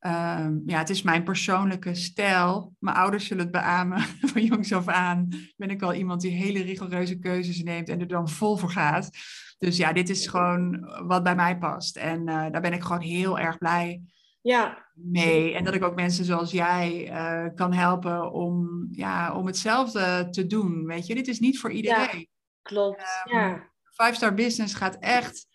Um, 0.05 0.63
ja, 0.65 0.77
het 0.77 0.89
is 0.89 1.01
mijn 1.01 1.23
persoonlijke 1.23 1.95
stijl. 1.95 2.75
Mijn 2.79 2.95
ouders 2.95 3.25
zullen 3.27 3.43
het 3.43 3.51
beamen. 3.51 4.01
Van 4.31 4.43
jongs 4.43 4.73
af 4.73 4.87
aan 4.87 5.27
ben 5.57 5.69
ik 5.69 5.81
al 5.81 5.93
iemand 5.93 6.21
die 6.21 6.31
hele 6.31 6.61
rigoureuze 6.61 7.19
keuzes 7.19 7.63
neemt 7.63 7.89
en 7.89 7.99
er 7.99 8.07
dan 8.07 8.29
vol 8.29 8.57
voor 8.57 8.71
gaat. 8.71 9.09
Dus 9.57 9.77
ja, 9.77 9.93
dit 9.93 10.09
is 10.09 10.27
gewoon 10.27 10.89
wat 11.07 11.23
bij 11.23 11.35
mij 11.35 11.57
past. 11.57 11.97
En 11.97 12.19
uh, 12.19 12.51
daar 12.51 12.61
ben 12.61 12.73
ik 12.73 12.83
gewoon 12.83 13.01
heel 13.01 13.39
erg 13.39 13.57
blij 13.57 14.01
ja. 14.41 14.85
mee. 14.93 15.53
En 15.53 15.63
dat 15.63 15.73
ik 15.73 15.83
ook 15.83 15.95
mensen 15.95 16.25
zoals 16.25 16.51
jij 16.51 17.11
uh, 17.11 17.53
kan 17.55 17.73
helpen 17.73 18.31
om, 18.31 18.87
ja, 18.91 19.33
om 19.33 19.45
hetzelfde 19.45 20.27
te 20.29 20.47
doen. 20.47 20.85
Weet 20.85 21.07
je, 21.07 21.15
dit 21.15 21.27
is 21.27 21.39
niet 21.39 21.59
voor 21.59 21.71
iedereen. 21.71 22.19
Ja, 22.19 22.25
klopt. 22.61 23.23
Um, 23.31 23.37
ja. 23.37 23.69
Five 23.83 24.13
Star 24.13 24.33
Business 24.33 24.73
gaat 24.73 24.97
echt. 24.99 25.47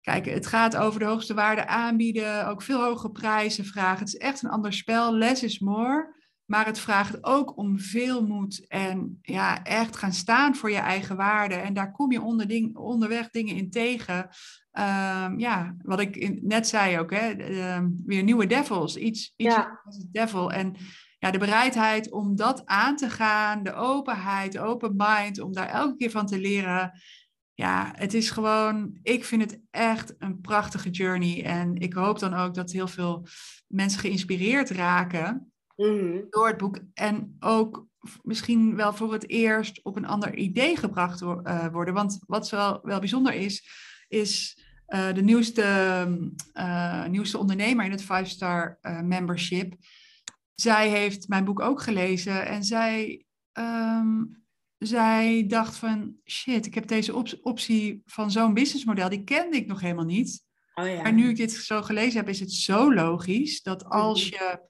Kijk, 0.00 0.24
het 0.24 0.46
gaat 0.46 0.76
over 0.76 1.00
de 1.00 1.06
hoogste 1.06 1.34
waarde 1.34 1.66
aanbieden, 1.66 2.46
ook 2.46 2.62
veel 2.62 2.82
hogere 2.82 3.12
prijzen 3.12 3.64
vragen. 3.64 3.98
Het 3.98 4.08
is 4.08 4.16
echt 4.16 4.42
een 4.42 4.50
ander 4.50 4.72
spel. 4.72 5.14
Less 5.14 5.42
is 5.42 5.58
more. 5.58 6.16
Maar 6.50 6.66
het 6.66 6.78
vraagt 6.78 7.24
ook 7.24 7.56
om 7.56 7.78
veel 7.78 8.26
moed 8.26 8.66
en 8.68 9.18
ja, 9.22 9.64
echt 9.64 9.96
gaan 9.96 10.12
staan 10.12 10.56
voor 10.56 10.70
je 10.70 10.76
eigen 10.76 11.16
waarde. 11.16 11.54
En 11.54 11.74
daar 11.74 11.92
kom 11.92 12.12
je 12.12 12.22
onder 12.22 12.48
ding, 12.48 12.76
onderweg 12.76 13.30
dingen 13.30 13.56
in 13.56 13.70
tegen. 13.70 14.28
Ehm, 14.70 15.38
ja, 15.38 15.76
wat 15.82 16.00
ik 16.00 16.42
net 16.42 16.68
zei 16.68 16.98
ook, 16.98 17.10
hè, 17.10 17.34
weer 18.06 18.22
nieuwe 18.22 18.46
devils. 18.46 18.96
Iets, 18.96 19.32
iets 19.36 19.54
Ja. 19.54 19.80
als 19.84 19.96
een 19.96 20.08
devil. 20.12 20.52
En 20.52 20.74
ja, 21.18 21.30
de 21.30 21.38
bereidheid 21.38 22.10
om 22.10 22.36
dat 22.36 22.66
aan 22.66 22.96
te 22.96 23.10
gaan, 23.10 23.62
de 23.62 23.72
openheid, 23.72 24.52
de 24.52 24.60
open 24.60 24.94
mind, 24.96 25.40
om 25.40 25.52
daar 25.52 25.68
elke 25.68 25.96
keer 25.96 26.10
van 26.10 26.26
te 26.26 26.40
leren. 26.40 26.92
Ja, 27.54 27.92
het 27.96 28.14
is 28.14 28.30
gewoon, 28.30 28.98
ik 29.02 29.24
vind 29.24 29.42
het 29.42 29.60
echt 29.70 30.14
een 30.18 30.40
prachtige 30.40 30.90
journey. 30.90 31.44
En 31.44 31.76
ik 31.76 31.92
hoop 31.92 32.18
dan 32.18 32.34
ook 32.34 32.54
dat 32.54 32.70
heel 32.72 32.88
veel 32.88 33.26
mensen 33.66 34.00
geïnspireerd 34.00 34.70
raken 34.70 35.52
Mhm. 35.78 36.20
door 36.30 36.46
het 36.46 36.56
boek. 36.56 36.78
En 36.94 37.36
ook 37.40 37.86
misschien 38.22 38.76
wel 38.76 38.92
voor 38.94 39.12
het 39.12 39.28
eerst 39.28 39.84
op 39.84 39.96
een 39.96 40.06
ander 40.06 40.34
idee 40.36 40.76
gebracht 40.76 41.22
eh, 41.22 41.66
worden. 41.72 41.94
Want 41.94 42.18
wat 42.26 42.50
wel, 42.50 42.78
wel 42.82 42.98
bijzonder 42.98 43.34
is, 43.34 43.68
is 44.08 44.62
eh, 44.86 45.12
de 45.14 45.22
nieuwste, 45.22 45.62
eh, 46.52 47.04
nieuwste 47.06 47.38
ondernemer 47.38 47.84
in 47.84 47.90
het 47.90 48.02
5-star 48.02 48.78
eh, 48.80 49.00
membership. 49.00 49.74
Zij 50.54 50.88
heeft 50.88 51.28
mijn 51.28 51.44
boek 51.44 51.60
ook 51.60 51.82
gelezen 51.82 52.46
en 52.46 52.64
zij, 52.64 53.24
ehm, 53.52 54.24
zij 54.78 55.44
dacht 55.48 55.76
van 55.76 56.16
shit, 56.24 56.66
ik 56.66 56.74
heb 56.74 56.86
deze 56.86 57.14
op- 57.14 57.38
optie 57.42 58.02
van 58.04 58.30
zo'n 58.30 58.54
businessmodel, 58.54 59.08
die 59.08 59.24
kende 59.24 59.56
ik 59.56 59.66
nog 59.66 59.80
helemaal 59.80 60.04
niet. 60.04 60.46
Oh 60.74 60.86
ja. 60.86 61.02
Maar 61.02 61.12
nu 61.12 61.28
ik 61.28 61.36
dit 61.36 61.52
zo 61.52 61.82
gelezen 61.82 62.18
heb, 62.18 62.28
is 62.28 62.40
het 62.40 62.52
zo 62.52 62.94
logisch 62.94 63.62
dat 63.62 63.84
als 63.84 64.30
Mhm. 64.30 64.42
je 64.42 64.66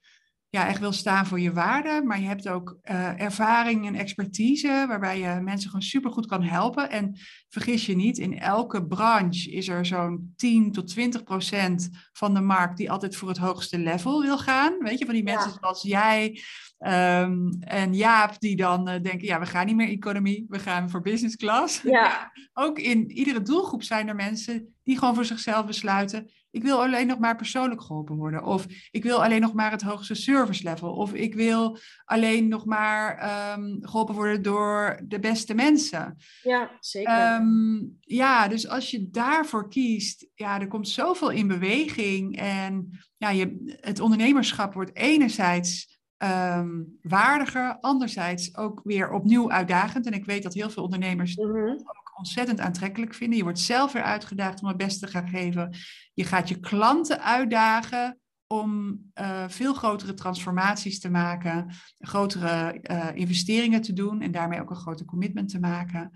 ja, 0.51 0.67
echt 0.69 0.81
wil 0.81 0.93
staan 0.93 1.27
voor 1.27 1.41
je 1.41 1.53
waarde, 1.53 2.03
maar 2.05 2.21
je 2.21 2.27
hebt 2.27 2.49
ook 2.49 2.79
eh, 2.83 3.21
ervaring 3.21 3.87
en 3.87 3.95
expertise 3.95 4.85
waarbij 4.89 5.19
je 5.19 5.41
mensen 5.41 5.71
gewoon 5.71 5.85
supergoed 5.85 6.27
kan 6.27 6.43
helpen. 6.43 6.91
En 6.91 7.19
vergis 7.49 7.87
je 7.87 7.97
niet, 7.97 8.19
in 8.19 8.39
elke 8.39 8.87
branche 8.87 9.51
is 9.51 9.69
er 9.69 9.87
zo'n 9.87 10.33
10 10.37 10.73
tot 10.73 10.89
20 10.89 11.23
procent 11.23 11.89
van 12.13 12.35
de 12.35 12.41
markt 12.41 12.77
die 12.77 12.91
altijd 12.91 13.17
voor 13.17 13.29
het 13.29 13.39
hoogste 13.39 13.79
level 13.79 14.23
wil 14.23 14.39
gaan. 14.39 14.79
Weet 14.79 14.99
je, 14.99 15.05
van 15.05 15.15
die 15.15 15.27
Ja. 15.27 15.35
mensen 15.35 15.59
zoals 15.61 15.83
jij 15.83 16.41
ehm, 16.79 17.49
en 17.61 17.95
Jaap 17.95 18.41
die 18.41 18.57
dan 18.57 18.89
eh, 18.89 19.03
denken, 19.03 19.27
ja, 19.27 19.41
we 19.41 19.47
gaan 19.47 19.67
niet 19.67 19.77
meer 19.77 19.89
economie, 19.89 20.45
we 20.49 20.59
gaan 20.59 20.91
voor 20.91 21.01
business 21.01 21.37
class. 21.37 21.83
Ja. 21.83 22.33
Ook 22.53 22.79
in 22.79 23.11
iedere 23.11 23.43
doelgroep 23.43 23.83
zijn 23.83 24.09
er 24.09 24.15
mensen 24.15 24.75
die 24.85 24.99
gewoon 24.99 25.15
voor 25.15 25.25
zichzelf 25.25 25.67
besluiten, 25.67 26.31
ik 26.51 26.63
wil 26.63 26.83
alleen 26.83 27.07
nog 27.07 27.19
maar 27.19 27.37
persoonlijk 27.37 27.83
geholpen 27.83 28.17
worden. 28.17 28.45
Of 28.45 28.67
ik 28.91 29.03
wil 29.03 29.25
alleen 29.25 29.41
nog 29.41 29.53
maar 29.53 29.71
het 29.71 29.83
hoogste 29.83 30.15
service 30.15 30.63
level. 30.63 30.93
Of 30.93 31.15
ik 31.15 31.35
wil 31.35 31.79
alleen 32.05 32.49
nog 32.49 32.65
maar 32.65 33.17
ehm, 33.19 33.77
geholpen 33.81 34.15
worden 34.15 34.43
door 34.43 35.01
de 35.05 35.19
beste 35.19 35.55
mensen. 35.55 36.17
ja, 36.43 36.71
zeker. 36.81 37.13
Ehm, 37.13 37.81
ja, 38.01 38.49
dus 38.49 38.69
als 38.69 38.91
je 38.91 39.11
daarvoor 39.11 39.69
kiest, 39.69 40.27
ja, 40.35 40.61
er 40.61 40.69
komt 40.69 40.89
zoveel 40.89 41.31
in 41.31 41.47
beweging. 41.47 42.39
En 42.39 42.91
ja, 43.17 43.31
je, 43.31 43.77
het 43.81 44.01
ondernemerschap 44.01 44.75
wordt 44.75 44.97
enerzijds 44.97 45.97
ehm, 46.17 46.83
waardiger, 47.03 47.79
anderzijds 47.81 48.57
ook 48.57 48.81
weer 48.85 49.11
opnieuw 49.11 49.51
uitdagend. 49.51 50.07
En 50.07 50.13
ik 50.13 50.25
weet 50.25 50.43
dat 50.43 50.55
heel 50.55 50.71
veel 50.71 50.83
ondernemers 50.83 51.37
Mhm. 51.37 51.77
Ontzettend 52.19 52.61
aantrekkelijk 52.61 53.15
vinden. 53.15 53.37
Je 53.37 53.45
wordt 53.45 53.59
zelf 53.59 53.93
weer 53.93 54.03
uitgedaagd 54.03 54.63
om 54.63 54.69
het 54.69 54.77
beste 54.77 55.07
te 55.07 55.13
gaan 55.13 55.29
geven. 55.29 55.77
Je 56.15 56.25
gaat 56.25 56.49
je 56.49 56.61
klanten 56.61 57.23
uitdagen 57.23 58.19
om 58.47 59.01
eh, 59.13 59.45
veel 59.49 59.75
grotere 59.75 60.15
transformaties 60.15 61.01
te 61.01 61.11
maken, 61.11 61.71
grotere 61.99 62.81
eh, 62.81 63.09
investeringen 63.15 63.81
te 63.81 63.93
doen 63.93 64.21
en 64.21 64.31
daarmee 64.31 64.61
ook 64.61 64.71
een 64.71 64.77
groter 64.77 65.07
commitment 65.07 65.49
te 65.49 65.61
maken. 65.61 66.11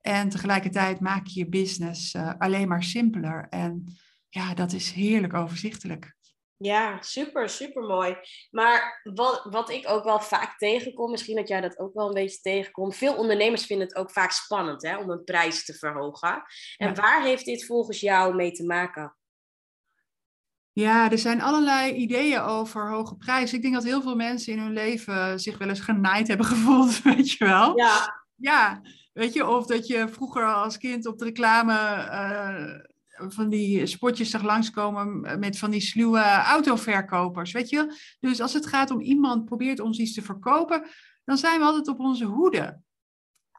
En 0.00 0.28
tegelijkertijd 0.28 1.00
maak 1.00 1.26
je 1.26 1.40
je 1.40 1.48
business 1.48 2.14
eh, 2.14 2.32
alleen 2.38 2.68
maar 2.68 2.82
simpeler. 2.82 3.46
En 3.48 3.84
ja, 4.28 4.54
dat 4.54 4.72
is 4.72 4.90
heerlijk 4.90 5.34
overzichtelijk. 5.34 6.16
Ja, 6.62 7.02
super, 7.02 7.48
super 7.48 7.82
mooi. 7.82 8.16
Maar 8.50 9.00
wat, 9.14 9.44
wat 9.50 9.70
ik 9.70 9.88
ook 9.88 10.04
wel 10.04 10.20
vaak 10.20 10.58
tegenkom, 10.58 11.10
misschien 11.10 11.36
dat 11.36 11.48
jij 11.48 11.60
dat 11.60 11.78
ook 11.78 11.94
wel 11.94 12.06
een 12.08 12.14
beetje 12.14 12.40
tegenkomt. 12.40 12.96
Veel 12.96 13.14
ondernemers 13.14 13.66
vinden 13.66 13.86
het 13.86 13.96
ook 13.96 14.10
vaak 14.10 14.30
spannend 14.30 14.82
hè, 14.82 14.96
om 14.98 15.10
een 15.10 15.24
prijs 15.24 15.64
te 15.64 15.74
verhogen. 15.74 16.42
En 16.76 16.88
Ja. 16.88 16.92
waar 16.94 17.22
heeft 17.22 17.44
dit 17.44 17.66
volgens 17.66 18.00
jou 18.00 18.34
mee 18.34 18.52
te 18.52 18.64
maken? 18.64 19.16
Ja, 20.72 21.10
er 21.10 21.18
zijn 21.18 21.40
allerlei 21.42 21.92
ideeën 21.92 22.40
over 22.40 22.90
hoge 22.90 23.16
prijzen. 23.16 23.56
Ik 23.56 23.62
denk 23.62 23.74
dat 23.74 23.84
heel 23.84 24.02
veel 24.02 24.16
mensen 24.16 24.52
in 24.52 24.58
hun 24.58 24.72
leven 24.72 25.40
zich 25.40 25.58
wel 25.58 25.68
eens 25.68 25.80
genaaid 25.80 26.28
hebben 26.28 26.46
gevoeld, 26.54 27.02
weet 27.02 27.30
je 27.32 27.44
wel. 27.44 27.78
Ja, 27.78 28.24
Ja, 28.36 28.82
weet 29.12 29.32
je, 29.32 29.46
of 29.46 29.66
dat 29.66 29.86
je 29.86 30.08
vroeger 30.08 30.54
als 30.54 30.78
kind 30.78 31.06
op 31.06 31.18
de 31.18 31.24
reclame 31.24 31.74
eh, 31.94 32.91
van 33.16 33.48
die 33.48 33.86
spotjes 33.86 34.30
zag 34.30 34.42
langskomen 34.42 35.38
met 35.38 35.58
van 35.58 35.70
die 35.70 35.80
sluwe 35.80 36.22
autoverkopers, 36.22 37.52
weet 37.52 37.68
je. 37.68 37.96
Dus 38.20 38.40
als 38.40 38.52
het 38.52 38.66
gaat 38.66 38.90
om 38.90 39.00
iemand 39.00 39.44
probeert 39.44 39.80
ons 39.80 39.98
iets 39.98 40.14
te 40.14 40.22
verkopen, 40.22 40.86
dan 41.24 41.36
zijn 41.36 41.58
we 41.58 41.64
altijd 41.64 41.88
op 41.88 42.00
onze 42.00 42.24
hoede. 42.24 42.80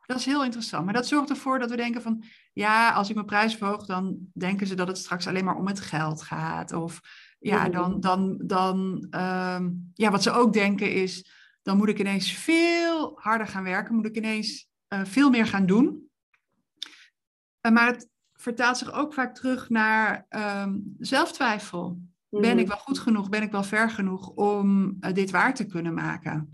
Dat 0.06 0.18
is 0.18 0.26
heel 0.26 0.43
interessant. 0.43 0.86
Maar 0.86 0.93
dat 0.93 1.08
zorgt 1.08 1.30
ervoor 1.30 1.60
dat 1.60 1.70
we 1.70 1.76
denken 1.76 2.01
van, 2.01 2.24
ja, 2.54 2.91
als 2.91 3.10
ik 3.10 3.16
mijn 3.16 3.28
prijs 3.28 3.56
verhoog, 3.56 3.86
dan 3.86 4.18
denken 4.34 4.68
ze 4.68 4.76
dat 4.76 4.88
het 4.88 4.97
straks 4.97 5.28
alleen 5.28 5.45
maar 5.45 5.56
om 5.56 5.68
het 5.68 5.80
geld 5.80 6.22
gaat. 6.22 6.72
Of 6.74 7.01
ja, 7.39 7.70
dan, 7.70 7.99
dan, 7.99 8.39
dan 8.43 9.08
ehm, 9.10 9.70
ja, 9.93 10.12
wat 10.12 10.24
ze 10.24 10.32
ook 10.32 10.54
denken 10.54 10.93
is, 10.93 11.32
dan 11.62 11.78
moet 11.78 11.89
ik 11.89 11.99
ineens 11.99 12.32
veel 12.32 13.20
harder 13.20 13.47
gaan 13.47 13.64
werken, 13.64 13.95
moet 13.95 14.06
ik 14.06 14.18
ineens 14.18 14.68
eh, 14.88 15.01
veel 15.04 15.30
meer 15.30 15.47
gaan 15.47 15.66
doen. 15.66 16.10
Eh, 17.62 17.72
maar 17.72 17.88
het 17.88 18.10
vertaalt 18.44 18.78
zich 18.78 18.94
ook 18.94 19.14
vaak 19.14 19.36
terug 19.36 19.70
naar 19.70 20.26
ehm, 20.30 20.78
zelftwijfel. 21.00 22.00
Ben 22.30 22.50
Mhm. 22.50 22.60
ik 22.60 22.68
wel 22.68 22.78
goed 22.78 23.00
genoeg? 23.00 23.30
Ben 23.30 23.41
ik 23.41 23.52
wel 23.52 23.64
ver 23.64 23.89
genoeg 23.89 24.30
om 24.30 24.98
eh, 25.00 25.14
dit 25.14 25.32
waar 25.32 25.54
te 25.54 25.66
kunnen 25.66 25.94
maken? 25.94 26.50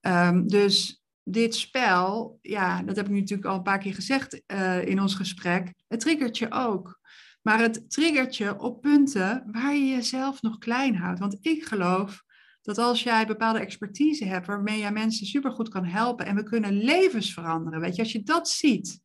Ehm, 0.00 0.46
dus 0.46 1.02
dit 1.22 1.54
spel, 1.54 2.38
ja, 2.42 2.82
dat 2.82 2.96
heb 2.96 3.04
ik 3.06 3.10
nu 3.12 3.18
natuurlijk 3.20 3.48
al 3.48 3.56
een 3.56 3.62
paar 3.62 3.78
keer 3.78 3.94
gezegd 3.94 4.42
eh, 4.46 4.86
in 4.86 5.00
ons 5.00 5.14
gesprek, 5.14 5.74
het 5.88 6.00
triggert 6.00 6.38
je 6.38 6.50
ook. 6.50 7.00
Maar 7.42 7.58
het 7.58 7.90
triggert 7.90 8.36
je 8.36 8.58
op 8.58 8.80
punten 8.80 9.44
waar 9.52 9.74
je 9.74 9.86
jezelf 9.86 10.42
nog 10.42 10.58
klein 10.58 10.96
houdt. 10.96 11.18
Want 11.18 11.36
ik 11.40 11.64
geloof 11.64 12.22
dat 12.62 12.78
als 12.78 13.02
jij 13.02 13.26
bepaalde 13.26 13.58
expertise 13.58 14.24
hebt 14.24 14.46
waarmee 14.46 14.78
jij 14.78 14.92
mensen 14.92 15.26
supergoed 15.26 15.68
kan 15.68 15.84
helpen 15.84 16.26
en 16.26 16.34
we 16.34 16.42
kunnen 16.42 16.72
levens 16.72 17.32
veranderen, 17.32 17.80
weet 17.80 17.96
je, 17.96 18.02
als 18.02 18.12
je 18.12 18.22
dat 18.22 18.48
ziet 18.48 19.02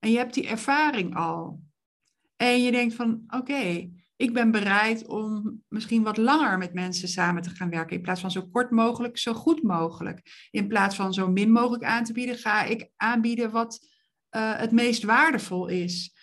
en 0.00 0.10
je 0.10 0.16
hebt 0.16 0.34
die 0.34 0.46
ervaring 0.46 1.16
al 1.16 1.60
en 2.36 2.62
je 2.62 2.70
denkt 2.70 2.94
van 2.94 3.22
oké, 3.28 3.90
ik 4.16 4.32
ben 4.32 4.50
bereid 4.50 5.06
om 5.06 5.62
misschien 5.68 6.02
wat 6.02 6.16
langer 6.16 6.58
met 6.58 6.74
mensen 6.74 7.08
samen 7.08 7.42
te 7.42 7.50
gaan 7.50 7.70
werken 7.70 7.96
in 7.96 8.02
plaats 8.02 8.20
van 8.20 8.30
zo 8.30 8.48
kort 8.52 8.70
mogelijk, 8.70 9.18
zo 9.18 9.34
goed 9.34 9.62
mogelijk. 9.62 10.48
In 10.50 10.68
plaats 10.68 10.96
van 10.96 11.12
zo 11.14 11.30
min 11.30 11.52
mogelijk 11.52 11.84
aan 11.84 12.04
te 12.04 12.12
bieden, 12.12 12.36
ga 12.38 12.64
ik 12.64 12.90
aanbieden 12.96 13.50
wat 13.50 13.88
eh, 14.28 14.56
het 14.56 14.72
meest 14.72 15.02
waardevol 15.02 15.66
is. 15.66 16.14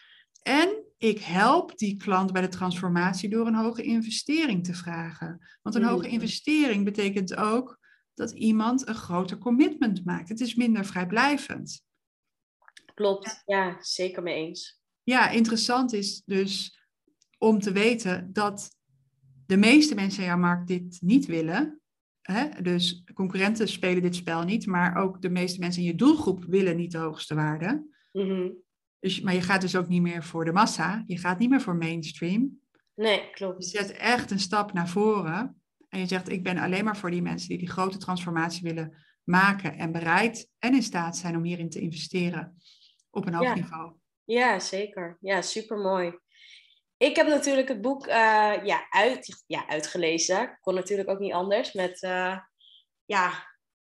En 0.41 0.69
ik 0.97 1.19
help 1.19 1.78
die 1.78 1.95
klant 1.95 2.34
bij 2.34 2.41
de 2.41 2.47
transformatie 2.47 3.30
door 3.30 3.47
een 3.47 3.55
hoge 3.55 3.84
investering 3.84 4.63
te 4.63 4.73
vragen. 4.73 5.47
Want 5.61 5.75
een 5.75 5.84
hoge 5.84 6.05
Mhm. 6.05 6.13
investering 6.13 6.86
betekent 6.86 7.36
ook 7.36 7.80
dat 8.13 8.32
iemand 8.32 8.88
een 8.88 8.95
groter 8.95 9.38
commitment 9.38 10.05
maakt. 10.05 10.30
Het 10.30 10.39
is 10.39 10.55
minder 10.55 10.86
vrijblijvend. 10.86 11.86
Klopt. 12.98 13.41
Ja, 13.45 13.78
zeker 13.80 14.24
mee 14.24 14.36
eens. 14.36 14.82
Ja, 15.04 15.30
interessant 15.30 15.93
is 15.93 16.22
dus 16.26 16.80
om 17.38 17.60
te 17.60 17.72
weten 17.72 18.34
dat 18.34 18.70
de 19.45 19.58
meeste 19.58 19.95
mensen 19.95 20.22
in 20.22 20.28
jouw 20.28 20.38
markt 20.38 20.68
dit 20.68 20.98
niet 21.02 21.26
willen. 21.26 21.82
Hè? 22.22 22.62
Dus 22.62 23.04
concurrenten 23.14 23.68
spelen 23.68 24.02
dit 24.02 24.16
spel 24.16 24.43
niet, 24.43 24.66
maar 24.66 24.95
ook 24.95 25.22
de 25.22 25.30
meeste 25.30 25.60
mensen 25.60 25.82
in 25.82 25.88
je 25.88 25.95
doelgroep 25.95 26.45
willen 26.45 26.78
niet 26.78 26.91
de 26.91 26.98
hoogste 26.98 27.36
waarde. 27.36 27.88
Mhm. 28.12 28.50
Dus, 29.00 29.22
maar 29.22 29.34
je 29.34 29.41
gaat 29.41 29.62
dus 29.62 29.76
ook 29.76 29.88
niet 29.88 30.02
meer 30.02 30.24
voor 30.24 30.45
de 30.45 30.52
massa, 30.52 31.04
je 31.06 31.18
gaat 31.18 31.39
niet 31.39 31.50
meer 31.50 31.62
voor 31.62 31.76
mainstream. 31.76 32.60
Nee, 32.95 33.22
Je 33.22 33.30
klopt. 33.32 33.66
zet 33.66 33.91
echt 33.91 34.32
een 34.32 34.39
stap 34.39 34.74
naar 34.74 34.89
voren 34.89 35.62
en 35.89 36.00
je 36.00 36.06
zegt, 36.08 36.30
ik 36.30 36.43
ben 36.43 36.58
alleen 36.58 36.84
maar 36.84 36.98
voor 36.98 37.12
die 37.12 37.22
mensen 37.22 37.50
die 37.50 37.58
die 37.58 37.70
grote 37.70 37.98
transformatie 37.98 38.64
willen 38.64 38.93
maken 39.24 39.78
en 39.78 39.91
bereid 39.91 40.50
en 40.60 40.76
in 40.76 40.84
staat 40.84 41.18
zijn 41.18 41.36
om 41.36 41.43
hierin 41.43 41.70
te 41.70 41.80
investeren 41.80 42.58
op 43.18 43.26
een 43.28 43.34
hoog 43.34 43.43
Ja. 43.43 43.53
niveau. 43.53 43.93
Ja, 44.24 44.59
zeker. 44.59 45.18
Ja, 45.22 45.41
super 45.41 45.78
mooi. 45.78 46.20
Ik 46.97 47.15
heb 47.15 47.28
natuurlijk 47.28 47.68
het 47.68 47.82
boek 47.82 48.07
eh, 48.07 48.53
ja, 48.63 48.88
uit, 48.89 49.43
ja, 49.47 49.68
uitgelezen. 49.68 50.57
Kon 50.61 50.74
natuurlijk 50.74 51.09
ook 51.09 51.20
niet 51.20 51.34
anders. 51.34 51.74
Met, 51.74 52.01
eh, 52.01 52.38
ja, 53.05 53.47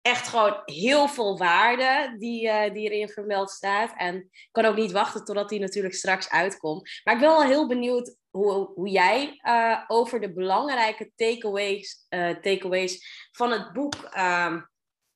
echt 0.01 0.27
gewoon 0.27 0.61
heel 0.65 1.07
veel 1.07 1.37
waarde 1.37 2.15
die, 2.17 2.45
uh, 2.45 2.73
die 2.73 2.89
erin 2.89 3.09
vermeld 3.09 3.49
staat. 3.51 3.93
En 3.97 4.15
ik 4.15 4.49
kan 4.51 4.65
ook 4.65 4.75
niet 4.75 4.91
wachten 4.91 5.25
totdat 5.25 5.49
die 5.49 5.59
natuurlijk 5.59 5.95
straks 5.95 6.29
uitkomt. 6.29 7.01
Maar 7.03 7.13
ik 7.13 7.19
ben 7.19 7.29
wel 7.29 7.43
heel 7.43 7.67
benieuwd 7.67 8.15
hoe, 8.29 8.71
hoe 8.75 8.89
jij 8.89 9.39
uh, 9.43 9.83
over 9.87 10.19
de 10.19 10.33
belangrijke 10.33 11.11
takeaways, 11.15 12.05
uh, 12.09 12.29
takeaways 12.29 13.27
van 13.31 13.51
het 13.51 13.73
boek 13.73 13.95
ehm, 13.95 14.61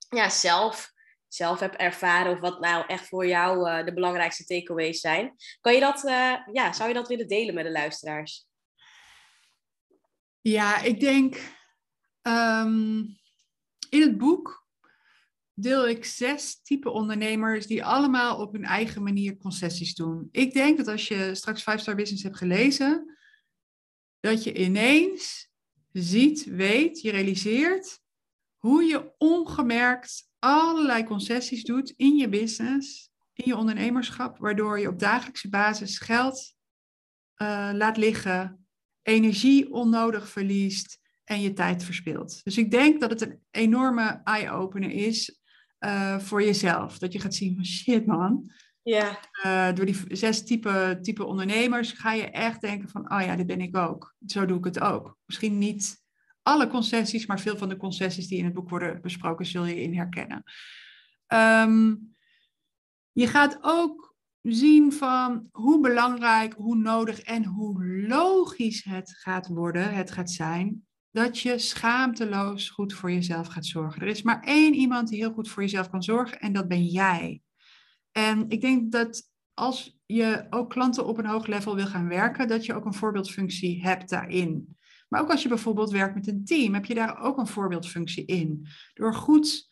ja, 0.09 0.29
zelf, 0.29 0.92
zelf 1.33 1.59
hebt 1.59 1.75
ervaren. 1.75 2.31
Of 2.31 2.39
wat 2.39 2.59
nou 2.59 2.83
echt 2.87 3.07
voor 3.07 3.27
jou 3.27 3.83
de 3.85 3.93
belangrijkste 3.93 4.45
takeaways 4.45 4.99
zijn. 4.99 5.35
Kan 5.61 5.73
je 5.73 5.79
dat, 5.79 6.01
ja, 6.51 6.73
zou 6.73 6.87
je 6.87 6.95
dat 6.95 7.07
willen 7.07 7.27
delen 7.27 7.53
met 7.53 7.65
de 7.65 7.71
luisteraars? 7.71 8.47
Ja, 10.41 10.81
ik 10.81 10.99
denk 10.99 11.35
um, 12.21 13.17
in 13.89 14.01
het 14.01 14.17
boek 14.17 14.67
deel 15.53 15.87
ik 15.87 16.05
zes 16.05 16.61
type 16.61 16.89
ondernemers 16.89 17.67
die 17.67 17.85
allemaal 17.85 18.37
op 18.39 18.53
hun 18.53 18.63
eigen 18.63 19.03
manier 19.03 19.37
concessies 19.37 19.95
doen. 19.95 20.27
Ik 20.31 20.53
denk 20.53 20.77
dat 20.77 20.87
als 20.87 21.07
je 21.07 21.35
straks 21.35 21.63
5 21.63 21.81
Star 21.81 21.95
Business 21.95 22.23
hebt 22.23 22.37
gelezen, 22.37 23.17
dat 24.19 24.43
je 24.43 24.53
ineens 24.53 25.51
ziet, 25.91 26.43
weet, 26.43 27.01
je 27.01 27.11
realiseert 27.11 28.01
hoe 28.57 28.83
je 28.83 29.13
ongemerkt 29.17 30.31
allerlei 30.43 31.03
concessies 31.03 31.63
doet 31.63 31.93
in 31.95 32.15
je 32.15 32.29
business, 32.29 33.09
in 33.33 33.43
je 33.45 33.55
ondernemerschap, 33.55 34.37
waardoor 34.37 34.79
je 34.79 34.87
op 34.87 34.99
dagelijkse 34.99 35.49
basis 35.49 35.99
geld 35.99 36.55
uh, 37.41 37.69
laat 37.73 37.97
liggen, 37.97 38.67
energie 39.01 39.71
onnodig 39.71 40.29
verliest 40.29 40.99
en 41.23 41.41
je 41.41 41.53
tijd 41.53 41.83
verspilt. 41.83 42.43
Dus 42.43 42.57
ik 42.57 42.71
denk 42.71 43.01
dat 43.01 43.09
het 43.09 43.21
een 43.21 43.39
enorme 43.51 44.21
eye-opener 44.23 44.91
is 44.91 45.39
uh, 45.79 46.19
voor 46.19 46.43
jezelf. 46.43 46.97
Dat 46.97 47.13
je 47.13 47.19
gaat 47.19 47.35
zien 47.35 47.55
van 47.55 47.65
shit 47.65 48.05
man. 48.05 48.51
Ja. 48.81 49.19
Uh, 49.45 49.75
door 49.75 49.85
die 49.85 50.01
zes 50.07 50.45
type, 50.45 50.99
type 51.01 51.25
ondernemers 51.25 51.91
ga 51.91 52.13
je 52.13 52.29
echt 52.29 52.61
denken 52.61 52.89
van, 52.89 53.13
oh 53.13 53.21
ja, 53.21 53.35
dit 53.35 53.47
ben 53.47 53.61
ik 53.61 53.77
ook. 53.77 54.15
Zo 54.25 54.45
doe 54.45 54.57
ik 54.57 54.65
het 54.65 54.79
ook. 54.79 55.17
Misschien 55.25 55.57
niet 55.57 56.02
alle 56.43 56.67
concessies, 56.67 57.25
maar 57.25 57.39
veel 57.39 57.57
van 57.57 57.69
de 57.69 57.77
concessies 57.77 58.27
die 58.27 58.37
in 58.37 58.45
het 58.45 58.53
boek 58.53 58.69
worden 58.69 59.01
besproken, 59.01 59.45
zul 59.45 59.65
je 59.65 59.81
in 59.81 59.95
herkennen. 59.95 60.43
Um, 61.27 62.15
je 63.11 63.27
gaat 63.27 63.57
ook 63.61 64.15
zien 64.41 64.93
van 64.93 65.47
hoe 65.51 65.81
belangrijk, 65.81 66.53
hoe 66.53 66.75
nodig 66.75 67.21
en 67.21 67.45
hoe 67.45 67.85
logisch 68.07 68.83
het 68.83 69.15
gaat 69.17 69.47
worden, 69.47 69.93
het 69.93 70.11
gaat 70.11 70.31
zijn 70.31 70.85
dat 71.13 71.39
je 71.39 71.57
schaamteloos 71.57 72.69
goed 72.69 72.93
voor 72.93 73.11
jezelf 73.11 73.47
gaat 73.47 73.65
zorgen. 73.65 74.01
Er 74.01 74.07
is 74.07 74.21
maar 74.21 74.43
één 74.43 74.73
iemand 74.73 75.07
die 75.07 75.19
heel 75.19 75.33
goed 75.33 75.49
voor 75.49 75.63
jezelf 75.63 75.89
kan 75.89 76.03
zorgen 76.03 76.39
en 76.39 76.53
dat 76.53 76.67
ben 76.67 76.85
jij. 76.85 77.41
En 78.11 78.49
ik 78.49 78.61
denk 78.61 78.91
dat 78.91 79.31
als 79.53 79.99
je 80.05 80.47
ook 80.49 80.69
klanten 80.69 81.05
op 81.05 81.17
een 81.17 81.25
hoog 81.25 81.47
level 81.47 81.75
wil 81.75 81.85
gaan 81.85 82.07
werken, 82.07 82.47
dat 82.47 82.65
je 82.65 82.73
ook 82.73 82.85
een 82.85 82.93
voorbeeldfunctie 82.93 83.83
hebt 83.83 84.09
daarin. 84.09 84.77
Maar 85.13 85.21
ook 85.21 85.31
als 85.31 85.41
je 85.41 85.49
bijvoorbeeld 85.49 85.91
werkt 85.91 86.15
met 86.15 86.27
een 86.27 86.45
team, 86.45 86.73
heb 86.73 86.85
je 86.85 86.93
daar 86.93 87.21
ook 87.21 87.37
een 87.37 87.47
voorbeeldfunctie 87.47 88.25
in. 88.25 88.67
Door 88.93 89.13
goed, 89.13 89.69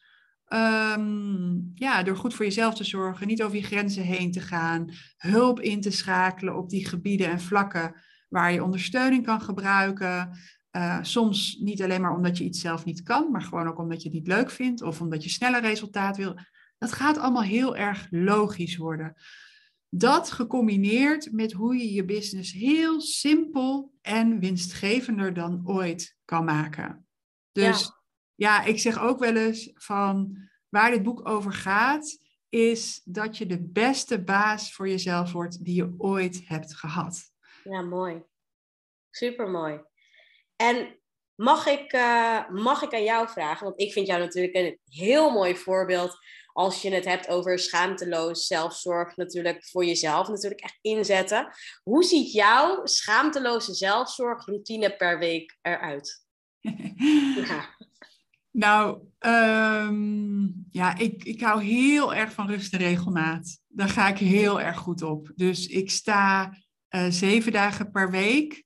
um, 0.48 1.72
ja, 1.76 2.04
door 2.04 2.16
goed 2.16 2.34
voor 2.34 2.46
jezelf 2.46 2.76
te 2.76 2.84
zorgen, 2.84 3.28
niet 3.28 3.44
over 3.44 3.58
je 3.58 3.64
grenzen 3.64 4.04
heen 4.04 4.32
te 4.32 4.40
gaan, 4.40 4.90
hulp 5.18 5.60
in 5.60 5.82
te 5.82 5.92
schakelen 5.92 6.58
op 6.58 6.70
die 6.70 6.88
gebieden 6.88 7.30
en 7.30 7.40
vlakken 7.40 7.96
waar 8.30 8.54
je 8.54 8.64
ondersteuning 8.64 9.26
kan 9.26 9.42
gebruiken. 9.42 10.38
Uh, 10.72 10.98
soms 11.02 11.58
niet 11.60 11.84
alleen 11.84 12.02
maar 12.02 12.16
omdat 12.16 12.38
je 12.38 12.44
iets 12.44 12.62
zelf 12.62 12.86
niet 12.86 13.04
kan, 13.04 13.32
maar 13.32 13.42
gewoon 13.42 13.68
ook 13.68 13.80
omdat 13.80 14.02
je 14.02 14.10
het 14.10 14.18
niet 14.18 14.28
leuk 14.28 14.52
vindt 14.52 14.82
of 14.82 15.02
omdat 15.02 15.24
je 15.24 15.30
sneller 15.30 15.62
resultaat 15.62 16.18
wil. 16.18 16.38
Dat 16.78 16.92
gaat 16.92 17.18
allemaal 17.18 17.44
heel 17.44 17.76
erg 17.76 18.08
logisch 18.10 18.78
worden. 18.78 19.16
Dat 19.94 20.32
gecombineerd 20.32 21.32
met 21.32 21.52
hoe 21.52 21.78
je 21.78 21.92
je 21.92 22.06
business 22.06 22.52
heel 22.52 23.02
simpel 23.02 23.94
en 24.02 24.40
winstgevender 24.40 25.34
dan 25.34 25.62
ooit 25.66 26.18
kan 26.26 26.46
maken. 26.46 27.08
Dus 27.52 27.82
ja, 28.36 28.60
ja 28.60 28.64
ik 28.64 28.80
zeg 28.80 29.00
ook 29.00 29.20
wel 29.20 29.36
eens 29.36 29.72
van 29.74 30.38
waar 30.70 30.92
dit 30.92 31.04
boek 31.04 31.28
over 31.28 31.54
gaat, 31.54 32.20
is 32.50 33.02
dat 33.04 33.38
je 33.38 33.46
de 33.46 33.62
beste 33.62 34.24
baas 34.24 34.74
voor 34.74 34.90
jezelf 34.90 35.32
wordt 35.32 35.66
die 35.66 35.76
je 35.76 35.94
ooit 35.98 36.42
hebt 36.48 36.76
gehad. 36.76 37.32
Ja, 37.64 37.82
mooi. 37.82 38.24
Super 39.10 39.50
mooi. 39.50 39.82
En 40.56 41.00
mag 41.36 41.66
ik, 41.66 41.94
uh, 41.94 42.50
mag 42.50 42.82
ik 42.82 42.94
aan 42.94 43.04
jou 43.04 43.30
vragen, 43.30 43.66
want 43.66 43.80
ik 43.80 43.92
vind 43.92 44.08
jou 44.08 44.20
natuurlijk 44.20 44.56
een 44.56 44.80
heel 44.84 45.32
mooi 45.32 45.56
voorbeeld 45.56 46.18
als 46.54 46.82
je 46.82 46.94
het 46.94 47.06
hebt 47.06 47.28
over 47.28 47.60
schaamteloos 47.60 48.48
zelfzorg 48.48 49.16
natuurlijk 49.16 49.66
voor 49.66 49.86
jezelf 49.86 50.28
natuurlijk 50.28 50.62
echt 50.62 50.78
inzetten. 50.82 51.48
Hoe 51.84 52.04
ziet 52.04 52.32
jouw 52.32 52.86
schaamteloze 52.86 53.74
zelfzorgroutine 53.74 54.96
per 54.96 55.20
week 55.20 55.58
eruit? 55.62 56.26
ja. 57.48 57.80
Nou, 58.52 59.02
um, 59.20 60.66
ja, 60.72 60.98
ik, 60.98 61.24
ik 61.24 61.42
hou 61.42 61.64
heel 61.64 62.14
erg 62.14 62.34
van 62.34 62.48
rust 62.48 62.74
en 62.74 62.80
regelmaat. 62.80 63.60
Daar 63.68 63.90
ga 63.90 64.08
ik 64.08 64.18
heel 64.18 64.62
erg 64.62 64.78
goed 64.78 65.02
op. 65.02 65.32
Dus 65.36 65.68
ik 65.68 65.92
sta 65.92 66.58
uh, 66.96 67.06
zeven 67.10 67.52
dagen 67.52 67.92
per 67.92 68.12
week 68.12 68.64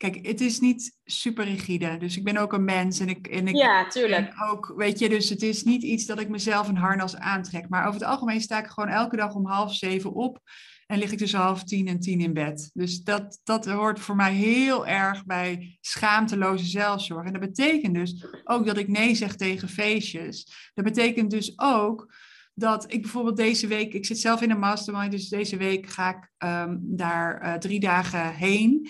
Kijk, 0.00 0.26
het 0.26 0.40
is 0.40 0.60
niet 0.60 0.96
super 1.04 1.44
rigide. 1.44 1.96
Dus 1.96 2.16
ik 2.16 2.24
ben 2.24 2.36
ook 2.36 2.52
een 2.52 2.64
mens 2.64 3.00
en 3.00 3.08
ik, 3.08 3.26
en 3.26 3.48
ik 3.48 3.56
ja, 3.56 3.88
tuurlijk. 3.88 4.32
ook, 4.50 4.72
weet 4.76 4.98
je, 4.98 5.08
dus 5.08 5.28
het 5.28 5.42
is 5.42 5.62
niet 5.62 5.82
iets 5.82 6.06
dat 6.06 6.20
ik 6.20 6.28
mezelf 6.28 6.68
een 6.68 6.76
harnas 6.76 7.16
aantrek. 7.16 7.68
Maar 7.68 7.86
over 7.86 8.00
het 8.00 8.08
algemeen 8.08 8.40
sta 8.40 8.58
ik 8.58 8.66
gewoon 8.66 8.88
elke 8.88 9.16
dag 9.16 9.34
om 9.34 9.46
half 9.46 9.74
zeven 9.74 10.12
op 10.12 10.40
en 10.86 10.98
lig 10.98 11.12
ik 11.12 11.18
tussen 11.18 11.38
half 11.38 11.64
tien 11.64 11.88
en 11.88 12.00
tien 12.00 12.20
in 12.20 12.32
bed. 12.32 12.70
Dus 12.72 13.02
dat, 13.02 13.40
dat 13.44 13.66
hoort 13.66 14.00
voor 14.00 14.16
mij 14.16 14.32
heel 14.32 14.86
erg 14.86 15.24
bij 15.24 15.78
schaamteloze 15.80 16.64
zelfzorg. 16.64 17.26
En 17.26 17.32
dat 17.32 17.40
betekent 17.40 17.94
dus 17.94 18.26
ook 18.44 18.66
dat 18.66 18.76
ik 18.76 18.88
nee 18.88 19.14
zeg 19.14 19.36
tegen 19.36 19.68
feestjes. 19.68 20.70
Dat 20.74 20.84
betekent 20.84 21.30
dus 21.30 21.52
ook 21.56 22.14
dat 22.54 22.92
ik 22.92 23.02
bijvoorbeeld 23.02 23.36
deze 23.36 23.66
week, 23.66 23.94
ik 23.94 24.06
zit 24.06 24.18
zelf 24.18 24.42
in 24.42 24.50
een 24.50 24.58
mastermind, 24.58 25.10
dus 25.10 25.28
deze 25.28 25.56
week 25.56 25.86
ga 25.86 26.10
ik 26.10 26.30
um, 26.48 26.78
daar 26.82 27.44
uh, 27.44 27.54
drie 27.54 27.80
dagen 27.80 28.34
heen. 28.34 28.88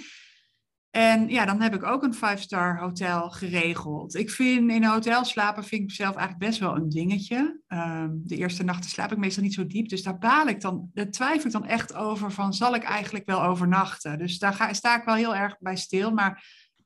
En 0.90 1.28
ja, 1.28 1.44
dan 1.44 1.60
heb 1.60 1.74
ik 1.74 1.84
ook 1.84 2.02
een 2.02 2.14
five-star 2.14 2.78
hotel 2.78 3.30
geregeld. 3.30 4.14
Ik 4.14 4.30
vind 4.30 4.70
in 4.70 4.82
een 4.82 4.90
hotel 4.90 5.24
slapen 5.24 5.64
vind 5.64 5.82
ik 5.82 5.90
zelf 5.90 6.16
eigenlijk 6.16 6.50
best 6.50 6.60
wel 6.60 6.76
een 6.76 6.88
dingetje. 6.88 7.60
Um, 7.68 8.20
de 8.24 8.36
eerste 8.36 8.64
nachten 8.64 8.90
slaap 8.90 9.12
ik 9.12 9.18
meestal 9.18 9.42
niet 9.42 9.54
zo 9.54 9.66
diep. 9.66 9.88
Dus 9.88 10.02
daar 10.02 10.18
baal 10.18 10.46
ik 10.46 10.60
dan, 10.60 10.90
daar 10.94 11.10
twijfel 11.10 11.46
ik 11.46 11.52
dan 11.52 11.66
echt 11.66 11.94
over 11.94 12.32
van 12.32 12.54
zal 12.54 12.74
ik 12.74 12.82
eigenlijk 12.82 13.26
wel 13.26 13.42
overnachten? 13.42 14.18
Dus 14.18 14.38
daar 14.38 14.54
ga, 14.54 14.72
sta 14.72 14.98
ik 14.98 15.04
wel 15.04 15.14
heel 15.14 15.36
erg 15.36 15.56
bij 15.58 15.76
stil. 15.76 16.10
Maar 16.10 16.44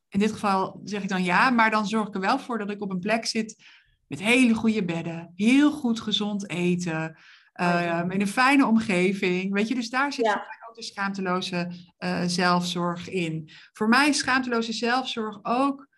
in 0.08 0.18
dit 0.18 0.32
geval 0.32 0.80
zeg 0.84 1.02
ik 1.02 1.08
dan 1.08 1.24
ja, 1.24 1.50
maar 1.50 1.70
dan 1.70 1.86
zorg 1.86 2.08
ik 2.08 2.14
er 2.14 2.20
wel 2.20 2.38
voor 2.38 2.58
dat 2.58 2.70
ik 2.70 2.82
op 2.82 2.90
een 2.90 2.98
plek 2.98 3.26
zit 3.26 3.64
met 4.06 4.20
hele 4.20 4.54
goede 4.54 4.84
bedden, 4.84 5.32
heel 5.34 5.72
goed 5.72 6.00
gezond 6.00 6.50
eten, 6.50 7.16
uh, 7.60 8.02
in 8.08 8.20
een 8.20 8.26
fijne 8.26 8.66
omgeving. 8.66 9.52
Weet 9.52 9.68
je, 9.68 9.74
dus 9.74 9.90
daar 9.90 10.12
zit 10.12 10.24
ja 10.24 10.44
de 10.74 10.82
schaamteloze 10.82 11.70
uh, 11.98 12.22
zelfzorg 12.26 13.08
in. 13.08 13.50
Voor 13.72 13.88
mij 13.88 14.08
is 14.08 14.18
schaamteloze 14.18 14.72
zelfzorg 14.72 15.38
ook 15.42 15.88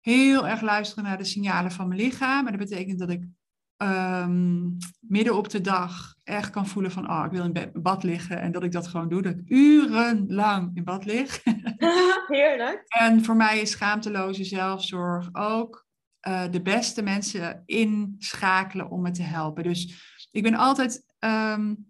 heel 0.00 0.48
erg 0.48 0.60
luisteren 0.60 1.04
naar 1.04 1.18
de 1.18 1.24
signalen 1.24 1.70
van 1.70 1.88
mijn 1.88 2.00
lichaam. 2.00 2.46
En 2.46 2.58
dat 2.58 2.68
betekent 2.68 2.98
dat 2.98 3.10
ik 3.10 3.24
um, 3.82 4.76
midden 5.00 5.36
op 5.36 5.48
de 5.48 5.60
dag 5.60 6.14
echt 6.24 6.50
kan 6.50 6.66
voelen 6.66 6.90
van, 6.90 7.10
oh, 7.10 7.22
ik 7.24 7.30
wil 7.30 7.44
in 7.44 7.70
bad 7.72 8.02
liggen. 8.02 8.40
En 8.40 8.52
dat 8.52 8.62
ik 8.62 8.72
dat 8.72 8.86
gewoon 8.86 9.08
doe, 9.08 9.22
dat 9.22 9.32
ik 9.32 9.50
urenlang 9.50 10.70
in 10.76 10.84
bad 10.84 11.04
lig. 11.04 11.42
Heerlijk. 12.26 12.82
en 12.86 13.24
voor 13.24 13.36
mij 13.36 13.60
is 13.60 13.70
schaamteloze 13.70 14.44
zelfzorg 14.44 15.28
ook 15.32 15.86
uh, 16.28 16.44
de 16.50 16.62
beste 16.62 17.02
mensen 17.02 17.62
inschakelen 17.66 18.90
om 18.90 19.02
me 19.02 19.10
te 19.10 19.22
helpen. 19.22 19.62
Dus 19.62 20.10
ik 20.30 20.42
ben 20.42 20.54
altijd 20.54 21.04
um, 21.18 21.86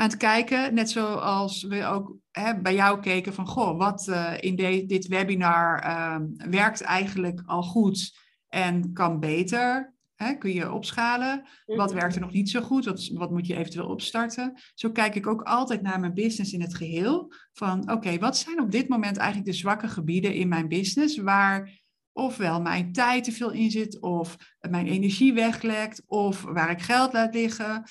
aan 0.00 0.08
het 0.08 0.16
kijken. 0.16 0.74
Net 0.74 0.90
zoals 0.90 1.62
we 1.62 1.84
ook 1.84 2.16
hè, 2.30 2.60
bij 2.60 2.74
jou 2.74 3.00
keken 3.00 3.34
van, 3.34 3.46
goh, 3.46 3.78
wat 3.78 4.06
uh, 4.08 4.32
in 4.40 4.56
de, 4.56 4.84
dit 4.86 5.06
webinar 5.06 5.84
uh, 5.84 6.16
werkt 6.50 6.80
eigenlijk 6.80 7.42
al 7.46 7.62
goed 7.62 8.18
en 8.48 8.92
kan 8.92 9.20
beter. 9.20 9.94
Hè, 10.14 10.34
kun 10.34 10.52
je 10.52 10.72
opschalen? 10.72 11.46
Wat 11.66 11.92
werkt 11.92 12.14
er 12.14 12.20
nog 12.20 12.32
niet 12.32 12.50
zo 12.50 12.60
goed? 12.60 12.84
Wat, 12.84 13.10
wat 13.14 13.30
moet 13.30 13.46
je 13.46 13.56
eventueel 13.56 13.86
opstarten? 13.86 14.60
Zo 14.74 14.90
kijk 14.90 15.14
ik 15.14 15.26
ook 15.26 15.42
altijd 15.42 15.82
naar 15.82 16.00
mijn 16.00 16.14
business 16.14 16.52
in 16.52 16.60
het 16.60 16.74
geheel. 16.74 17.32
Van 17.52 17.90
oké, 17.90 18.18
wat 18.18 18.36
zijn 18.36 18.60
op 18.60 18.70
dit 18.70 18.88
moment 18.88 19.16
eigenlijk 19.16 19.50
de 19.50 19.56
zwakke 19.56 19.88
gebieden 19.88 20.34
in 20.34 20.48
mijn 20.48 20.68
business 20.68 21.16
waar 21.16 21.80
ofwel 22.12 22.60
mijn 22.60 22.92
tijd 22.92 23.24
te 23.24 23.32
veel 23.32 23.50
in 23.50 23.70
zit, 23.70 24.00
of 24.00 24.36
mijn 24.70 24.86
energie 24.86 25.32
weglekt, 25.32 26.02
of 26.06 26.42
waar 26.42 26.70
ik 26.70 26.82
geld 26.82 27.12
laat 27.12 27.34
liggen. 27.34 27.84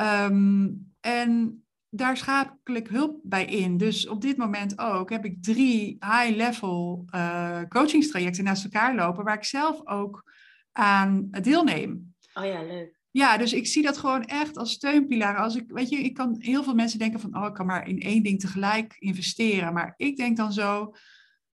Um, 0.00 0.91
en 1.02 1.62
daar 1.88 2.16
schakel 2.16 2.74
ik 2.74 2.88
hulp 2.88 3.20
bij 3.22 3.44
in. 3.44 3.76
Dus 3.76 4.08
op 4.08 4.20
dit 4.20 4.36
moment 4.36 4.78
ook 4.78 5.10
heb 5.10 5.24
ik 5.24 5.42
drie 5.42 5.96
high-level 6.00 7.04
uh, 7.14 7.62
coachingstrajecten 7.68 8.44
naast 8.44 8.64
elkaar 8.64 8.94
lopen, 8.94 9.24
waar 9.24 9.36
ik 9.36 9.44
zelf 9.44 9.86
ook 9.86 10.32
aan 10.72 11.28
deelneem. 11.30 12.14
Oh 12.34 12.44
ja, 12.44 12.62
leuk. 12.62 13.00
Ja, 13.10 13.36
dus 13.36 13.52
ik 13.52 13.66
zie 13.66 13.82
dat 13.82 13.98
gewoon 13.98 14.24
echt 14.24 14.56
als 14.56 14.72
steunpilaar. 14.72 15.36
Als 15.36 15.56
ik, 15.56 15.70
weet 15.70 15.88
je, 15.88 15.96
ik 15.96 16.14
kan 16.14 16.36
heel 16.38 16.62
veel 16.62 16.74
mensen 16.74 16.98
denken 16.98 17.20
van, 17.20 17.36
oh, 17.36 17.46
ik 17.46 17.54
kan 17.54 17.66
maar 17.66 17.88
in 17.88 18.00
één 18.00 18.22
ding 18.22 18.40
tegelijk 18.40 18.96
investeren. 18.98 19.72
Maar 19.72 19.94
ik 19.96 20.16
denk 20.16 20.36
dan 20.36 20.52
zo, 20.52 20.94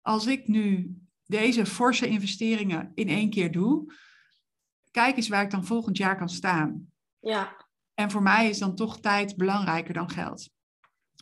als 0.01 0.27
ik 0.27 0.47
nu 0.47 0.95
deze 1.25 1.65
forse 1.65 2.07
investeringen 2.07 2.91
in 2.93 3.07
één 3.07 3.29
keer 3.29 3.51
doe, 3.51 3.93
kijk 4.91 5.15
eens 5.15 5.27
waar 5.27 5.43
ik 5.43 5.51
dan 5.51 5.65
volgend 5.65 5.97
jaar 5.97 6.17
kan 6.17 6.29
staan. 6.29 6.91
Ja. 7.19 7.64
En 7.95 8.11
voor 8.11 8.21
mij 8.21 8.49
is 8.49 8.59
dan 8.59 8.75
toch 8.75 8.99
tijd 8.99 9.35
belangrijker 9.35 9.93
dan 9.93 10.09
geld. 10.09 10.49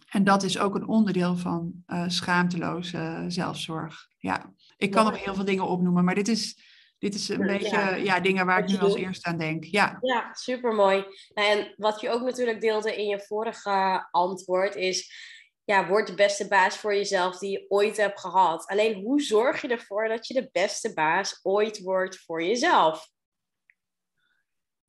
En 0.09 0.23
dat 0.23 0.43
is 0.43 0.59
ook 0.59 0.75
een 0.75 0.87
onderdeel 0.87 1.37
van 1.37 1.83
uh, 1.87 2.03
schaamteloze 2.07 3.25
zelfzorg. 3.27 4.07
Ja, 4.17 4.53
ik 4.77 4.91
kan 4.91 5.05
nog 5.05 5.23
heel 5.23 5.35
veel 5.35 5.45
dingen 5.45 5.67
opnoemen, 5.67 6.03
maar 6.03 6.15
dit 6.15 6.27
is, 6.27 6.59
dit 6.97 7.15
is 7.15 7.29
een 7.29 7.47
beetje 7.47 8.01
ja. 8.03 8.19
dingen 8.19 8.45
waar 8.45 8.59
ik 8.59 8.67
nu 8.67 8.77
als 8.77 8.95
eerste 8.95 9.29
aan 9.29 9.37
denk. 9.37 9.63
Ja, 9.63 9.97
ja 10.01 10.33
supermooi. 10.33 11.05
Nou, 11.33 11.49
en 11.49 11.73
wat 11.77 12.01
je 12.01 12.09
ook 12.09 12.21
natuurlijk 12.21 12.61
deelde 12.61 12.95
in 12.95 13.07
je 13.07 13.19
vorige 13.19 14.07
antwoord 14.11 14.75
is... 14.75 15.31
Ja, 15.65 15.87
word 15.87 16.07
de 16.07 16.13
beste 16.13 16.47
baas 16.47 16.77
voor 16.77 16.95
jezelf 16.95 17.37
die 17.37 17.51
je 17.51 17.65
ooit 17.67 17.97
hebt 17.97 18.19
gehad. 18.19 18.67
Alleen 18.67 19.01
hoe 19.01 19.21
zorg 19.21 19.61
je 19.61 19.67
ervoor 19.67 20.07
dat 20.07 20.27
je 20.27 20.33
de 20.33 20.49
beste 20.51 20.93
baas 20.93 21.39
ooit 21.43 21.81
wordt 21.81 22.19
voor 22.19 22.43
jezelf? 22.43 23.07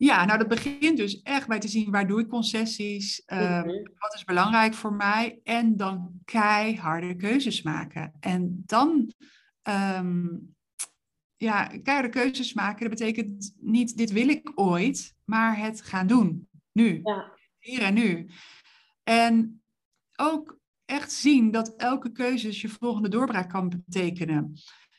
Ja, 0.05 0.24
nou 0.24 0.38
dat 0.38 0.48
begint 0.48 0.96
dus 0.96 1.22
echt 1.22 1.48
bij 1.48 1.59
te 1.59 1.68
zien 1.68 1.90
waar 1.90 2.07
doe 2.07 2.20
ik 2.20 2.28
concessies, 2.28 3.22
uh, 3.26 3.62
wat 3.98 4.14
is 4.14 4.24
belangrijk 4.24 4.74
voor 4.74 4.92
mij 4.92 5.40
en 5.44 5.76
dan 5.76 6.20
keiharde 6.24 7.16
keuzes 7.16 7.62
maken. 7.62 8.12
En 8.20 8.62
dan, 8.66 9.12
um, 9.98 10.55
ja, 11.36 11.66
keiharde 11.66 12.09
keuzes 12.09 12.52
maken, 12.52 12.80
dat 12.80 12.98
betekent 12.98 13.55
niet 13.61 13.96
dit 13.96 14.12
wil 14.12 14.28
ik 14.28 14.52
ooit, 14.55 15.14
maar 15.24 15.59
het 15.59 15.82
gaan 15.82 16.07
doen, 16.07 16.48
nu, 16.72 17.00
ja. 17.02 17.32
hier 17.59 17.82
en 17.82 17.94
nu. 17.94 18.30
En 19.02 19.62
ook 20.16 20.59
echt 20.84 21.12
zien 21.12 21.50
dat 21.50 21.74
elke 21.76 22.12
keuze 22.12 22.61
je 22.61 22.68
volgende 22.68 23.09
doorbraak 23.09 23.50
kan 23.50 23.68
betekenen. 23.68 24.52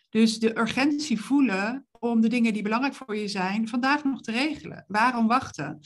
Dus 0.09 0.39
de 0.39 0.57
urgentie 0.59 1.21
voelen 1.21 1.87
om 2.09 2.21
de 2.21 2.27
dingen 2.27 2.53
die 2.53 2.61
belangrijk 2.61 2.93
voor 2.93 3.15
je 3.15 3.27
zijn 3.27 3.67
vandaag 3.67 4.03
nog 4.03 4.21
te 4.21 4.31
regelen. 4.31 4.85
Waarom 4.87 5.27
wachten? 5.27 5.79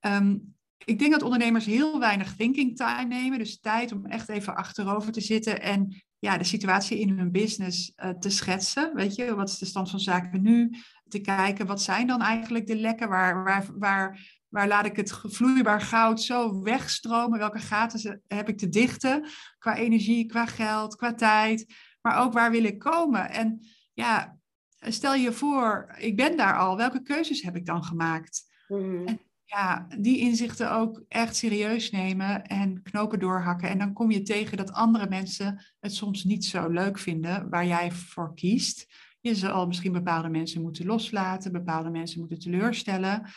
Ehm, 0.00 0.36
ik 0.84 0.98
denk 0.98 1.12
dat 1.12 1.22
ondernemers 1.22 1.64
heel 1.64 1.98
weinig 1.98 2.36
thinking 2.36 2.76
time 2.76 3.04
nemen, 3.04 3.38
dus 3.38 3.60
tijd 3.60 3.92
om 3.92 4.06
echt 4.06 4.28
even 4.28 4.56
achterover 4.56 5.12
te 5.12 5.20
zitten 5.20 5.62
en 5.62 6.04
ja, 6.18 6.38
de 6.38 6.44
situatie 6.44 6.98
in 6.98 7.18
hun 7.18 7.30
business 7.30 7.92
uh, 7.96 8.10
te 8.10 8.30
schetsen. 8.30 8.94
Weet 8.94 9.14
je, 9.14 9.34
wat 9.34 9.48
is 9.48 9.58
de 9.58 9.66
stand 9.66 9.90
van 9.90 10.00
zaken 10.00 10.42
nu? 10.42 10.70
Te 11.08 11.20
kijken, 11.20 11.66
wat 11.66 11.82
zijn 11.82 12.06
dan 12.06 12.22
eigenlijk 12.22 12.66
de 12.66 12.76
lekken? 12.76 13.08
Waar, 13.08 13.44
waar, 13.44 13.66
waar, 13.78 14.20
waar 14.48 14.68
laat 14.68 14.84
ik 14.84 14.96
het 14.96 15.12
vloeibaar 15.22 15.80
goud 15.80 16.22
zo 16.22 16.62
wegstromen? 16.62 17.38
Welke 17.38 17.58
gaten 17.58 18.22
heb 18.26 18.48
ik 18.48 18.58
te 18.58 18.68
dichten? 18.68 19.28
Qua 19.58 19.76
energie, 19.76 20.26
qua 20.26 20.46
geld, 20.46 20.96
qua 20.96 21.14
tijd. 21.14 21.74
Maar 22.00 22.18
ook 22.18 22.32
waar 22.32 22.50
wil 22.50 22.64
ik 22.64 22.78
komen? 22.78 23.30
En 23.30 23.66
ja, 23.92 24.36
stel 24.80 25.14
je 25.14 25.32
voor, 25.32 25.94
ik 25.98 26.16
ben 26.16 26.36
daar 26.36 26.58
al, 26.58 26.76
welke 26.76 27.02
keuzes 27.02 27.42
heb 27.42 27.56
ik 27.56 27.66
dan 27.66 27.84
gemaakt? 27.84 28.44
Mhm. 28.68 29.06
En 29.06 29.20
ja, 29.44 29.86
die 29.98 30.18
inzichten 30.18 30.72
ook 30.72 31.04
echt 31.08 31.36
serieus 31.36 31.90
nemen 31.90 32.46
en 32.46 32.82
knopen 32.82 33.18
doorhakken. 33.18 33.68
En 33.68 33.78
dan 33.78 33.92
kom 33.92 34.10
je 34.10 34.22
tegen 34.22 34.56
dat 34.56 34.72
andere 34.72 35.08
mensen 35.08 35.64
het 35.80 35.94
soms 35.94 36.24
niet 36.24 36.44
zo 36.44 36.68
leuk 36.68 36.98
vinden 36.98 37.48
waar 37.50 37.66
jij 37.66 37.92
voor 37.92 38.34
kiest. 38.34 38.86
Je 39.20 39.34
zal 39.34 39.66
misschien 39.66 39.92
bepaalde 39.92 40.28
mensen 40.28 40.62
moeten 40.62 40.86
loslaten, 40.86 41.52
bepaalde 41.52 41.90
mensen 41.90 42.18
moeten 42.18 42.38
teleurstellen. 42.38 43.30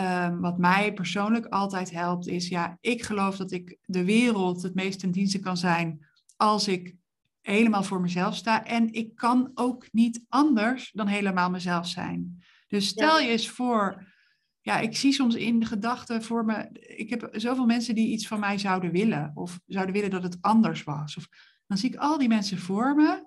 Um, 0.00 0.40
wat 0.40 0.58
mij 0.58 0.92
persoonlijk 0.92 1.46
altijd 1.46 1.90
helpt 1.90 2.26
is, 2.26 2.48
ja, 2.48 2.78
ik 2.80 3.02
geloof 3.02 3.36
dat 3.36 3.52
ik 3.52 3.78
de 3.84 4.04
wereld 4.04 4.62
het 4.62 4.74
meest 4.74 4.98
ten 4.98 5.10
dienste 5.10 5.38
kan 5.38 5.56
zijn 5.56 6.06
als 6.36 6.68
ik 6.68 6.96
helemaal 7.42 7.82
voor 7.82 8.00
mezelf 8.00 8.36
sta. 8.36 8.64
En 8.64 8.92
ik 8.92 9.14
kan 9.14 9.50
ook 9.54 9.92
niet 9.92 10.24
anders 10.28 10.90
dan 10.92 11.06
helemaal 11.06 11.50
mezelf 11.50 11.86
zijn. 11.86 12.42
Dus 12.68 12.86
stel 12.86 13.20
je 13.20 13.28
eens 13.28 13.48
voor, 13.48 14.12
ja, 14.60 14.78
ik 14.78 14.96
zie 14.96 15.12
soms 15.12 15.34
in 15.34 15.60
de 15.60 15.66
gedachten 15.66 16.22
voor 16.22 16.44
me, 16.44 16.68
ik 16.96 17.10
heb 17.10 17.28
zoveel 17.32 17.66
mensen 17.66 17.94
die 17.94 18.12
iets 18.12 18.26
van 18.26 18.40
mij 18.40 18.58
zouden 18.58 18.92
willen, 18.92 19.32
of 19.34 19.60
zouden 19.66 19.94
willen 19.94 20.10
dat 20.10 20.22
het 20.22 20.38
anders 20.40 20.84
was. 20.84 21.16
Of, 21.16 21.28
dan 21.66 21.78
zie 21.78 21.90
ik 21.90 21.96
al 21.96 22.18
die 22.18 22.28
mensen 22.28 22.58
voor 22.58 22.94
me. 22.94 23.26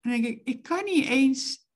En 0.00 0.10
denk 0.10 0.24
ik, 0.24 0.40
ik 0.44 0.62
kan 0.62 0.84
niet 0.84 1.06
eens, 1.06 1.66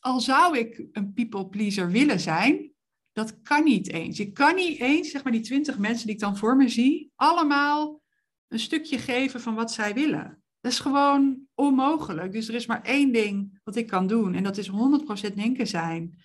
al 0.00 0.20
zou 0.20 0.58
ik 0.58 0.84
een 0.92 1.12
people 1.12 1.48
pleaser 1.48 1.90
willen 1.90 2.20
zijn, 2.20 2.72
dat 3.12 3.40
kan 3.40 3.64
niet 3.64 3.88
eens. 3.88 4.20
Ik 4.20 4.34
kan 4.34 4.54
niet 4.54 4.78
eens, 4.78 5.10
zeg 5.10 5.22
maar 5.22 5.32
die 5.32 5.40
twintig 5.40 5.78
mensen 5.78 6.06
die 6.06 6.14
ik 6.14 6.20
dan 6.20 6.36
voor 6.36 6.56
me 6.56 6.68
zie, 6.68 7.12
allemaal 7.14 8.02
een 8.48 8.58
stukje 8.58 8.98
geven 8.98 9.40
van 9.40 9.54
wat 9.54 9.72
zij 9.72 9.94
willen. 9.94 10.39
Dat 10.60 10.72
is 10.72 10.78
gewoon 10.78 11.38
onmogelijk. 11.54 12.32
Dus 12.32 12.48
er 12.48 12.54
is 12.54 12.66
maar 12.66 12.82
één 12.82 13.12
ding 13.12 13.60
wat 13.64 13.76
ik 13.76 13.86
kan 13.86 14.06
doen 14.06 14.34
en 14.34 14.42
dat 14.42 14.56
is 14.56 14.70
100% 14.70 15.34
denken 15.34 15.66
zijn. 15.66 16.22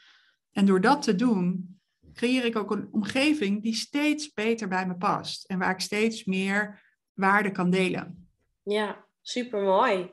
En 0.52 0.66
door 0.66 0.82
dat 0.82 1.02
te 1.02 1.16
doen, 1.16 1.80
creëer 2.14 2.46
ik 2.46 2.56
ook 2.56 2.72
een 2.72 2.88
omgeving 2.92 3.64
die 3.64 3.74
steeds 3.74 4.34
beter 4.34 4.68
bij 4.68 4.88
me 4.88 4.96
past 4.96 5.46
en 5.46 5.60
waar 5.60 5.72
ik 5.72 5.80
steeds 5.80 6.24
meer 6.24 6.84
waarde 7.14 7.52
kan 7.52 7.70
delen. 7.70 8.30
Ja, 8.64 9.06
super 9.22 9.62
mooi. 9.62 10.12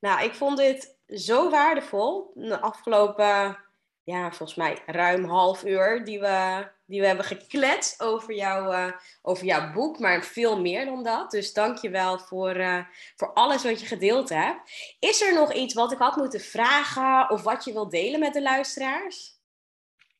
Nou, 0.00 0.24
ik 0.24 0.34
vond 0.34 0.56
dit 0.56 0.98
zo 1.06 1.50
waardevol. 1.50 2.32
De 2.34 2.60
afgelopen, 2.60 3.58
ja, 4.02 4.32
volgens 4.32 4.54
mij 4.54 4.82
ruim 4.86 5.24
half 5.24 5.64
uur 5.64 6.04
die 6.04 6.20
we 6.20 6.68
die 6.86 7.00
we 7.00 7.06
hebben 7.06 7.24
gekletst 7.24 8.02
over, 8.02 8.34
jou, 8.34 8.74
uh, 8.74 8.92
over 9.22 9.44
jouw 9.44 9.72
boek, 9.72 9.98
maar 9.98 10.24
veel 10.24 10.60
meer 10.60 10.84
dan 10.84 11.02
dat. 11.02 11.30
Dus 11.30 11.52
dank 11.52 11.76
je 11.76 11.90
wel 11.90 12.18
voor, 12.18 12.56
uh, 12.56 12.84
voor 13.16 13.32
alles 13.32 13.62
wat 13.62 13.80
je 13.80 13.86
gedeeld 13.86 14.28
hebt. 14.28 14.70
Is 14.98 15.22
er 15.22 15.34
nog 15.34 15.54
iets 15.54 15.74
wat 15.74 15.92
ik 15.92 15.98
had 15.98 16.16
moeten 16.16 16.40
vragen 16.40 17.30
of 17.30 17.42
wat 17.42 17.64
je 17.64 17.72
wilt 17.72 17.90
delen 17.90 18.20
met 18.20 18.32
de 18.32 18.42
luisteraars? 18.42 19.38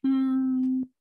Hmm. 0.00 0.92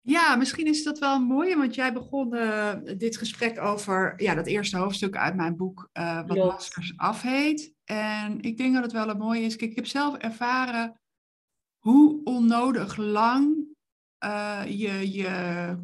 Ja, 0.00 0.36
misschien 0.36 0.66
is 0.66 0.82
dat 0.82 0.98
wel 0.98 1.14
een 1.14 1.22
mooie, 1.22 1.56
want 1.56 1.74
jij 1.74 1.92
begon 1.92 2.34
uh, 2.34 2.72
dit 2.96 3.16
gesprek 3.16 3.60
over 3.60 4.22
ja, 4.22 4.34
dat 4.34 4.46
eerste 4.46 4.76
hoofdstuk 4.76 5.16
uit 5.16 5.34
mijn 5.34 5.56
boek, 5.56 5.90
Wat. 5.92 6.36
Maskers 6.36 6.92
Af 6.96 7.22
heet. 7.22 7.74
En 7.84 8.40
ik 8.40 8.56
denk 8.56 8.74
dat 8.74 8.82
het 8.82 8.92
wel 8.92 9.08
een 9.08 9.18
mooie 9.18 9.42
is. 9.42 9.56
Kijk, 9.56 9.70
ik 9.70 9.76
heb 9.76 9.86
zelf 9.86 10.16
ervaren 10.16 11.00
hoe 11.86 12.20
onnodig 12.24 12.96
lang 12.96 13.56
uh, 14.24 14.62
je 14.68 15.12
je 15.12 15.76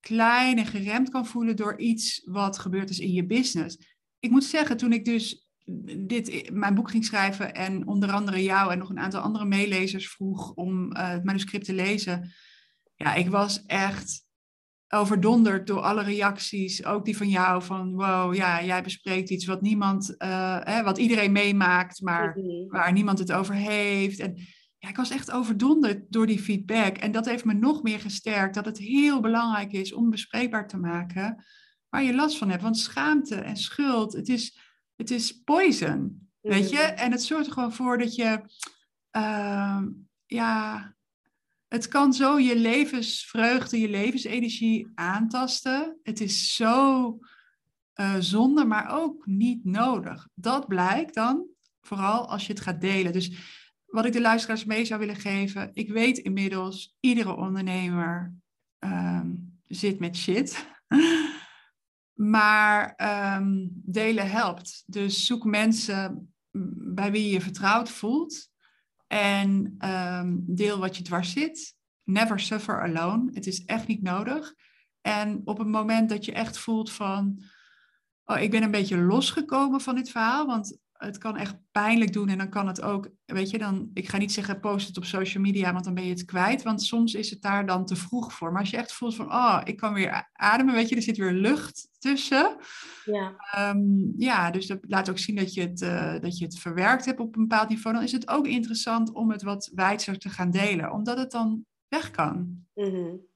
klein 0.00 0.58
en 0.58 0.66
geremd 0.66 1.10
kan 1.10 1.26
voelen 1.26 1.56
door 1.56 1.78
iets 1.78 2.22
wat 2.24 2.58
gebeurd 2.58 2.90
is 2.90 2.98
in 2.98 3.12
je 3.12 3.26
business. 3.26 3.78
Ik 4.18 4.30
moet 4.30 4.44
zeggen, 4.44 4.76
toen 4.76 4.92
ik 4.92 5.04
dus 5.04 5.48
dit, 5.98 6.50
mijn 6.52 6.74
boek 6.74 6.90
ging 6.90 7.04
schrijven 7.04 7.54
en 7.54 7.86
onder 7.86 8.10
andere 8.10 8.42
jou 8.42 8.72
en 8.72 8.78
nog 8.78 8.88
een 8.90 8.98
aantal 8.98 9.20
andere 9.20 9.44
meelezers 9.44 10.10
vroeg 10.10 10.52
om 10.52 10.96
uh, 10.96 11.08
het 11.08 11.24
manuscript 11.24 11.64
te 11.64 11.74
lezen, 11.74 12.32
ja, 12.94 13.14
ik 13.14 13.28
was 13.28 13.64
echt 13.66 14.26
overdonderd 14.88 15.66
door 15.66 15.80
alle 15.80 16.02
reacties, 16.02 16.84
ook 16.84 17.04
die 17.04 17.16
van 17.16 17.28
jou, 17.28 17.62
van 17.62 17.94
wow, 17.94 18.34
ja, 18.34 18.64
jij 18.64 18.82
bespreekt 18.82 19.30
iets 19.30 19.46
wat 19.46 19.62
niemand, 19.62 20.14
uh, 20.18 20.58
hè, 20.60 20.82
wat 20.82 20.98
iedereen 20.98 21.32
meemaakt, 21.32 22.00
maar 22.00 22.38
waar 22.68 22.92
niemand 22.92 23.18
het 23.18 23.32
over 23.32 23.54
heeft. 23.54 24.18
En 24.18 24.36
ja, 24.84 24.90
ik 24.90 24.96
was 24.96 25.10
echt 25.10 25.30
overdonderd 25.30 26.04
door 26.08 26.26
die 26.26 26.42
feedback. 26.42 26.96
En 26.96 27.12
dat 27.12 27.26
heeft 27.26 27.44
me 27.44 27.52
nog 27.52 27.82
meer 27.82 28.00
gesterkt 28.00 28.54
dat 28.54 28.64
het 28.64 28.78
heel 28.78 29.20
belangrijk 29.20 29.72
is 29.72 29.92
om 29.92 30.10
bespreekbaar 30.10 30.68
te 30.68 30.76
maken 30.76 31.44
waar 31.88 32.02
je 32.02 32.14
last 32.14 32.38
van 32.38 32.50
hebt. 32.50 32.62
Want 32.62 32.78
schaamte 32.78 33.34
en 33.34 33.56
schuld, 33.56 34.12
het 34.12 34.28
is, 34.28 34.58
het 34.96 35.10
is 35.10 35.42
poison, 35.42 36.28
weet 36.40 36.70
je? 36.70 36.76
Mhm. 36.76 36.94
En 36.94 37.12
het 37.12 37.22
zorgt 37.22 37.46
er 37.46 37.52
gewoon 37.52 37.72
voor 37.72 37.98
dat 37.98 38.14
je, 38.14 38.40
uh, 39.16 39.82
ja, 40.26 40.94
het 41.68 41.88
kan 41.88 42.12
zo 42.12 42.38
je 42.38 42.56
levensvreugde, 42.56 43.80
je 43.80 43.88
levensenergie 43.88 44.90
aantasten. 44.94 45.98
Het 46.02 46.20
is 46.20 46.54
zo 46.56 47.18
uh, 47.94 48.14
zonde, 48.18 48.64
maar 48.64 48.88
ook 48.88 49.26
niet 49.26 49.64
nodig. 49.64 50.28
Dat 50.34 50.68
blijkt 50.68 51.14
dan, 51.14 51.46
vooral 51.80 52.28
als 52.28 52.46
je 52.46 52.52
het 52.52 52.62
gaat 52.62 52.80
delen. 52.80 53.12
Dus 53.12 53.30
wat 53.94 54.04
ik 54.04 54.12
de 54.12 54.20
luisteraars 54.20 54.64
mee 54.64 54.84
zou 54.84 55.00
willen 55.00 55.16
geven. 55.16 55.70
Ik 55.72 55.88
weet 55.88 56.18
inmiddels, 56.18 56.96
iedere 57.00 57.36
ondernemer 57.36 58.34
um, 58.78 59.60
zit 59.64 59.98
met 59.98 60.16
shit. 60.16 60.66
maar 62.38 62.94
um, 63.36 63.70
delen 63.72 64.30
helpt. 64.30 64.82
Dus 64.86 65.26
zoek 65.26 65.44
mensen 65.44 66.32
bij 66.94 67.10
wie 67.10 67.30
je 67.30 67.40
vertrouwd 67.40 67.90
voelt. 67.90 68.48
En 69.06 69.76
um, 69.78 70.44
deel 70.46 70.78
wat 70.78 70.96
je 70.96 71.02
dwars 71.02 71.32
zit. 71.32 71.74
Never 72.02 72.40
suffer 72.40 72.82
alone. 72.82 73.30
Het 73.34 73.46
is 73.46 73.64
echt 73.64 73.86
niet 73.86 74.02
nodig. 74.02 74.54
En 75.00 75.40
op 75.44 75.58
het 75.58 75.68
moment 75.68 76.08
dat 76.08 76.24
je 76.24 76.32
echt 76.32 76.58
voelt 76.58 76.92
van... 76.92 77.42
Oh, 78.24 78.40
ik 78.40 78.50
ben 78.50 78.62
een 78.62 78.70
beetje 78.70 78.96
losgekomen 78.96 79.80
van 79.80 79.94
dit 79.94 80.10
verhaal. 80.10 80.46
Want 80.46 80.78
het 81.04 81.18
kan 81.18 81.36
echt 81.36 81.56
pijnlijk 81.70 82.12
doen 82.12 82.28
en 82.28 82.38
dan 82.38 82.48
kan 82.48 82.66
het 82.66 82.82
ook, 82.82 83.10
weet 83.24 83.50
je, 83.50 83.58
dan, 83.58 83.90
ik 83.94 84.08
ga 84.08 84.18
niet 84.18 84.32
zeggen 84.32 84.60
post 84.60 84.86
het 84.86 84.96
op 84.96 85.04
social 85.04 85.42
media, 85.42 85.72
want 85.72 85.84
dan 85.84 85.94
ben 85.94 86.04
je 86.04 86.10
het 86.10 86.24
kwijt, 86.24 86.62
want 86.62 86.82
soms 86.82 87.14
is 87.14 87.30
het 87.30 87.42
daar 87.42 87.66
dan 87.66 87.86
te 87.86 87.96
vroeg 87.96 88.32
voor. 88.32 88.52
Maar 88.52 88.60
als 88.60 88.70
je 88.70 88.76
echt 88.76 88.92
voelt 88.92 89.14
van, 89.14 89.32
oh, 89.32 89.60
ik 89.64 89.76
kan 89.76 89.94
weer 89.94 90.30
ademen, 90.32 90.74
weet 90.74 90.88
je, 90.88 90.96
er 90.96 91.02
zit 91.02 91.16
weer 91.16 91.32
lucht 91.32 91.88
tussen. 91.98 92.56
Ja, 93.04 93.34
ehm, 93.52 93.80
ja 94.16 94.50
dus 94.50 94.66
dat 94.66 94.78
laat 94.80 95.10
ook 95.10 95.18
zien 95.18 95.36
dat 95.36 95.54
je, 95.54 95.60
het, 95.60 95.80
uh, 95.80 96.20
dat 96.20 96.38
je 96.38 96.44
het 96.44 96.58
verwerkt 96.58 97.04
hebt 97.04 97.20
op 97.20 97.36
een 97.36 97.48
bepaald 97.48 97.68
niveau. 97.68 97.96
Dan 97.96 98.04
is 98.04 98.12
het 98.12 98.28
ook 98.28 98.46
interessant 98.46 99.12
om 99.12 99.30
het 99.30 99.42
wat 99.42 99.70
wijdser 99.74 100.18
te 100.18 100.28
gaan 100.28 100.50
delen, 100.50 100.92
omdat 100.92 101.18
het 101.18 101.30
dan 101.30 101.64
weg 101.88 102.10
kan. 102.10 102.64
Mm 102.74 103.32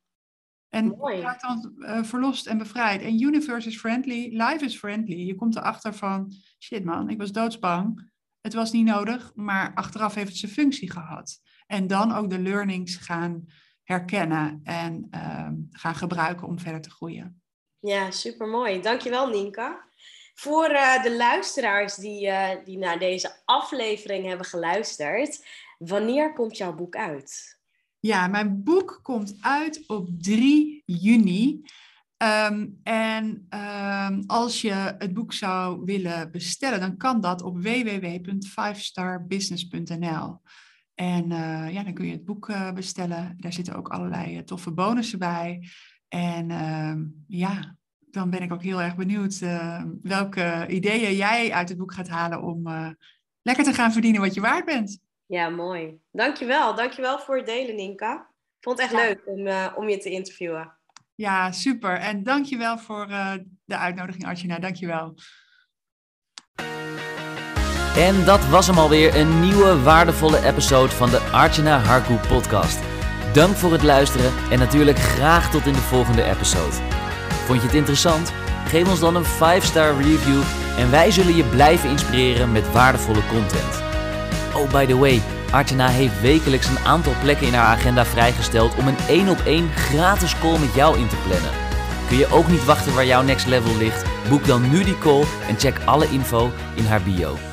En 0.69 0.87
Mooi. 0.87 1.17
je 1.17 1.23
raakt 1.23 1.43
dan 1.43 1.73
uh, 1.77 2.03
verlost 2.03 2.47
en 2.47 2.59
bevrijd. 2.59 3.03
En 3.03 3.23
universe 3.23 3.69
is 3.69 3.79
friendly, 3.79 4.29
life 4.33 4.65
is 4.65 4.79
friendly. 4.79 5.27
Je 5.27 5.35
komt 5.35 5.57
erachter 5.57 5.95
van, 5.95 6.33
shit 6.59 6.85
man, 6.85 7.09
ik 7.09 7.19
was 7.19 7.33
doodsbang. 7.33 8.11
Het 8.41 8.55
was 8.55 8.73
niet 8.73 8.87
nodig, 8.87 9.33
maar 9.35 9.75
achteraf 9.75 10.15
heeft 10.15 10.29
het 10.29 10.37
zijn 10.37 10.53
functie 10.53 10.91
gehad. 10.91 11.41
En 11.67 11.87
dan 11.87 12.15
ook 12.15 12.31
de 12.31 12.39
learnings 12.39 12.97
gaan 12.97 13.47
herkennen 13.83 14.61
en 14.63 15.09
uh, 15.11 15.49
gaan 15.71 15.95
gebruiken 15.95 16.47
om 16.47 16.59
verder 16.59 16.81
te 16.81 16.91
groeien. 16.91 17.43
Ja, 17.79 18.11
supermooi. 18.11 18.81
Dankjewel 18.81 19.29
Nienka. 19.29 19.87
Voor 20.35 20.71
uh, 20.71 21.03
de 21.03 21.17
luisteraars 21.17 21.95
die, 21.95 22.27
uh, 22.27 22.51
die 22.65 22.79
naar 22.79 22.99
deze 22.99 23.43
aflevering 23.45 24.27
hebben 24.27 24.47
geluisterd, 24.47 25.47
wanneer 25.79 26.33
komt 26.33 26.57
jouw 26.57 26.75
boek 26.75 26.97
uit? 26.97 27.58
Ja, 28.01 28.27
mijn 28.27 28.63
boek 28.63 29.01
komt 29.03 29.37
uit 29.41 29.85
op 29.87 30.09
3 30.19 30.83
juni. 30.87 31.63
Um, 32.23 32.81
en 32.83 33.47
um, 33.51 34.23
als 34.27 34.61
je 34.61 34.95
het 34.99 35.15
boek 35.15 35.33
zou 35.33 35.85
willen 35.85 36.31
bestellen, 36.31 36.81
dan 36.81 36.97
kan 36.97 37.21
dat 37.21 37.43
op 37.43 37.63
www.fivestarbusiness.nl. 37.63 40.41
En 40.95 41.31
uh, 41.31 41.73
ja, 41.73 41.83
dan 41.83 41.95
kun 41.95 42.07
je 42.07 42.13
het 42.13 42.25
boek 42.25 42.49
uh, 42.49 42.73
bestellen. 42.73 43.35
Daar 43.37 43.53
zitten 43.53 43.75
ook 43.75 43.89
allerlei 43.89 44.37
uh, 44.37 44.43
toffe 44.43 44.71
bonussen 44.71 45.19
bij. 45.19 45.69
En 46.09 46.51
ehm, 46.51 47.05
ja, 47.27 47.77
dan 48.11 48.31
ben 48.31 48.43
ik 48.43 48.53
ook 48.53 48.63
heel 48.63 48.83
erg 48.83 48.97
benieuwd 48.97 49.39
welke 50.03 50.67
ideeën 50.69 51.17
jij 51.17 51.53
uit 51.53 51.69
het 51.69 51.79
boek 51.79 51.93
gaat 51.93 52.09
halen 52.09 52.43
om 52.43 52.63
lekker 53.43 53.65
te 53.65 53.75
gaan 53.75 53.93
verdienen 53.93 54.21
wat 54.21 54.35
je 54.35 54.41
waard 54.41 54.65
bent. 54.65 54.99
Ja, 55.29 55.49
mooi. 55.49 56.01
Dankjewel. 56.13 56.75
Dankjewel 56.75 57.19
voor 57.19 57.37
het 57.37 57.47
delen, 57.47 57.75
Ninka. 57.75 58.15
Ik 58.15 58.65
vond 58.65 58.81
het 58.81 58.93
echt 58.93 59.05
leuk 59.05 59.23
om, 59.27 59.49
om 59.77 59.89
je 59.89 59.99
te 59.99 60.11
interviewen. 60.11 60.77
Ja, 61.15 61.53
super. 61.53 61.99
En 61.99 62.23
dankjewel 62.23 62.79
voor 62.79 63.07
uh, 63.11 63.33
de 63.65 63.77
uitnodiging, 63.77 64.27
Arjuna. 64.27 64.59
Dankjewel. 64.59 65.15
En 67.97 68.25
dat 68.25 68.49
was 68.49 68.67
hem 68.67 68.79
alweer, 68.79 69.17
een 69.17 69.41
nieuwe 69.41 69.83
waardevolle 69.83 70.47
episode 70.47 70.93
van 70.93 71.11
de 71.11 71.19
Arjuna 71.19 71.79
Harku 71.79 72.15
podcast. 72.29 72.79
Dank 73.33 73.57
voor 73.57 73.73
het 73.73 73.83
luisteren 73.83 74.33
en 74.51 74.59
natuurlijk 74.59 74.99
graag 74.99 75.51
tot 75.51 75.67
in 75.67 75.73
de 75.73 75.79
volgende 75.79 76.23
episode. 76.23 76.75
Vond 77.47 77.61
je 77.61 77.67
het 77.67 77.77
interessant? 77.77 78.33
Geef 78.67 78.89
ons 78.89 79.01
dan 79.01 79.17
een 79.17 79.25
5-star 79.25 79.97
review 79.97 80.43
en 80.79 80.91
wij 80.91 81.11
zullen 81.11 81.37
je 81.37 81.45
blijven 81.45 81.91
inspireren 81.91 82.53
met 82.53 82.73
waardevolle 82.73 83.27
content. 83.27 83.88
Oh, 84.55 84.71
by 84.71 84.87
the 84.87 84.99
way, 84.99 85.23
Artena 85.51 85.89
heeft 85.89 86.21
wekelijks 86.21 86.67
een 86.67 86.79
aantal 86.79 87.13
plekken 87.23 87.47
in 87.47 87.55
haar 87.55 87.77
agenda 87.77 88.05
vrijgesteld 88.05 88.75
om 88.75 88.89
een 88.89 88.99
één 89.09 89.29
op 89.29 89.39
één 89.45 89.69
gratis 89.69 90.39
call 90.39 90.59
met 90.59 90.75
jou 90.75 90.99
in 90.99 91.09
te 91.09 91.17
plannen. 91.27 91.51
Kun 92.09 92.17
je 92.17 92.33
ook 92.33 92.49
niet 92.49 92.65
wachten 92.65 92.95
waar 92.95 93.07
jouw 93.07 93.23
next 93.23 93.47
level 93.47 93.77
ligt? 93.77 94.05
Boek 94.29 94.47
dan 94.47 94.71
nu 94.71 94.85
die 94.85 94.99
call 94.99 95.25
en 95.49 95.59
check 95.59 95.77
alle 95.85 96.09
info 96.11 96.51
in 96.75 96.85
haar 96.85 97.03
bio. 97.03 97.48